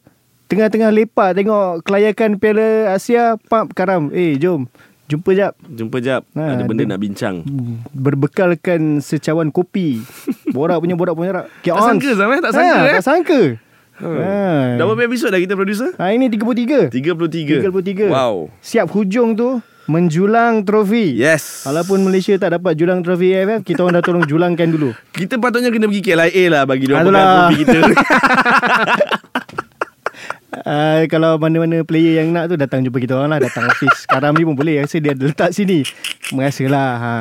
Tengah-tengah 0.49 0.91
lepak 0.91 1.37
Tengok 1.37 1.85
kelayakan 1.85 2.41
Piala 2.41 2.97
Asia. 2.97 3.37
Pap 3.49 3.73
karam. 3.73 4.09
Eh 4.11 4.37
jom 4.37 4.65
Jumpa 5.09 5.31
jap 5.33 5.53
Jumpa 5.65 6.05
jap. 6.05 6.23
Ha, 6.37 6.53
Ada 6.53 6.69
benda 6.69 6.85
nak 6.85 7.01
bincang. 7.01 7.41
Berbekalkan 7.97 9.01
secawan 9.01 9.49
kopi 9.49 10.05
Borak 10.55 10.79
punya 10.79 10.95
borak 10.95 11.17
punya 11.17 11.49
Tak 11.65 11.81
sangka, 11.81 12.13
Zam, 12.13 12.29
eh? 12.29 12.41
Tak 12.45 12.53
sangka, 12.53 12.77
ha, 12.77 12.85
eh? 12.87 12.95
Tak 13.01 13.05
sangka 13.05 13.41
Ha. 13.99 14.07
ha. 14.07 14.79
Dah 14.79 14.87
berapa 14.87 15.11
episod 15.11 15.27
dah 15.27 15.43
kita 15.43 15.59
producer? 15.59 15.91
ha, 15.99 16.15
Ini 16.15 16.31
33 16.31 16.87
33. 16.87 17.67
33 17.67 18.07
Wow. 18.07 18.47
Siap 18.63 18.95
hujung 18.95 19.35
tu 19.35 19.59
menjulang 19.89 20.63
trofi. 20.63 21.17
Yes. 21.17 21.65
Walaupun 21.65 22.05
Malaysia 22.05 22.37
tak 22.37 22.55
dapat 22.55 22.77
julang 22.77 23.01
trofi 23.01 23.33
AFF, 23.33 23.65
kita 23.65 23.83
orang 23.83 23.99
dah 23.99 24.05
tolong 24.05 24.23
julangkan 24.23 24.69
dulu. 24.69 24.93
Kita 25.19 25.41
patutnya 25.41 25.73
kena 25.73 25.89
pergi 25.89 26.05
KLIA 26.05 26.45
lah 26.47 26.63
bagi 26.63 26.85
dia 26.87 27.01
Itulah. 27.01 27.11
pegang 27.11 27.29
trofi 27.33 27.57
kita. 27.59 27.79
Uh, 30.69 31.09
kalau 31.09 31.41
mana-mana 31.41 31.81
player 31.81 32.21
yang 32.21 32.29
nak 32.29 32.45
tu 32.47 32.55
datang 32.55 32.85
jumpa 32.85 33.01
kita 33.01 33.17
orang 33.17 33.33
lah. 33.33 33.41
Datang 33.41 33.65
office 33.65 33.99
sekarang 34.05 34.37
ni 34.37 34.45
pun 34.45 34.53
boleh. 34.53 34.85
Rasa 34.85 35.01
dia 35.01 35.17
ada 35.17 35.25
letak 35.25 35.51
sini. 35.51 35.81
Merasalah 36.29 36.91
ha. 36.95 37.13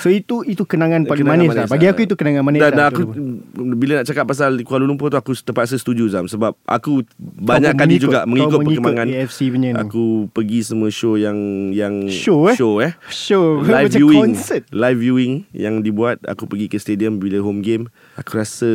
so 0.00 0.08
itu 0.08 0.40
itu 0.42 0.64
kenangan 0.64 1.04
paling 1.04 1.28
Kenangan 1.28 1.44
manis, 1.44 1.52
lah. 1.54 1.68
Bagi 1.68 1.86
aku 1.86 2.00
itu 2.02 2.16
kenangan 2.16 2.40
manis 2.40 2.56
dan, 2.58 2.72
lah 2.72 2.88
dan 2.88 2.88
aku 2.88 3.02
bila 3.76 3.92
nak 4.00 4.06
cakap 4.06 4.24
pasal 4.24 4.56
Kuala 4.60 4.84
Lumpur 4.84 5.08
tu 5.08 5.16
aku 5.16 5.36
terpaksa 5.36 5.76
setuju 5.76 6.08
Zam. 6.08 6.24
Sebab 6.24 6.56
aku 6.64 7.04
banyak 7.20 7.76
pun 7.76 7.78
kali 7.78 7.88
mengikut- 7.90 8.02
juga 8.02 8.18
kau 8.18 8.30
mengikut 8.32 8.58
mengikut 8.58 8.80
perkembangan 8.80 9.06
AFC 9.12 9.38
punya 9.46 9.68
ni. 9.70 9.76
aku 9.76 10.04
pergi 10.32 10.60
semua 10.62 10.88
show 10.88 11.14
yang 11.14 11.36
yang 11.70 12.08
Show, 12.08 12.48
eh? 12.48 12.56
show 12.56 12.80
eh? 12.80 12.96
Show. 13.12 13.60
Live 13.68 13.92
macam 13.92 14.00
viewing. 14.00 14.20
concert. 14.32 14.62
Live 14.72 14.98
viewing 14.98 15.32
yang 15.52 15.84
dibuat. 15.84 16.16
Aku 16.24 16.48
pergi 16.48 16.72
ke 16.72 16.80
stadium 16.80 17.20
bila 17.20 17.44
home 17.44 17.60
game. 17.60 17.92
Aku 18.16 18.40
rasa 18.40 18.72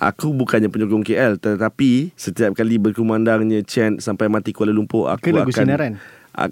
aku 0.00 0.32
bukannya 0.32 0.72
penyokong 0.72 1.04
KL 1.04 1.36
tetapi 1.36 2.16
setiap 2.16 2.56
kali 2.56 2.80
berkumandangnya 2.80 3.60
chant 3.62 4.00
sampai 4.00 4.32
mati 4.32 4.56
Kuala 4.56 4.72
Lumpur 4.72 5.12
aku 5.12 5.28
Ke 5.28 5.36
lagu 5.36 5.52
akan 5.52 5.64
sinaran? 5.68 5.92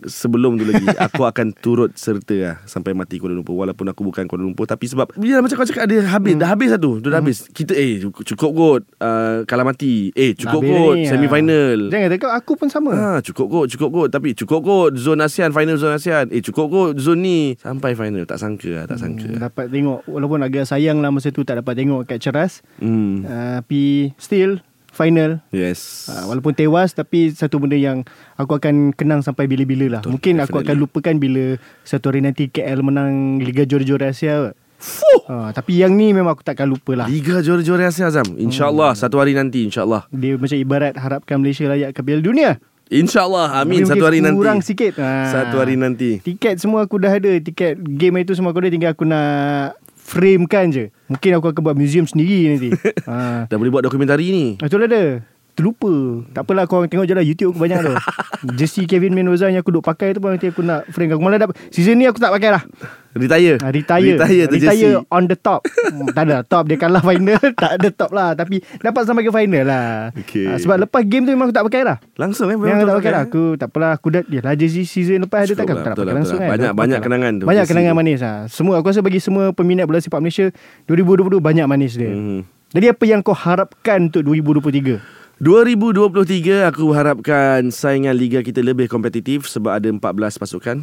Sebelum 0.05 0.59
tu 0.59 0.65
lagi 0.69 0.85
aku 1.07 1.25
akan 1.25 1.55
turut 1.57 1.95
serta 1.95 2.37
lah 2.37 2.57
sampai 2.69 2.93
mati 2.93 3.17
Kuala 3.17 3.33
Lumpur 3.35 3.57
walaupun 3.57 3.89
aku 3.89 4.03
bukan 4.05 4.27
Kuala 4.29 4.45
Lumpur 4.45 4.69
tapi 4.69 4.91
sebab 4.91 5.15
bila 5.17 5.41
macam 5.41 5.57
kau 5.57 5.69
cakap 5.69 5.89
dia 5.89 6.05
habis 6.05 6.35
hmm. 6.37 6.43
dah 6.43 6.49
habis 6.51 6.69
satu 6.75 7.01
tu 7.01 7.09
dah 7.09 7.19
habis 7.19 7.47
kita 7.51 7.73
eh 7.73 8.03
cukup 8.03 8.51
kot 8.53 8.83
uh, 9.01 9.47
kalah 9.49 9.65
mati 9.65 10.11
eh 10.13 10.35
cukup 10.35 10.61
Habis 10.61 10.77
kot 10.77 10.95
ni, 10.95 11.03
ha. 11.03 11.11
semi-final 11.15 11.79
Jangan 11.89 12.09
cakap 12.13 12.31
aku 12.35 12.53
pun 12.55 12.69
sama 12.69 12.91
Ha, 12.99 13.23
cukup 13.23 13.47
kot, 13.47 13.67
cukup 13.71 13.89
kot. 13.95 14.09
Tapi 14.11 14.35
cukup 14.35 14.61
kot 14.61 14.91
zone 14.99 15.23
ASEAN, 15.23 15.55
final 15.55 15.79
zone 15.79 15.95
ASEAN. 15.97 16.35
Eh, 16.35 16.43
cukup 16.43 16.67
kot 16.69 16.91
zone 16.99 17.21
ni. 17.23 17.39
Sampai 17.57 17.95
final. 17.95 18.27
Tak 18.27 18.43
sangka 18.43 18.71
lah, 18.75 18.85
tak 18.91 18.99
sangka. 18.99 19.29
Hmm, 19.29 19.39
Dapat 19.39 19.67
tengok 19.71 20.01
Walaupun 20.11 20.41
agak 20.43 20.65
sayang 20.67 20.99
lah 20.99 21.15
Masa 21.15 21.31
tu 21.31 21.47
tak 21.47 21.63
dapat 21.63 21.79
tengok 21.79 22.05
Kat 22.05 22.19
Ceras 22.19 22.61
Hmm. 22.83 23.23
uh, 23.25 23.63
Tapi 23.63 24.13
Still 24.19 24.61
Final 24.99 25.39
Yes. 25.49 26.11
uh, 26.11 26.27
Walaupun 26.27 26.53
tewas 26.53 26.91
Tapi 26.91 27.31
satu 27.31 27.57
benda 27.57 27.75
yang 27.75 28.03
Aku 28.35 28.53
akan 28.53 28.91
kenang 28.91 29.23
Sampai 29.23 29.47
bila-bila 29.47 29.87
lah 29.89 30.01
Betul, 30.01 30.13
Mungkin 30.13 30.35
aku 30.37 30.59
definitely. 30.59 30.67
akan 30.67 30.77
lupakan 30.77 31.15
Bila 31.17 31.45
Satu 31.83 32.11
hari 32.11 32.21
nanti 32.21 32.51
KL 32.51 32.83
menang 32.83 33.13
Liga 33.39 33.63
Juara-Juara 33.63 34.11
Asia 34.11 34.51
Fuh. 34.77 35.23
uh, 35.25 35.51
Tapi 35.51 35.79
yang 35.79 35.95
ni 35.95 36.11
Memang 36.11 36.35
aku 36.35 36.43
takkan 36.43 36.67
lupa 36.67 36.95
lah 36.95 37.07
Liga 37.07 37.39
juara-juara 37.39 37.87
Asia 37.87 38.07
Azam. 38.07 38.27
InsyaAllah 38.37 38.93
Hmm. 38.93 39.01
satu 39.01 39.17
hari 39.17 39.33
nanti 39.33 39.63
insyaAllah. 39.65 40.07
Dia 40.09 40.35
macam 40.35 40.55
ibarat 40.55 40.95
Harapkan 40.95 41.39
Malaysia 41.39 41.67
layak 41.67 41.91
ke 41.93 42.01
Piala 42.01 42.19
Dunia 42.21 42.51
InsyaAllah. 42.87 43.59
Amin 43.59 43.83
Tapi 43.83 43.91
satu 43.91 44.01
hari 44.03 44.19
mungkin 44.19 44.33
nanti. 44.33 44.41
Kurang 44.41 44.61
sikit 44.63 44.93
Ah. 44.97 45.29
Satu 45.29 45.59
hari 45.59 45.75
nanti. 45.75 46.11
Tiket 46.19 46.57
semua 46.57 46.83
aku 46.83 46.97
dah 46.97 47.13
ada 47.13 47.29
Tiket 47.37 47.77
game 47.77 48.23
itu 48.23 48.33
semua 48.33 48.49
aku 48.49 48.63
ada 48.63 48.71
Tinggal 48.71 48.95
aku 48.95 49.05
nak 49.05 49.77
Framekan 50.09 50.73
je 50.73 50.89
Mungkin 51.13 51.31
aku 51.37 51.53
akan 51.53 51.61
buat 51.61 51.77
museum 51.77 52.09
sendiri 52.09 52.49
nanti 52.49 52.73
ha. 53.09 53.45
Dah 53.45 53.57
boleh 53.61 53.69
buat 53.69 53.85
dokumentari 53.85 54.33
ni. 54.33 54.47
Betul 54.57 54.89
ada 54.89 55.21
Terlupa. 55.59 55.91
Tak 56.31 56.47
apalah 56.47 56.65
korang 56.65 56.87
tengok 56.87 57.03
je 57.03 57.13
lah 57.13 57.21
YouTube 57.21 57.51
aku 57.51 57.61
banyak 57.61 57.83
tu. 57.83 57.91
Jersey 58.55 58.87
Kevin 58.87 59.11
Mendoza 59.11 59.51
Yang 59.51 59.67
aku 59.67 59.75
duk 59.75 59.83
pakai 59.83 60.15
tu 60.15 60.23
pun 60.23 60.31
Nanti 60.31 60.47
aku 60.47 60.63
nak 60.63 60.87
frame. 60.87 61.11
Aku 61.11 61.19
malah 61.19 61.35
dapat 61.37 61.59
Season 61.69 61.93
ni 61.93 62.07
aku 62.07 62.17
tak 62.17 62.31
pakai 62.31 62.55
lah. 62.55 62.63
Retire. 63.11 63.59
ha, 63.59 63.67
Retire. 63.69 64.15
Retire 64.15 64.47
tu 64.47 64.55
jersey. 64.55 64.87
Retire 64.87 65.03
on 65.11 65.27
the 65.27 65.35
top. 65.35 65.67
Hmm, 65.67 66.07
Tak 66.09 66.23
ada 66.23 66.37
top 66.41 66.65
Dia 66.65 66.79
kalah 66.79 67.03
final. 67.03 67.43
Tak 67.59 67.73
ada 67.75 67.89
top 67.91 68.15
lah 68.15 68.31
Tapi 68.33 68.63
dapat 68.79 69.03
sampai 69.03 69.27
ke 69.27 69.35
final 69.35 69.65
lah. 69.65 70.15
Okay. 70.15 70.47
ha, 70.47 70.55
Sebab 70.57 70.79
lepas 70.81 71.03
game 71.03 71.27
tu 71.27 71.35
Memang 71.35 71.51
aku 71.51 71.57
tak 71.57 71.67
pakai 71.67 71.83
lah. 71.83 71.97
Langsung 72.15 72.47
eh. 72.47 72.57
Yang 72.57 72.79
tak 72.85 72.97
pakai 72.97 73.11
lah. 73.11 73.23
Aku 73.27 73.43
tak 73.59 73.69
apalah 73.69 73.91
Aku 73.93 74.07
dah 74.09 74.23
Dia 74.23 74.39
lah 74.39 74.55
jersey 74.55 74.87
season 74.87 75.19
lepas 75.21 75.43
ada 75.43 75.59
takkan 75.59 75.75
lah, 75.75 75.83
Tak 75.83 75.93
betul 75.93 75.99
pakai 75.99 76.07
lah, 76.07 76.15
langsung 76.15 76.39
lah. 76.39 76.45
kan. 76.45 76.51
Banyak- 76.55 76.75
banyak 76.77 76.99
kenangan 77.03 77.33
lah. 77.33 77.41
tu, 77.41 77.47
Banyak 77.51 77.65
kenangan 77.67 77.93
manis 77.93 78.19
lah. 78.23 78.37
Semua 78.47 78.75
aku 78.79 78.87
rasa 78.89 79.03
bagi 79.03 79.19
semua 79.19 79.51
Peminat 79.51 79.91
bola 79.91 79.99
sepak 79.99 80.23
Malaysia 80.23 80.47
2022 80.87 81.43
banyak 81.43 81.67
manis 81.67 81.99
dia. 81.99 82.15
Mhm. 82.15 82.47
Jadi 82.69 82.87
apa 82.87 83.03
yang 83.03 83.19
kau 83.19 83.35
harapkan 83.35 84.07
Untuk 84.07 84.23
2023 84.23 85.18
2023 85.39 86.67
aku 86.67 86.91
harapkan 86.91 87.71
saingan 87.71 88.19
liga 88.19 88.43
kita 88.43 88.59
lebih 88.59 88.91
kompetitif 88.91 89.47
sebab 89.47 89.79
ada 89.79 89.87
14 89.87 90.03
pasukan. 90.35 90.83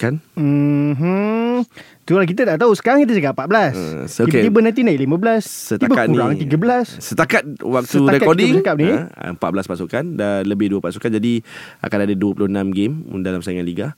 Kan? 0.00 0.16
Hmm, 0.32 1.60
Itulah 2.08 2.24
kita 2.24 2.48
tak 2.48 2.56
tahu 2.64 2.72
Sekarang 2.72 3.04
kita 3.04 3.20
cakap 3.20 3.36
14 3.36 3.76
Uh, 3.76 4.04
so 4.08 4.24
okay. 4.24 4.40
Tiba-tiba 4.40 4.58
nanti 4.64 4.80
naik 4.80 4.96
15 4.96 5.76
Setakat 5.76 6.08
Tiba 6.08 6.08
kurang 6.08 6.30
ni 6.32 6.48
13 6.48 7.04
Setakat 7.04 7.42
waktu 7.60 7.96
Setakat 8.00 8.16
recording 8.16 8.54
kita 8.64 8.72
ni. 8.80 8.88
ha, 8.96 9.36
14 9.36 9.44
pasukan 9.68 10.04
dah 10.16 10.40
lebih 10.48 10.72
2 10.72 10.80
pasukan 10.80 11.10
jadi 11.20 11.44
akan 11.84 11.98
ada 12.08 12.14
26 12.16 12.48
game 12.72 12.94
dalam 13.20 13.44
saingan 13.44 13.68
liga. 13.68 13.92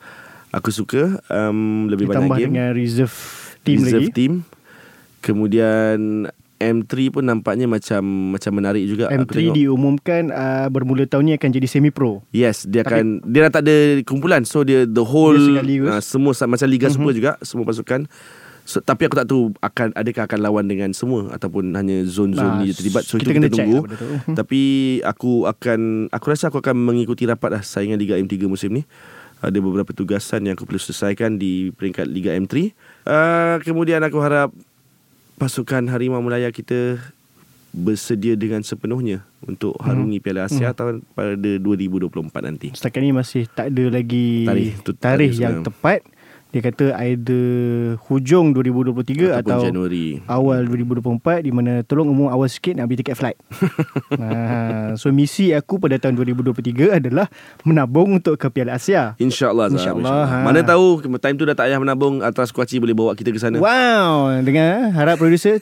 Aku 0.50 0.74
suka 0.74 1.22
um, 1.30 1.86
lebih 1.86 2.10
banyak 2.10 2.26
Ditambah 2.26 2.38
game. 2.42 2.50
dengan 2.50 2.68
reserve 2.74 3.16
team 3.62 3.78
reserve 3.86 4.10
lagi 4.10 4.10
team. 4.10 4.32
Kemudian 5.22 6.26
M3 6.62 6.90
pun 7.10 7.22
nampaknya 7.22 7.66
macam 7.66 8.02
macam 8.30 8.52
menarik 8.52 8.84
juga 8.84 9.06
aku 9.06 9.24
M3 9.24 9.32
tengok. 9.32 9.54
diumumkan 9.54 10.22
uh, 10.28 10.66
Bermula 10.66 11.04
tahun 11.04 11.24
ni 11.24 11.32
akan 11.34 11.50
jadi 11.50 11.66
semi-pro 11.66 12.22
Yes, 12.30 12.62
dia 12.64 12.82
akan 12.82 13.20
dia 13.24 13.44
dah 13.44 13.52
tak 13.52 13.62
ada 13.64 13.76
kumpulan. 14.02 14.42
So 14.42 14.62
dia 14.62 14.84
the 14.84 15.02
whole 15.02 15.34
Dia 15.34 15.88
uh, 15.88 16.00
semua 16.00 16.30
macam 16.32 16.66
liga 16.66 16.86
Mhm. 16.86 16.94
super 16.94 17.12
juga, 17.12 17.32
semua 17.40 17.64
pasukan. 17.64 18.06
So, 18.62 18.78
tapi 18.78 19.04
aku 19.04 19.18
tak 19.18 19.26
tahu 19.26 19.50
akan 19.58 19.90
adakah 19.92 20.22
akan 20.22 20.38
lawan 20.38 20.64
dengan 20.64 20.90
semua 20.92 21.26
ataupun 21.30 21.74
hanya 21.74 22.06
zone-zone 22.06 22.46
Nah, 22.48 22.62
ni 22.62 22.70
terlibat. 22.70 23.02
So 23.02 23.18
kita 23.18 23.34
itu 23.34 23.36
kena 23.36 23.48
kita 23.48 23.58
tunggu. 23.58 23.78
lah. 23.80 23.98
Mhm. 24.22 24.34
Tapi 24.38 24.60
aku 25.02 25.32
akan 25.44 25.80
aku 26.08 26.24
rasa 26.26 26.46
aku 26.46 26.62
akan 26.62 26.78
mengikuti 26.78 27.26
rapat 27.26 27.50
lah 27.50 27.62
saingan 27.62 27.98
Liga 27.98 28.14
M3 28.14 28.46
musim 28.46 28.70
ni. 28.72 28.86
Ada 29.40 29.58
beberapa 29.58 29.90
tugasan 29.90 30.46
yang 30.46 30.54
aku 30.54 30.62
perlu 30.62 30.78
selesaikan 30.78 31.34
di 31.34 31.74
peringkat 31.74 32.06
Liga 32.06 32.30
M3. 32.32 32.70
Uh, 33.02 33.58
kemudian 33.60 33.98
aku 33.98 34.22
harap 34.22 34.54
pasukan 35.42 35.90
Harimau 35.90 36.22
Melaya 36.22 36.54
kita 36.54 37.02
bersedia 37.72 38.38
dengan 38.38 38.62
sepenuhnya 38.62 39.26
untuk 39.42 39.74
harungi 39.82 40.22
Piala 40.22 40.46
Asia 40.46 40.70
Hmm. 40.70 40.76
tahun 40.76 40.94
pada 41.10 41.34
2024 41.58 42.46
nanti. 42.46 42.70
Setakat 42.70 43.00
ni 43.00 43.10
masih 43.10 43.50
tak 43.50 43.74
ada 43.74 43.84
lagi 43.90 44.46
Tarikh 44.46 44.78
tarikh 44.78 44.98
tarikh 45.00 45.34
yang 45.34 45.58
sebenarnya. 45.58 45.66
tepat. 45.66 46.00
Dia 46.52 46.60
kata 46.60 46.92
either 47.08 47.44
hujung 48.04 48.52
2023 48.52 49.32
Ataupun 49.32 49.40
atau 49.40 49.60
Januari. 49.64 50.20
awal 50.28 50.68
2024 50.68 51.40
di 51.40 51.50
mana 51.50 51.80
tolong 51.80 52.12
umum 52.12 52.28
awal 52.28 52.44
sikit 52.44 52.76
nak 52.76 52.86
beli 52.86 53.00
tiket 53.00 53.16
flight. 53.16 53.40
ha, 54.20 54.92
so 54.94 55.08
misi 55.08 55.48
aku 55.50 55.80
pada 55.80 55.96
tahun 55.96 56.12
2023 56.14 56.92
adalah 56.92 57.32
menabung 57.64 58.20
untuk 58.20 58.36
ke 58.36 58.52
Piala 58.52 58.76
Asia. 58.76 59.16
InsyaAllah 59.16 59.72
Zam, 59.72 59.80
InsyaAllah, 59.80 60.22
ha. 60.22 60.36
Mana 60.44 60.60
tahu 60.60 61.00
Time 61.16 61.40
tu 61.40 61.48
dah 61.48 61.56
tak 61.56 61.66
payah 61.66 61.80
menabung 61.80 62.20
Atas 62.20 62.52
kuaci 62.52 62.76
boleh 62.76 62.92
bawa 62.92 63.16
kita 63.16 63.32
ke 63.32 63.40
sana 63.40 63.56
Wow, 63.56 64.36
dengar 64.44 64.66
eh? 64.76 64.92
harap 64.92 65.16
producer 65.16 65.56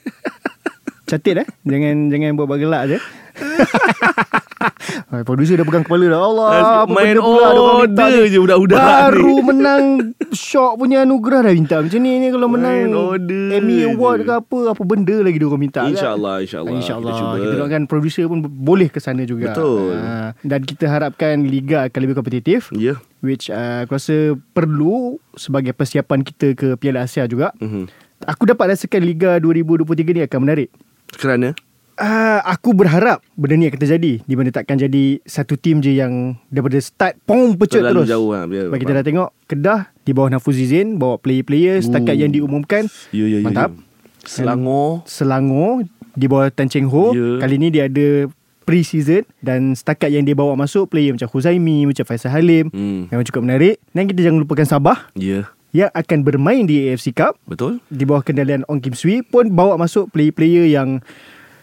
catit 1.11 1.43
eh. 1.43 1.49
Jangan 1.63 2.07
jangan 2.07 2.35
buat 2.35 2.49
bergelak 2.49 2.83
je. 2.87 2.99
Hai, 5.11 5.23
producer 5.23 5.57
dah 5.57 5.65
pegang 5.65 5.83
kepala 5.83 6.05
dah. 6.07 6.21
Allah, 6.21 6.47
apa 6.85 6.93
Main 6.93 7.17
benda 7.17 7.23
pula 7.23 7.47
ada 7.47 7.63
order 7.81 8.13
je 8.25 8.39
budak-budak 8.39 8.77
Baru 8.77 9.35
ni. 9.35 9.43
menang 9.51 9.83
Shock 10.31 10.73
punya 10.77 11.03
anugerah 11.03 11.41
dah 11.43 11.53
minta 11.53 11.77
Macam 11.79 11.99
ni 11.99 12.13
ni 12.17 12.29
kalau 12.29 12.47
menang 12.47 12.77
Main 12.87 12.93
order 12.93 13.45
Emmy 13.53 13.77
je. 13.79 13.89
Award 13.91 14.19
ke 14.21 14.33
apa 14.35 14.59
Apa 14.71 14.83
benda 14.85 15.17
lagi 15.17 15.37
dia 15.37 15.47
orang 15.47 15.63
minta 15.63 15.81
kan? 15.81 15.91
InsyaAllah 15.91 16.35
InsyaAllah 16.41 16.73
InsyaAllah 16.73 17.11
Kita 17.11 17.37
Kita, 17.41 17.55
doakan 17.57 17.83
producer 17.87 18.25
pun 18.27 18.39
boleh 18.43 18.87
ke 18.87 18.99
sana 18.99 19.25
juga 19.25 19.51
Betul. 19.51 19.97
ha, 19.97 20.37
Dan 20.39 20.61
kita 20.63 20.85
harapkan 20.87 21.41
Liga 21.43 21.89
akan 21.89 22.01
lebih 22.01 22.15
kompetitif 22.15 22.69
Ya 22.73 23.01
Which 23.21 23.49
uh, 23.49 23.85
aku 23.85 23.97
rasa 23.97 24.17
perlu 24.53 25.17
Sebagai 25.35 25.73
persiapan 25.73 26.21
kita 26.21 26.53
ke 26.53 26.69
Piala 26.77 27.03
Asia 27.03 27.25
juga 27.25 27.57
Mhm. 27.57 27.89
Aku 28.23 28.45
dapat 28.45 28.77
rasakan 28.77 29.01
Liga 29.01 29.41
2023 29.41 29.89
ni 30.11 30.21
akan 30.21 30.39
menarik 30.43 30.69
Kerana 31.11 31.57
Uh, 32.01 32.41
aku 32.43 32.73
berharap 32.73 33.21
benda 33.35 33.55
ni 33.55 33.69
akan 33.69 33.77
terjadi 33.77 34.13
di 34.19 34.35
mana 34.35 34.49
takkan 34.49 34.75
jadi 34.75 35.21
satu 35.21 35.53
tim 35.55 35.79
je 35.79 35.93
yang 35.93 36.33
daripada 36.49 36.81
start 36.81 37.21
pom 37.23 37.53
pecut 37.53 37.77
Terlalu 37.79 38.03
terus. 38.03 38.09
jauh 38.09 38.31
lah, 38.31 38.45
biar- 38.45 38.69
Bagi 38.69 38.81
kita 38.81 38.95
dah 38.95 39.05
tengok 39.05 39.29
Kedah 39.45 39.81
di 40.01 40.11
bawah 40.11 40.31
Nafuzizin 40.31 40.97
bawa 40.97 41.17
player-player 41.17 41.77
setakat 41.79 42.15
Ooh. 42.15 42.21
yang 42.21 42.31
diumumkan. 42.31 42.89
Ya 43.11 43.29
ya 43.29 43.37
ya 43.37 43.45
Mantap. 43.45 43.71
ya. 43.71 43.85
Selangor 44.23 45.05
Selangor 45.05 45.85
di 46.11 46.25
bawah 46.25 46.49
Tan 46.49 46.67
Cheng 46.67 46.87
Ho. 46.87 47.13
Ya. 47.13 47.37
Kali 47.39 47.57
ni 47.57 47.69
dia 47.69 47.85
ada 47.85 48.33
pre-season 48.63 49.29
dan 49.39 49.75
setakat 49.75 50.09
yang 50.09 50.23
dia 50.23 50.33
bawa 50.33 50.55
masuk 50.55 50.89
player 50.89 51.11
macam 51.11 51.27
Khuzaimi, 51.27 51.85
macam 51.85 52.01
Faisal 52.03 52.31
Halim 52.31 52.71
Hmm. 52.71 53.09
memang 53.09 53.25
cukup 53.25 53.43
menarik. 53.43 53.77
Dan 53.91 54.07
kita 54.07 54.21
jangan 54.23 54.41
lupakan 54.41 54.65
Sabah 54.65 55.13
Ya 55.15 55.53
yang 55.71 55.93
akan 55.93 56.19
bermain 56.21 56.65
di 56.65 56.83
AFC 56.85 57.13
Cup 57.13 57.39
Betul 57.45 57.79
di 57.87 58.03
bawah 58.03 58.25
kendalian 58.25 58.67
Ong 58.67 58.81
Kim 58.81 58.91
Swee 58.91 59.21
pun 59.21 59.53
bawa 59.53 59.77
masuk 59.77 60.09
player-player 60.09 60.67
yang 60.67 60.99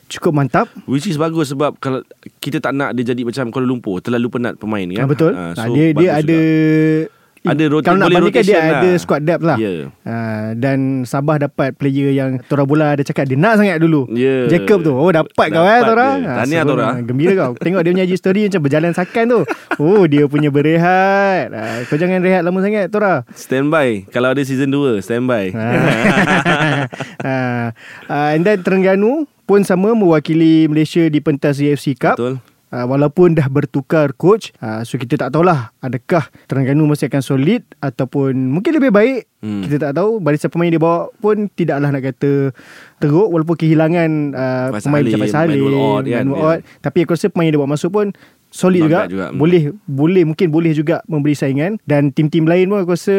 cukup 0.07 0.31
mantap. 0.33 0.67
Which 0.83 1.05
is 1.05 1.15
bagus 1.15 1.49
sebab 1.49 1.75
kalau 1.77 2.03
kita 2.37 2.57
tak 2.57 2.71
nak 2.71 2.91
dia 2.91 3.07
jadi 3.07 3.21
macam 3.21 3.47
Kuala 3.49 3.65
Lumpur 3.65 3.99
terlalu 3.99 4.27
penat 4.29 4.55
pemain 4.55 4.87
kan. 4.87 5.03
Ah, 5.03 5.07
betul. 5.07 5.31
Ah, 5.31 5.51
Ah, 5.53 5.67
dia 5.67 5.91
dia 5.91 6.09
ada 6.13 6.25
juga. 6.27 7.15
Ada 7.39 7.63
rotate- 7.65 7.85
Kalau 7.85 7.99
nak 8.01 8.09
bandingkan 8.09 8.43
dia 8.43 8.55
rotation 8.57 8.75
ada 8.75 8.89
lah. 8.89 8.99
squad 8.99 9.21
depth 9.23 9.45
lah 9.45 9.55
Ya. 9.55 9.71
uh, 9.87 10.47
Dan 10.51 10.77
Sabah 11.07 11.37
dapat 11.39 11.69
player 11.71 12.11
yang 12.11 12.43
Tora 12.43 12.67
Bola 12.67 12.91
ada 12.91 12.99
cakap 12.99 13.23
Dia 13.23 13.39
nak 13.39 13.55
sangat 13.55 13.79
dulu 13.79 14.03
Ya. 14.11 14.51
Jacob 14.51 14.83
tu 14.83 14.91
Oh 14.91 15.07
dapat, 15.07 15.47
kau 15.47 15.63
eh 15.63 15.79
Dapat 15.79 15.87
Tora. 15.87 16.07
Ah, 16.17 16.43
Tahniah. 16.43 16.63
Tora. 16.65 16.87
Gembira 17.07 17.33
kau 17.37 17.55
Tengok 17.55 17.79
dia 17.79 17.91
punya 17.93 18.03
IG 18.03 18.17
story 18.17 18.41
Macam 18.43 18.59
berjalan 18.59 18.91
sakan 18.91 19.25
tu 19.29 19.39
Oh 19.79 20.03
dia 20.03 20.25
punya 20.25 20.49
berehat 20.49 21.53
uh, 21.53 21.77
Kau 21.87 21.95
jangan 21.95 22.19
rehat 22.19 22.41
lama 22.41 22.59
sangat 22.59 22.89
Tora 22.89 23.23
Stand 23.31 23.69
by 23.69 24.03
Kalau 24.09 24.27
ada 24.27 24.41
season 24.41 24.67
2 24.67 24.99
Stand 24.99 25.23
by 25.23 25.53
Ah. 25.55 26.83
Ah, 27.23 27.65
ah, 28.07 28.27
And 28.33 28.43
then 28.43 28.59
Terengganu 28.59 29.23
pun 29.47 29.63
sama 29.63 29.95
mewakili 29.95 30.67
Malaysia 30.67 31.07
di 31.07 31.23
pentas 31.23 31.57
AFC 31.57 31.95
Cup. 31.95 32.19
Betul 32.19 32.37
Uh, 32.67 32.83
walaupun 32.83 33.31
dah 33.31 33.47
bertukar 33.47 34.11
coach 34.11 34.51
uh, 34.59 34.83
So 34.83 34.99
kita 34.99 35.15
tak 35.15 35.31
tahulah 35.31 35.71
Adakah 35.79 36.27
Terengganu 36.51 36.83
masih 36.83 37.07
akan 37.07 37.23
solid 37.23 37.63
Ataupun 37.79 38.35
mungkin 38.51 38.75
lebih 38.75 38.91
baik 38.91 39.23
Hmm. 39.39 39.63
Kita 39.63 39.79
tak 39.79 39.95
tahu 39.95 40.19
Barisan 40.19 40.51
pemain 40.51 40.67
dia 40.67 40.75
bawa 40.75 41.07
pun 41.23 41.47
Tidaklah 41.47 41.95
nak 41.95 42.03
kata 42.03 42.51
Teruk 42.99 43.31
Walaupun 43.31 43.55
kehilangan 43.55 44.09
uh, 44.35 44.67
Pemain 44.83 44.99
macam 44.99 45.19
Faisal 45.23 45.39
Halim 45.47 45.63
Manuel 45.63 45.77
Ott 45.79 46.03
kan, 46.11 46.25
ya. 46.27 46.43
Ott. 46.43 46.59
Tapi 46.83 46.97
aku 47.07 47.11
rasa 47.15 47.27
pemain 47.31 47.47
dia 47.47 47.59
bawa 47.61 47.71
masuk 47.71 47.91
pun 47.95 48.07
Solid 48.51 48.83
juga, 48.83 49.07
juga. 49.07 49.31
Hmm. 49.31 49.39
Boleh 49.39 49.71
Boleh 49.87 50.23
Mungkin 50.27 50.47
boleh 50.51 50.75
juga 50.75 50.99
Memberi 51.07 51.39
saingan 51.39 51.79
Dan 51.87 52.11
tim-tim 52.11 52.43
lain 52.43 52.67
pun 52.67 52.83
aku 52.83 52.99
rasa 52.99 53.15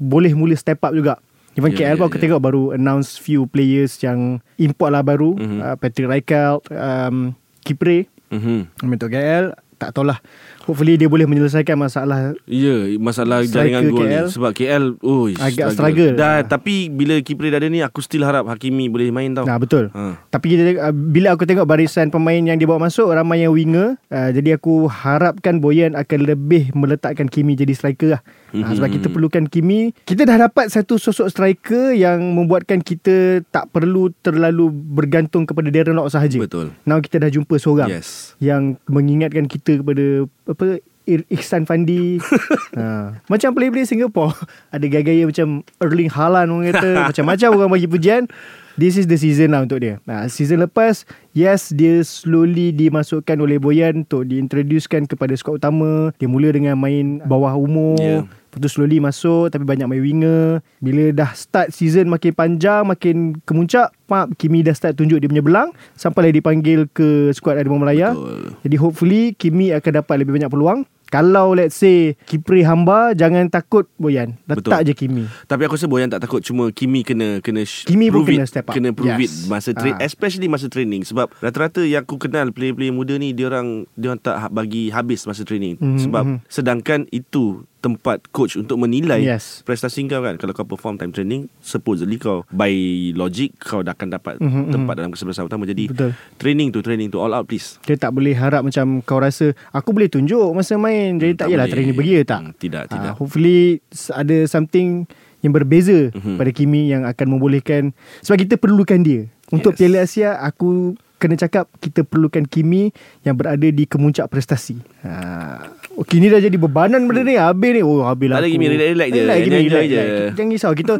Boleh 0.00 0.32
mula 0.32 0.56
step 0.56 0.80
up 0.80 0.96
juga 0.96 1.20
Even 1.52 1.74
Ya, 1.74 1.90
KL 1.90 1.96
pun 1.96 2.04
ya, 2.04 2.08
aku 2.08 2.16
ya. 2.16 2.22
tengok 2.22 2.40
baru 2.40 2.62
announce 2.72 3.16
few 3.16 3.44
players 3.44 3.98
yang 3.98 4.38
import 4.56 4.90
lah 4.90 5.02
baru 5.02 5.34
Mhm. 5.34 5.58
uh, 5.58 5.76
Patrick 5.76 6.06
Reichelt 6.06 6.62
um, 6.70 7.34
Kipre 7.60 8.06
Mhm. 8.30 8.86
untuk 8.86 9.10
KL 9.10 9.50
tak 9.74 9.90
tahulah 9.90 10.20
hopefully 10.62 10.94
dia 10.94 11.06
boleh 11.06 11.24
menyelesaikan 11.24 11.74
masalah 11.74 12.32
Ya, 12.44 12.96
masalah 12.96 13.40
Striker 13.42 13.80
jaringan 13.80 13.84
gol 13.90 14.06
ni 14.06 14.18
sebab 14.26 14.50
KL 14.52 14.84
oh 15.00 15.30
Agak 15.32 15.72
struggle. 15.72 16.12
Dah 16.14 16.30
Ah. 16.30 16.40
tapi 16.42 16.86
bila 16.86 17.18
Kipre 17.20 17.48
dah 17.48 17.58
ada 17.58 17.66
ni 17.66 17.80
aku 17.80 18.00
still 18.00 18.22
harap 18.22 18.46
Hakimi 18.46 18.86
boleh 18.86 19.10
main 19.10 19.30
tau. 19.30 19.44
Nah 19.44 19.56
betul. 19.56 19.90
Ha. 19.90 20.20
Tapi 20.26 20.76
bila 21.10 21.32
aku 21.32 21.44
tengok 21.44 21.64
barisan 21.64 22.08
pemain 22.08 22.38
yang 22.38 22.54
dia 22.54 22.64
bawa 22.64 22.82
masuk 22.82 23.08
ramai 23.08 23.42
yang 23.42 23.50
winger, 23.50 23.98
uh, 24.06 24.30
jadi 24.30 24.56
aku 24.56 24.86
harapkan 24.86 25.58
Boyan 25.58 25.92
akan 25.92 26.20
lebih 26.24 26.70
meletakkan 26.72 27.26
Kimi 27.26 27.54
jadi 27.54 27.72
striker 27.72 28.14
lah. 28.14 28.22
Mm-hmm. 28.50 28.62
Uh, 28.62 28.74
sebab 28.74 28.88
kita 28.90 29.06
perlukan 29.08 29.44
Kimi. 29.44 29.92
Kita 30.00 30.22
dah 30.22 30.36
dapat 30.40 30.68
satu 30.68 30.96
sosok 30.96 31.28
striker 31.28 31.92
yang 31.92 32.32
membuatkan 32.32 32.80
kita 32.80 33.44
tak 33.46 33.68
perlu 33.68 34.10
terlalu 34.20 34.70
bergantung 34.70 35.44
kepada 35.44 35.68
Darren 35.68 35.94
Lock 35.94 36.10
sahaja. 36.10 36.38
Betul. 36.38 36.72
Now 36.82 36.98
kita 36.98 37.18
dah 37.18 37.28
jumpa 37.28 37.54
seorang 37.56 37.88
Yes. 37.88 38.34
yang 38.38 38.78
mengingatkan 38.86 39.44
kita 39.44 39.80
kepada 39.80 40.26
apa 40.50 40.82
Ihsan 41.08 41.66
Fandi. 41.66 42.18
Ha. 42.70 43.18
Macam 43.26 43.50
player-player 43.50 43.82
Singapore. 43.82 44.30
Ada 44.74 44.86
gaya-gaya 44.86 45.26
macam 45.26 45.66
Erling 45.82 46.06
Haaland 46.06 46.54
orang 46.54 46.70
kata. 46.70 46.90
Macam-macam 47.10 47.48
orang 47.50 47.70
bagi 47.74 47.90
pujian. 47.90 48.30
This 48.78 48.94
is 48.94 49.10
the 49.10 49.18
season 49.18 49.50
lah 49.50 49.66
untuk 49.66 49.82
dia. 49.82 49.98
Nah, 50.06 50.30
Season 50.30 50.62
lepas 50.62 51.02
Yes 51.34 51.74
dia 51.74 51.98
slowly 52.06 52.70
dimasukkan 52.70 53.36
oleh 53.42 53.58
Boyan 53.58 54.06
Untuk 54.06 54.22
diintroducekan 54.22 55.10
kepada 55.10 55.34
squad 55.34 55.58
utama. 55.58 56.14
Dia 56.22 56.30
mula 56.30 56.54
dengan 56.54 56.78
main 56.78 57.18
bawah 57.26 57.58
umur. 57.58 57.98
Yeah. 57.98 58.30
Lepas 58.50 58.58
tu 58.60 58.68
slowly 58.68 58.98
masuk 58.98 59.46
Tapi 59.46 59.62
banyak 59.62 59.86
main 59.86 59.98
winger 59.98 60.58
Bila 60.76 61.14
dah 61.14 61.30
start 61.30 61.70
season 61.70 62.06
makin 62.06 62.30
panjang 62.30 62.82
Makin 62.82 63.16
kemuncak 63.40 63.94
Pak 64.04 64.34
Kimi 64.34 64.60
dah 64.60 64.72
start 64.72 64.94
tunjuk 64.94 65.16
dia 65.16 65.26
punya 65.26 65.40
belang 65.40 65.70
Sampailah 65.94 66.30
dipanggil 66.32 66.84
ke 66.86 67.30
skuad 67.30 67.56
Harimau 67.56 67.78
Melaya 67.78 68.10
Betul. 68.10 68.58
jadi 68.60 68.76
hopefully 68.76 69.22
Kimi 69.32 69.70
akan 69.70 69.92
dapat 69.96 70.14
lebih 70.16 70.34
banyak 70.34 70.48
peluang. 70.48 70.82
Kalau 71.06 71.52
let's 71.52 71.74
say 71.74 72.14
Kipri 72.22 72.62
hamba 72.62 73.10
jangan 73.12 73.46
takut 73.46 73.90
Boyan. 73.96 74.38
Letak 74.44 74.62
Betul. 74.62 74.82
je 74.84 74.94
Kimi. 74.96 75.24
Tapi 75.44 75.62
aku 75.64 75.74
rasa 75.74 75.86
Boyan 75.86 76.06
tak 76.06 76.18
takut 76.20 76.38
Cuma 76.40 76.70
Kimi 76.70 77.02
kena 77.02 77.38
kena 77.38 77.66
Kimi 77.66 78.06
pun 78.08 78.22
prove 78.22 78.30
kena 78.32 78.42
it, 78.42 78.48
step 78.48 78.66
up. 78.66 78.74
Kena 78.74 78.90
prove 78.90 79.14
Yes. 79.16 79.42
it 79.42 79.50
Masa 79.50 79.70
train 79.72 79.94
Ah. 79.94 80.02
Especially 80.02 80.46
masa 80.46 80.66
training 80.66 81.02
Sebab 81.02 81.34
rata-rata 81.36 81.82
yang 81.82 82.02
aku 82.02 82.14
kenal 82.16 82.50
Player-player 82.50 82.90
muda 82.90 83.14
ni 83.14 83.30
Dia 83.32 83.46
orang 83.48 83.90
Dia 83.92 84.06
orang 84.08 84.20
tak 84.20 84.36
ha- 84.36 84.50
bagi 84.50 84.86
habis 84.88 85.22
masa 85.24 85.42
training 85.42 85.74
Mhm, 85.76 85.98
Sebab 86.00 86.24
mhm. 86.24 86.36
Sedangkan 86.46 87.06
itu 87.08 87.66
tempat 87.80 88.28
coach 88.28 88.54
untuk 88.54 88.76
menilai 88.76 89.18
Yes. 89.18 89.60
prestasi 89.62 90.04
kau 90.04 90.20
kan 90.20 90.36
kalau 90.36 90.52
kau 90.52 90.64
perform 90.64 90.94
time 90.94 91.10
training 91.10 91.48
supposedly 91.58 92.16
kau 92.16 92.44
by 92.46 92.68
logic 93.12 93.56
kau 93.58 93.80
dah 93.80 93.90
akan 93.90 94.08
dapat 94.10 94.34
Mhm, 94.36 94.68
tempat 94.70 94.94
dalam 94.94 95.10
kesebelasan 95.10 95.44
utama 95.44 95.64
jadi 95.64 95.88
Betul. 95.88 96.12
training 96.36 96.68
tu 96.68 96.78
training 96.78 97.08
tu 97.08 97.16
all 97.16 97.32
out 97.32 97.44
please 97.44 97.80
Dia 97.82 97.96
tak 97.96 98.12
boleh 98.12 98.32
harap 98.32 98.60
macam 98.62 99.00
kau 99.00 99.16
rasa 99.16 99.52
aku 99.70 99.90
boleh 99.90 100.06
tunjuk 100.06 100.52
masa 100.52 100.76
main. 100.76 101.16
Jadi 101.16 101.32
tak, 101.34 101.38
tak 101.42 101.48
yalah 101.50 101.64
boleh. 101.64 101.72
training 101.72 101.96
begia 101.96 102.20
tak? 102.22 102.40
Hmm, 102.42 102.52
tidak, 102.54 102.82
Ah, 102.82 102.90
tidak. 102.90 103.12
hopefully 103.16 103.60
s- 103.88 104.10
ada 104.10 104.44
something 104.44 105.08
yang 105.40 105.50
berbeza 105.50 106.12
Mhm. 106.12 106.36
pada 106.36 106.50
Kimi 106.50 106.88
yang 106.88 107.02
akan 107.02 107.26
membolehkan 107.30 107.96
sebab 108.20 108.36
kita 108.38 108.54
perlukan 108.56 109.00
dia. 109.00 109.24
Untuk 109.48 109.72
Yes. 109.72 109.78
Piala 109.80 109.98
Asia 110.04 110.30
aku 110.36 110.94
kena 111.20 111.36
cakap 111.36 111.68
kita 111.84 112.00
perlukan 112.00 112.48
Kimi 112.48 112.88
yang 113.22 113.36
berada 113.36 113.68
di 113.68 113.84
kemuncak 113.84 114.32
prestasi. 114.32 114.80
Ha. 115.04 115.68
Oh, 115.94 116.04
kini 116.08 116.32
dah 116.32 116.40
jadi 116.40 116.56
bebanan 116.56 117.04
benda 117.04 117.20
ni. 117.20 117.36
Habis 117.36 117.70
ni. 117.76 117.80
Oh, 117.84 118.08
habis 118.08 118.32
lah 118.32 118.40
Tak. 118.40 118.48
Kimi, 118.48 118.66
relax-relax 118.72 119.08
je. 119.12 119.20
Relax, 119.20 119.38
Kimi, 119.44 119.56
relax, 119.68 119.84
je. 119.84 120.00
relax. 120.00 120.32
Jangan 120.32 120.50
risau. 120.56 120.72
Kita, 120.72 120.92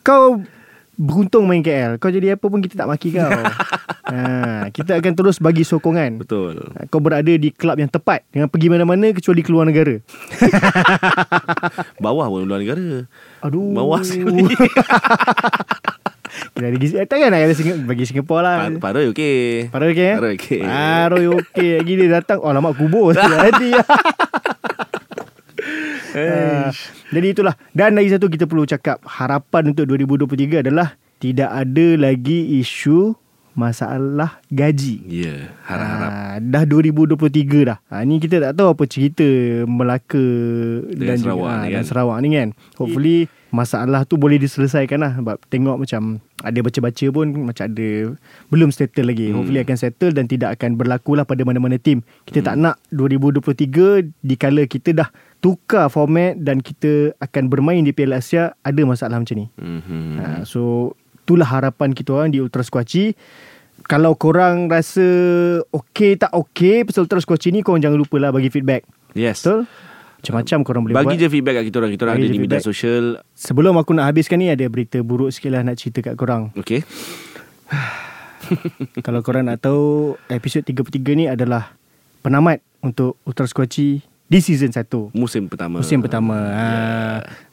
kau 0.00 0.40
beruntung 0.96 1.44
main 1.44 1.60
KL. 1.60 2.00
Kau 2.00 2.08
jadi 2.08 2.40
apa 2.40 2.46
pun 2.48 2.64
kita 2.64 2.80
tak 2.80 2.88
maki 2.88 3.12
kau. 3.12 3.28
ha, 4.08 4.72
kita 4.72 4.96
akan 4.96 5.12
terus 5.12 5.36
bagi 5.42 5.66
sokongan. 5.66 6.22
betul 6.22 6.72
Kau 6.88 7.02
berada 7.02 7.28
di 7.28 7.50
kelab 7.50 7.76
yang 7.76 7.90
tepat 7.90 8.22
Dengan 8.30 8.46
pergi 8.46 8.70
mana-mana 8.70 9.10
Kecuali 9.10 9.42
keluar 9.42 9.66
negara 9.66 9.98
bawah 12.04 12.30
pun 12.30 12.46
luar 12.46 12.62
negara 12.62 13.04
Aduh 13.42 13.74
bawah 13.74 14.00
sekali 14.06 14.46
Kita 16.52 16.62
ada 16.62 16.76
gizi 16.76 16.94
Takkan 16.98 17.28
nak 17.28 17.40
bagi 17.84 18.04
Singapura 18.04 18.40
lah 18.40 18.54
Pa- 18.76 18.90
Paroi 18.90 19.10
okey 19.10 19.68
Paroi 19.68 19.90
okey 19.90 20.06
eh? 20.06 20.16
Paroi 20.16 20.32
okey. 20.34 20.60
Paroi 20.60 21.26
okey 21.30 21.70
Lagi 21.78 21.92
dia 21.94 22.08
datang 22.12 22.38
Oh 22.40 22.50
lama 22.50 22.70
kubur 22.72 23.12
Hati 23.12 23.70
Uh, 26.16 26.70
jadi 27.14 27.26
itulah 27.28 27.54
Dan 27.70 27.92
lagi 27.92 28.08
satu 28.08 28.28
kita 28.28 28.44
perlu 28.44 28.64
cakap 28.64 29.02
Harapan 29.02 29.72
untuk 29.72 29.84
2023 29.86 30.62
adalah 30.62 30.94
Tidak 31.18 31.48
ada 31.48 31.86
lagi 31.98 32.56
isu 32.56 33.12
Masalah 33.52 34.44
gaji 34.46 35.00
Ya 35.08 35.50
Harap-harap 35.64 36.10
Ah, 36.12 36.36
dah 36.38 36.62
2023 36.62 37.16
dah. 37.64 37.80
Ha, 37.88 38.04
ni 38.04 38.20
kita 38.20 38.36
tak 38.38 38.52
tahu 38.52 38.76
apa 38.76 38.84
cerita 38.84 39.24
Melaka 39.64 40.20
Dengan 40.86 41.08
dan 41.08 41.18
Sarawak 41.18 41.40
juga, 41.40 41.56
ni 41.56 41.56
ah, 41.56 41.64
kan. 41.64 41.72
dan 41.72 41.84
Sarawak 41.84 42.16
ni 42.20 42.28
kan. 42.30 42.48
Hopefully 42.76 43.18
masalah 43.54 44.02
tu 44.02 44.18
boleh 44.18 44.36
diselesaikan 44.42 44.98
lah 44.98 45.12
sebab 45.14 45.38
tengok 45.46 45.78
macam 45.78 46.18
ada 46.42 46.58
baca-baca 46.60 47.06
pun 47.14 47.26
macam 47.46 47.64
ada 47.70 47.88
belum 48.50 48.70
settle 48.74 49.06
lagi. 49.06 49.30
Hmm. 49.30 49.40
Hopefully 49.40 49.62
akan 49.62 49.78
settle 49.78 50.12
dan 50.12 50.26
tidak 50.26 50.58
akan 50.58 50.74
berlaku 50.74 51.14
lah 51.14 51.24
pada 51.24 51.46
mana-mana 51.46 51.78
tim. 51.78 52.02
Kita 52.26 52.42
hmm. 52.42 52.46
tak 52.46 52.54
nak 52.58 52.76
2023 52.90 54.10
dikala 54.26 54.62
kita 54.66 54.90
dah 54.92 55.08
tukar 55.40 55.86
format 55.92 56.34
dan 56.40 56.58
kita 56.58 57.14
akan 57.22 57.46
bermain 57.46 57.84
di 57.86 57.94
Piala 57.94 58.18
Asia 58.18 58.56
ada 58.66 58.82
masalah 58.82 59.22
macam 59.22 59.36
ni. 59.36 59.46
mm-hmm. 59.54 60.08
Ha, 60.16 60.24
so 60.42 60.94
itulah 61.22 61.46
harapan 61.46 61.94
kita 61.94 62.14
orang 62.14 62.34
di 62.34 62.42
Ultra 62.42 62.66
Squatchy. 62.66 63.14
Kalau 63.86 64.18
korang 64.18 64.66
rasa 64.66 65.04
okey 65.70 66.18
tak 66.18 66.34
okey 66.34 66.82
pasal 66.82 67.06
Ultra 67.06 67.22
Squatchy 67.22 67.54
ni 67.54 67.62
korang 67.62 67.78
jangan 67.78 68.00
lupa 68.00 68.18
lah 68.18 68.34
bagi 68.34 68.50
feedback. 68.50 68.82
Yes 69.14 69.44
Betul? 69.44 69.70
Macam-macam 70.26 70.58
korang 70.66 70.82
boleh 70.82 70.94
Bagi 70.98 71.14
buat. 71.14 71.22
je 71.22 71.26
feedback 71.30 71.54
kat 71.62 71.64
kita 71.70 71.76
orang 71.78 71.92
Kita 71.94 72.02
orang 72.10 72.16
Bagi 72.18 72.26
ada 72.26 72.34
di 72.34 72.40
media 72.42 72.58
sosial 72.58 73.04
Sebelum 73.38 73.78
aku 73.78 73.94
nak 73.94 74.10
habiskan 74.10 74.42
ni 74.42 74.50
ada 74.50 74.66
berita 74.66 74.98
buruk 75.06 75.30
sikit 75.30 75.54
lah 75.54 75.62
nak 75.62 75.78
cerita 75.78 76.02
kat 76.02 76.18
korang. 76.18 76.50
Okay 76.58 76.82
Kalau 79.06 79.22
korang 79.22 79.46
nak 79.46 79.62
tahu 79.62 80.18
episod 80.26 80.66
33 80.66 80.90
ni 81.14 81.30
adalah 81.30 81.78
penamat 82.26 82.58
untuk 82.82 83.22
Ultra 83.22 83.46
Squatchy 83.46 84.02
di 84.26 84.42
season 84.42 84.74
1. 84.74 85.14
Musim 85.14 85.46
pertama 85.46 85.78
Musim 85.78 86.02
pertama. 86.02 86.34
Ha, 86.34 86.66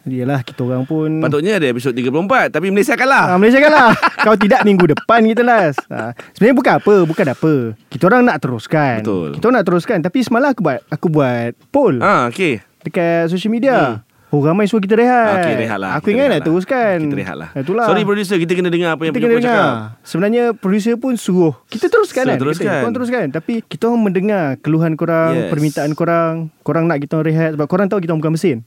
Yalah 0.03 0.41
kita 0.41 0.65
orang 0.65 0.83
pun 0.83 1.21
Patutnya 1.21 1.61
ada 1.61 1.69
episod 1.69 1.93
34 1.93 2.49
Tapi 2.49 2.73
Malaysia 2.73 2.97
kalah 2.97 3.33
Ah, 3.33 3.37
Malaysia 3.37 3.61
kalah. 3.61 3.93
Kau 4.25 4.33
tidak 4.33 4.65
minggu 4.65 4.89
depan 4.89 5.21
kita 5.21 5.45
last. 5.45 5.79
Ah, 5.87 6.17
sebenarnya 6.33 6.57
bukan 6.57 6.73
apa, 6.81 6.95
bukan 7.05 7.25
apa. 7.29 7.53
Kita 7.87 8.03
orang 8.09 8.21
nak 8.25 8.37
teruskan. 8.41 9.05
Betul. 9.05 9.29
Kita 9.37 9.43
orang 9.45 9.57
nak 9.61 9.67
teruskan 9.69 9.97
tapi 10.01 10.19
semalam 10.25 10.49
aku 10.49 10.61
buat 10.65 10.79
aku 10.89 11.05
buat 11.13 11.51
poll 11.69 12.01
Ah, 12.01 12.25
okay 12.25 12.65
dekat 12.83 13.31
social 13.31 13.51
media. 13.51 14.03
Oh 14.33 14.41
ramai 14.41 14.65
suruh 14.65 14.81
kita 14.81 14.97
rehat. 14.97 15.45
Okay 15.45 15.53
rehat 15.61 15.77
lah 15.77 16.01
Aku 16.01 16.09
Kita 16.09 16.17
ingat 16.17 16.25
nak 16.25 16.33
lah. 16.33 16.45
teruskan. 16.49 16.97
Kita 17.05 17.17
rehat 17.21 17.37
lah 17.37 17.49
Itulah. 17.53 17.85
Sorry 17.85 18.01
producer 18.01 18.41
Kita 18.41 18.57
kena 18.57 18.73
dengar 18.73 18.97
Apa 18.97 19.05
yang 19.05 19.13
kita 19.13 19.21
kena 19.21 19.35
dengar. 19.37 19.45
cakap 19.45 20.01
Sebenarnya 20.01 20.43
producer 20.57 20.97
pun 20.97 21.13
suruh 21.13 21.53
kita 21.69 21.85
teruskan 21.85 22.25
Suruh 22.25 22.33
kan. 22.33 22.41
teruskan. 22.41 22.65
Kita, 22.65 22.81
korang 22.81 22.95
teruskan. 22.97 23.25
Tapi 23.29 23.53
kita 23.61 23.83
orang 23.87 24.01
mendengar 24.01 24.45
keluhan 24.57 24.97
korang, 24.97 25.33
Yes. 25.37 25.49
permintaan 25.53 25.91
korang. 25.93 26.33
Korang 26.61 26.89
nak 26.89 26.97
kita 26.97 27.21
rehat 27.21 27.53
sebab 27.53 27.69
korang 27.69 27.85
tahu 27.85 28.01
kita 28.01 28.17
bukan 28.17 28.33
mesin. 28.33 28.65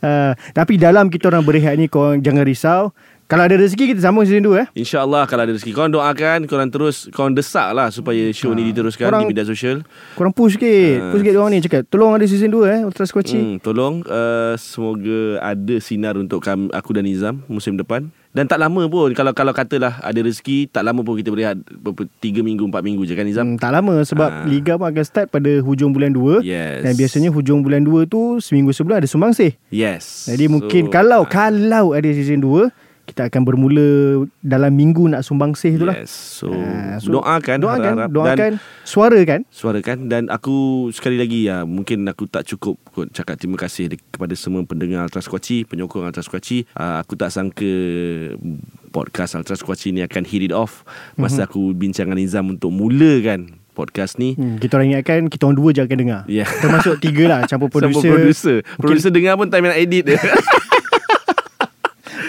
Uh, 0.00 0.32
tapi 0.58 0.76
dalam 0.76 1.08
kita 1.08 1.28
orang 1.28 1.44
berehat 1.44 1.72
ni 1.76 1.88
korang 1.88 2.20
jangan 2.20 2.44
risau 2.44 2.92
Kalau 3.28 3.44
ada 3.44 3.54
rezeki 3.54 3.92
kita 3.92 4.00
sambung 4.00 4.24
season 4.24 4.40
2 4.42 4.56
eh. 4.56 4.66
InsyaAllah 4.74 5.28
kalau 5.28 5.44
ada 5.44 5.52
rezeki 5.52 5.70
Korang 5.70 5.92
doakan 5.92 6.48
Korang 6.48 6.72
terus 6.72 7.12
Korang 7.12 7.36
desak 7.36 7.68
lah 7.70 7.92
Supaya 7.92 8.32
show 8.32 8.50
ni 8.50 8.64
diteruskan 8.64 9.04
Korang- 9.04 9.22
Di 9.22 9.36
media 9.36 9.44
sosial 9.44 9.84
Korang 10.16 10.32
push 10.32 10.56
sikit. 10.56 11.12
Push 11.12 11.20
sikit 11.20 11.36
orang 11.36 11.52
ni 11.52 11.60
cakap 11.60 11.84
tolong 11.86 12.16
ada 12.16 12.24
season 12.24 12.48
2 12.48 12.64
eh 12.66 12.80
Ultra 12.82 13.04
Squatchy. 13.04 13.36
hmm, 13.36 13.56
Tolong 13.60 14.00
uh, 14.02 14.56
Semoga 14.56 15.44
ada 15.44 15.76
sinar 15.76 16.16
untuk 16.16 16.40
kami, 16.40 16.72
aku 16.72 16.90
dan 16.90 17.04
Nizam 17.04 17.44
Musim 17.46 17.76
depan 17.76 18.08
Dan 18.30 18.48
tak 18.48 18.56
lama 18.56 18.88
pun 18.88 19.12
Kalau 19.12 19.32
kalau 19.32 19.52
katalah 19.52 20.00
Ada 20.00 20.24
rezeki 20.24 20.72
Tak 20.72 20.80
lama 20.82 21.04
pun 21.04 21.12
kita 21.14 21.28
berehat 21.28 21.60
berapa, 21.68 22.08
Tiga 22.18 22.40
minggu 22.40 22.64
Empat 22.64 22.80
minggu 22.80 23.04
je 23.04 23.12
kan 23.12 23.22
Nizam 23.22 23.44
Hmm, 23.46 23.60
tak 23.60 23.70
lama 23.70 24.00
sebab 24.02 24.24
Ah. 24.30 24.44
liga 24.44 24.74
pun 24.74 24.88
akan 24.88 25.04
start 25.04 25.28
pada 25.28 25.60
hujung 25.60 25.92
bulan 25.92 26.10
2 26.10 26.40
Yes. 26.40 26.80
dan 26.80 26.96
biasanya 26.96 27.28
hujung 27.28 27.60
bulan 27.60 27.80
2 27.82 28.04
tu 28.04 28.40
seminggu 28.40 28.72
sebelum 28.72 28.96
ada 28.96 29.06
sumbangsih. 29.06 29.52
Yes 29.68 30.24
Jadi 30.26 30.48
mungkin 30.48 30.88
kalau 30.88 31.24
kalau 31.24 31.92
ada 31.92 32.08
season 32.08 32.40
2 32.40 32.87
kita 33.08 33.24
akan 33.26 33.40
bermula 33.42 33.88
dalam 34.38 34.68
minggu 34.70 35.08
nak 35.08 35.24
sumbangsih 35.24 35.74
tu 35.74 35.88
lah. 35.88 35.96
Yes 35.96 36.12
So, 36.38 36.52
Ah, 36.52 37.00
so, 37.00 37.08
Doakan 37.10 37.58
doakan, 37.58 38.12
doakan, 38.12 38.36
Dan 38.36 38.52
suarakan. 38.84 39.40
suarakan 39.48 39.96
Dan 40.06 40.22
aku 40.28 40.52
sekali 40.90 41.16
lagi 41.16 41.44
ya 41.44 41.64
Mungkin 41.64 42.04
aku 42.04 42.24
tak 42.24 42.44
cukup 42.44 42.76
kot 42.86 43.08
Cakap 43.10 43.34
terima 43.34 43.56
kasih 43.56 43.88
Kepada 43.90 44.30
semua 44.32 44.62
pendengar 44.62 45.02
Ultra 45.02 45.18
Squatchy 45.18 45.64
Penyokong 45.64 46.04
Ultra 46.04 46.20
Squatchy 46.20 46.68
uh, 46.74 47.00
Aku 47.00 47.16
tak 47.16 47.28
sangka 47.28 47.66
Podcast 48.88 49.34
Ultra 49.34 49.54
Squatchy 49.54 49.90
ni 49.90 50.00
akan 50.00 50.22
hit 50.22 50.42
it 50.42 50.52
off 50.52 50.84
Masa 51.14 51.44
aku 51.44 51.72
bincang 51.72 52.06
dengan 52.06 52.20
Nizam 52.20 52.46
Untuk 52.48 52.70
mulakan 52.70 53.56
podcast 53.72 54.18
ni 54.18 54.34
Hmm, 54.34 54.58
kita 54.58 54.74
orang 54.74 54.90
ingatkan 54.90 55.30
kita 55.30 55.46
orang 55.46 55.54
dua 55.54 55.70
je 55.70 55.80
akan 55.80 55.96
dengar. 55.96 56.20
Ya. 56.26 56.42
Termasuk 56.42 56.98
tiga 56.98 57.24
lah 57.28 57.40
campur 57.46 57.70
producer. 57.72 58.10
producer 58.10 58.56
Producer 58.74 59.06
dengar 59.08 59.38
pun 59.38 59.46
time 59.46 59.70
nak 59.70 59.78
edit 59.78 60.02
dia 60.04 60.18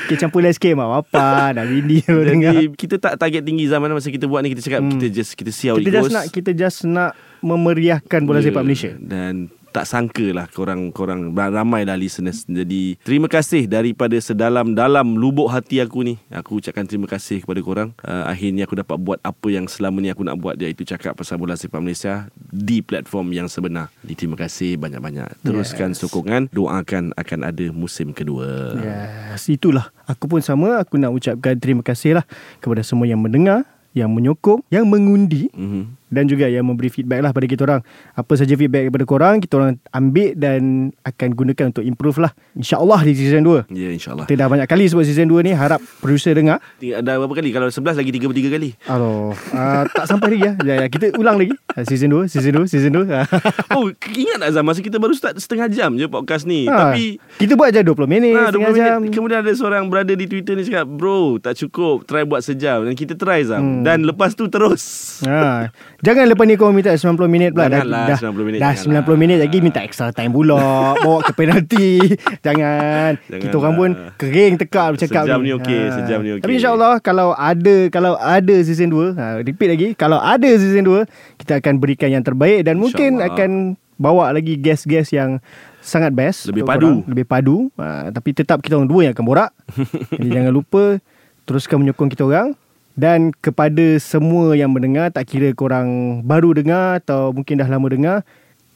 Kita 0.09 0.25
campur 0.25 0.41
last 0.41 0.57
game 0.57 0.81
lah. 0.81 1.05
Apa 1.05 1.53
dah 1.53 1.65
Windy 1.69 2.01
tu 2.01 2.17
dengar. 2.25 2.57
Kita 2.73 2.97
tak 2.97 3.21
target 3.21 3.45
tinggi 3.45 3.69
zaman 3.69 3.93
masa 3.93 4.09
kita 4.09 4.25
buat 4.25 4.41
ni 4.41 4.57
Kita 4.57 4.65
cakap 4.65 4.81
kita 4.89 5.07
just 5.13 5.31
Kita 5.37 5.53
how 5.69 5.77
Kita 5.77 5.85
it 5.85 5.93
just 5.93 6.09
nak 6.09 6.25
kita 6.33 6.51
just 6.57 6.79
nak 6.89 7.13
memeriahkan 7.45 8.25
bola 8.25 8.41
Ya, 8.41 8.49
sepak 8.49 8.63
Malaysia. 8.65 8.91
Dan 8.97 9.53
tak 9.69 9.85
sangka 9.85 10.33
lah 10.33 10.45
korang 10.49 10.89
korang 10.89 11.33
ramai 11.33 11.85
lah 11.85 11.95
listeners. 11.95 12.43
Jadi 12.49 12.97
terima 13.05 13.29
kasih 13.29 13.69
daripada 13.69 14.17
sedalam-dalam 14.17 15.15
lubuk 15.15 15.49
hati 15.49 15.79
aku 15.79 16.01
ni. 16.03 16.15
Aku 16.33 16.57
ucapkan 16.57 16.85
terima 16.85 17.05
kasih 17.05 17.41
kepada 17.45 17.61
korang. 17.61 17.89
Uh, 18.01 18.25
akhirnya 18.27 18.65
aku 18.65 18.75
dapat 18.77 18.97
buat 18.97 19.19
apa 19.21 19.47
yang 19.49 19.69
selama 19.69 20.01
ni 20.01 20.09
aku 20.09 20.25
nak 20.25 20.37
buat 20.41 20.57
iaitu 20.57 20.83
cakap 20.83 21.13
pasal 21.15 21.37
bola 21.37 21.53
sepak 21.53 21.79
Malaysia 21.79 22.27
di 22.49 22.81
platform 22.81 23.31
yang 23.33 23.47
sebenar. 23.47 23.93
Jadi 24.01 24.25
terima 24.25 24.35
kasih 24.39 24.75
banyak-banyak. 24.77 25.45
Teruskan 25.45 25.91
Yes. 25.93 26.05
sokongan, 26.05 26.49
doakan 26.53 27.13
akan 27.17 27.39
ada 27.45 27.65
musim 27.73 28.13
kedua. 28.13 28.77
Yes, 28.77 29.49
itulah. 29.49 29.89
Aku 30.09 30.25
pun 30.25 30.41
sama. 30.41 30.81
Aku 30.81 30.97
nak 30.97 31.13
ucapkan 31.13 31.57
terima 31.57 31.85
kasih 31.85 32.21
lah 32.21 32.25
kepada 32.63 32.81
semua 32.81 33.05
yang 33.05 33.21
mendengar, 33.21 33.65
yang 33.93 34.09
menyokong, 34.09 34.65
yang 34.69 34.85
mengundi 34.89 35.49
Mm-hmm. 35.53 35.98
Dan 36.09 36.25
juga 36.25 36.49
yang 36.49 36.65
memberi 36.65 36.89
feedback 36.89 37.21
lah 37.23 37.31
pada 37.31 37.45
kita 37.45 37.61
orang. 37.65 37.81
Apa 38.17 38.33
saja 38.35 38.53
feedback 38.57 38.89
daripada 38.89 39.05
korang, 39.05 39.35
kita 39.41 39.53
orang 39.61 39.77
ambil 39.93 40.33
dan 40.35 40.91
akan 41.05 41.29
gunakan 41.33 41.65
untuk 41.71 41.85
improve 41.85 42.17
lah. 42.19 42.31
InsyaAllah 42.57 43.01
di 43.05 43.13
season 43.15 43.45
2. 43.45 43.69
Ya 43.71 43.89
insyaAllah. 43.93 44.25
Kita 44.25 44.45
dah 44.45 44.47
banyak 44.49 44.67
kali 44.67 44.89
sebut 44.89 45.05
season 45.05 45.29
2 45.29 45.45
ni. 45.45 45.51
Harap 45.53 45.79
producer 46.01 46.33
dengar. 46.33 46.59
Ada 46.81 47.21
berapa 47.21 47.33
kali? 47.33 47.49
Kalau 47.53 47.69
11 47.69 47.95
lagi 47.95 48.11
3 48.11 48.53
kali. 48.53 48.69
Aduh, 48.89 49.31
uh, 49.33 49.83
tak 49.93 50.05
sampai 50.09 50.35
lagi 50.35 50.43
ya. 50.45 50.53
ya. 50.65 50.75
ya. 50.83 50.87
Kita 50.89 51.05
ulang 51.15 51.37
lagi. 51.37 51.53
Uh, 51.73 51.83
season 51.85 52.09
2, 52.11 52.27
season 52.27 52.53
2, 52.57 52.65
season 52.65 52.91
2. 52.91 53.05
oh, 53.77 53.85
ingat 54.17 54.37
tak 54.41 54.49
Zam 54.57 54.65
masa 54.65 54.81
kita 54.81 54.97
baru 54.97 55.13
start 55.13 55.37
setengah 55.37 55.69
jam 55.69 55.93
je 55.95 56.09
podcast 56.09 56.43
ni. 56.49 56.65
Ha, 56.65 56.91
Tapi 56.91 57.21
kita 57.37 57.53
buat 57.53 57.69
je 57.69 57.81
20 57.85 58.09
minit, 58.09 58.33
Ha, 58.33 58.49
setengah 58.49 58.71
20 58.71 58.75
minit. 58.75 58.89
jam. 58.89 58.99
Kemudian 59.13 59.39
ada 59.45 59.53
seorang 59.53 59.83
brother 59.87 60.17
di 60.17 60.25
Twitter 60.25 60.57
ni 60.57 60.65
cakap, 60.65 60.89
"Bro, 60.89 61.41
tak 61.41 61.55
cukup. 61.57 62.05
Try 62.09 62.25
buat 62.25 62.41
sejam." 62.41 62.85
Dan 62.85 62.93
kita 62.97 63.13
try 63.13 63.45
Zam. 63.45 63.61
Hmm. 63.61 63.81
Dan 63.85 64.05
lepas 64.05 64.33
tu 64.33 64.49
terus. 64.49 64.83
Ha. 65.25 65.69
Jangan 65.99 66.25
lepas 66.25 66.43
ni 66.43 66.55
kau 66.55 66.71
minta 66.71 66.89
90 66.89 67.27
minit 67.27 67.51
pula 67.51 67.67
Janganlah, 67.67 68.05
dah, 68.07 68.19
90 68.23 68.39
minit, 68.41 68.57
Dah 68.57 68.71
janganlah. 68.73 69.03
90 69.03 69.19
minit 69.19 69.37
lagi 69.37 69.57
minta 69.59 69.79
extra 69.79 70.07
time 70.09 70.31
pula 70.31 70.55
Bawa 71.03 71.19
ke 71.21 71.31
penalti 71.33 71.99
Jangan 72.39 73.19
Kita 73.21 73.55
orang 73.57 73.75
pun 73.75 73.89
Janganlah. 73.89 74.15
kering 74.15 74.53
tekak 74.57 74.87
bercakap 74.89 75.23
Sejam 75.23 75.39
ni 75.39 75.51
okey, 75.53 75.81
sejam 75.91 76.19
ni 76.19 76.29
okey. 76.33 76.41
Tapi 76.41 76.53
insyaAllah 76.55 76.93
Kalau 76.99 77.33
ada 77.33 77.75
Kalau 77.89 78.15
ada 78.15 78.55
season 78.59 78.87
2 78.87 79.11
ha, 79.13 79.25
Repeat 79.39 79.69
lagi 79.69 79.87
Kalau 79.93 80.17
ada 80.17 80.47
season 80.49 80.83
2 80.83 81.03
Kita 81.35 81.59
akan 81.59 81.73
berikan 81.77 82.07
yang 82.07 82.23
terbaik 82.23 82.63
Dan 82.63 82.79
mungkin 82.79 83.19
akan 83.19 83.51
Bawa 83.95 84.31
lagi 84.31 84.55
guest-guest 84.55 85.11
yang 85.11 85.43
Sangat 85.79 86.11
best 86.11 86.47
Lebih 86.47 86.63
padu. 86.63 86.79
korang. 86.95 86.99
Lebih 87.05 87.25
padu 87.25 87.57
ha, 87.75 88.07
Tapi 88.07 88.29
tetap 88.31 88.63
kita 88.63 88.75
orang 88.75 88.87
dua 88.87 89.01
yang 89.03 89.13
akan 89.13 89.25
borak 89.25 89.51
Jadi 90.15 90.29
jangan 90.29 90.51
lupa 90.51 90.95
Teruskan 91.43 91.83
menyokong 91.83 92.07
kita 92.07 92.23
orang 92.23 92.55
dan 92.99 93.31
kepada 93.33 93.95
semua 93.97 94.51
yang 94.53 94.67
mendengar 94.69 95.07
Tak 95.07 95.23
kira 95.25 95.47
korang 95.53 96.19
baru 96.21 96.51
dengar 96.51 96.99
Atau 96.99 97.31
mungkin 97.31 97.55
dah 97.55 97.65
lama 97.65 97.87
dengar 97.87 98.17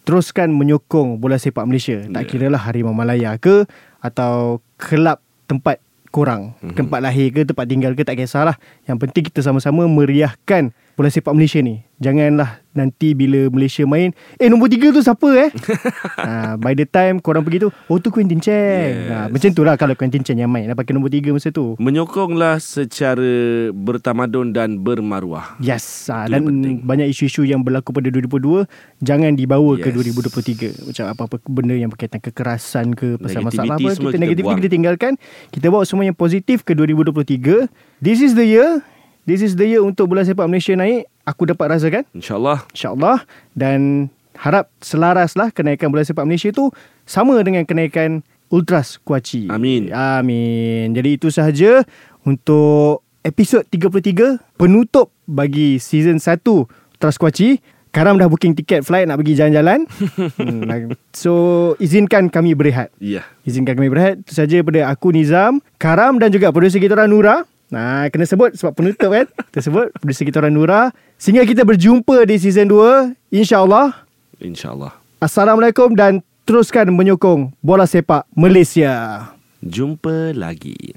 Teruskan 0.03 0.47
menyokong 0.49 1.19
bola 1.19 1.35
sepak 1.35 1.63
Malaysia 1.63 1.99
Tak 2.07 2.23
Ya. 2.23 2.29
kira 2.29 2.45
lah 2.47 2.63
Harimau 2.63 2.95
Malaya 2.95 3.35
ke 3.35 3.67
Atau 3.99 4.63
kelab 4.79 5.19
tempat 5.43 5.83
korang 6.07 6.55
Mhm. 6.63 6.75
Tempat 6.77 6.99
lahir 7.01 7.27
ke 7.29 7.43
Tempat 7.43 7.65
tinggal 7.67 7.91
ke 7.93 8.03
Tak 8.03 8.15
kisahlah 8.15 8.55
Yang 8.83 8.97
penting 9.03 9.23
kita 9.27 9.43
sama-sama 9.43 9.83
meriahkan 9.83 10.71
bola 10.93 11.09
sepak 11.09 11.33
Malaysia 11.33 11.57
ni 11.57 11.81
Janganlah 11.95 12.59
nanti 12.73 13.15
bila 13.15 13.47
Malaysia 13.47 13.85
main 13.85 14.11
Eh 14.35 14.45
nombor 14.45 14.67
tiga 14.67 14.91
tu 14.91 14.99
siapa 14.99 15.23
eh 15.39 15.49
ha, 16.19 16.53
By 16.63 16.75
the 16.75 16.83
time 16.83 17.17
korang 17.17 17.41
pergi 17.41 17.63
tu 17.63 17.69
Oh 17.87 17.95
tu 17.95 18.11
Quentin 18.11 18.37
Cheng 18.37 18.91
Yes. 18.99 19.07
ha, 19.07 19.25
Macam 19.25 19.49
tu 19.49 19.63
lah 19.63 19.73
kalau 19.73 19.95
Quentin 19.95 20.19
Cheng 20.19 20.35
yang 20.35 20.51
main 20.51 20.67
Dah 20.67 20.75
pakai 20.75 20.91
nombor 20.91 21.07
tiga 21.07 21.31
masa 21.31 21.47
tu 21.47 21.79
Menyokonglah 21.79 22.59
secara 22.59 23.23
bertamadun 23.71 24.51
dan 24.51 24.77
bermaruah. 24.77 25.55
Yes 25.57 26.11
ha, 26.11 26.25
Itu 26.25 26.35
Dan 26.35 26.41
penting. 26.45 26.75
banyak 26.83 27.07
isu-isu 27.07 27.41
yang 27.41 27.63
berlaku 27.63 27.89
pada 27.89 28.09
2022 28.09 28.67
Jangan 28.99 29.31
dibawa 29.33 29.71
yes. 29.73 29.81
ke 29.81 29.89
Yes. 29.89 30.77
2023 30.83 30.87
Macam 30.91 31.03
apa-apa 31.07 31.35
benda 31.47 31.73
yang 31.73 31.87
berkaitan 31.87 32.19
kekerasan 32.19 32.93
ke 32.93 33.15
Pasal 33.15 33.41
Negativity 33.41 33.47
masalah 33.47 33.75
apa 33.75 33.89
Kita 33.89 34.03
kita 34.03 34.17
negatif 34.19 34.43
kita 34.59 34.69
tinggalkan 34.69 35.11
Kita 35.49 35.65
bawa 35.71 35.87
semua 35.87 36.03
yang 36.03 36.17
positif 36.17 36.61
ke 36.61 36.75
2023 36.75 37.71
This 38.03 38.19
is 38.19 38.35
the 38.35 38.43
year 38.43 38.83
This 39.23 39.39
is 39.39 39.55
the 39.55 39.63
year 39.63 39.79
untuk 39.79 40.11
bola 40.11 40.27
sepak 40.27 40.43
Malaysia 40.51 40.75
naik. 40.75 41.07
Aku 41.23 41.47
dapat 41.47 41.79
rasakan 41.79 42.03
InsyaAllah. 42.11 42.67
InsyaAllah. 42.75 43.23
Dan 43.55 44.11
harap 44.35 44.67
selaraslah 44.83 45.55
kenaikan 45.55 45.87
bola 45.87 46.03
sepak 46.03 46.27
Malaysia 46.27 46.51
tu 46.51 46.75
Sama 47.07 47.39
dengan 47.39 47.63
kenaikan 47.63 48.19
Ultras 48.51 48.99
Kuaci 48.99 49.47
Amin. 49.47 49.87
Amin. 49.95 50.91
Jadi 50.91 51.15
itu 51.15 51.31
sahaja 51.31 51.87
Untuk 52.27 53.07
episod 53.23 53.63
33 53.63 54.59
Penutup 54.59 55.15
bagi 55.23 55.79
season 55.79 56.19
1 56.19 56.43
Ultras 56.43 57.15
Kuaci 57.15 57.63
Karam 57.93 58.17
dah 58.17 58.25
booking 58.25 58.57
tiket 58.57 58.81
flight 58.81 59.05
nak 59.05 59.21
pergi 59.21 59.37
jalan-jalan. 59.37 59.85
Hmm, 60.33 60.97
So 61.13 61.33
izinkan 61.77 62.25
kami 62.33 62.57
berehat. 62.57 62.89
Ya. 62.97 63.21
Izinkan 63.45 63.77
kami 63.77 63.85
berehat. 63.85 64.25
Itu 64.25 64.33
sahaja 64.33 64.65
daripada 64.65 64.89
aku 64.89 65.13
Nizam. 65.13 65.61
Karam 65.77 66.17
dan 66.17 66.33
juga 66.33 66.49
produser 66.49 66.81
kita 66.81 67.05
Nura 67.05 67.45
Nah, 67.73 68.05
kena 68.13 68.29
sebut 68.29 68.53
sebab 68.53 68.77
penutup 68.77 69.09
kan 69.09 69.25
Kita 69.49 69.65
sebut 69.65 69.89
produser 69.97 70.29
kita 70.29 70.45
orang 70.45 70.53
Nura 70.53 70.81
Sehingga 71.17 71.41
kita 71.41 71.65
berjumpa 71.65 72.21
di 72.29 72.37
season 72.37 72.69
2 72.69 73.33
InsyaAllah 73.33 74.05
InsyaAllah. 74.37 74.93
Assalamualaikum 75.17 75.97
dan 75.97 76.21
teruskan 76.45 76.93
menyokong 76.93 77.55
bola 77.65 77.89
sepak 77.89 78.29
Malaysia 78.37 79.25
Jumpa 79.63 80.35
lagi. 80.35 80.91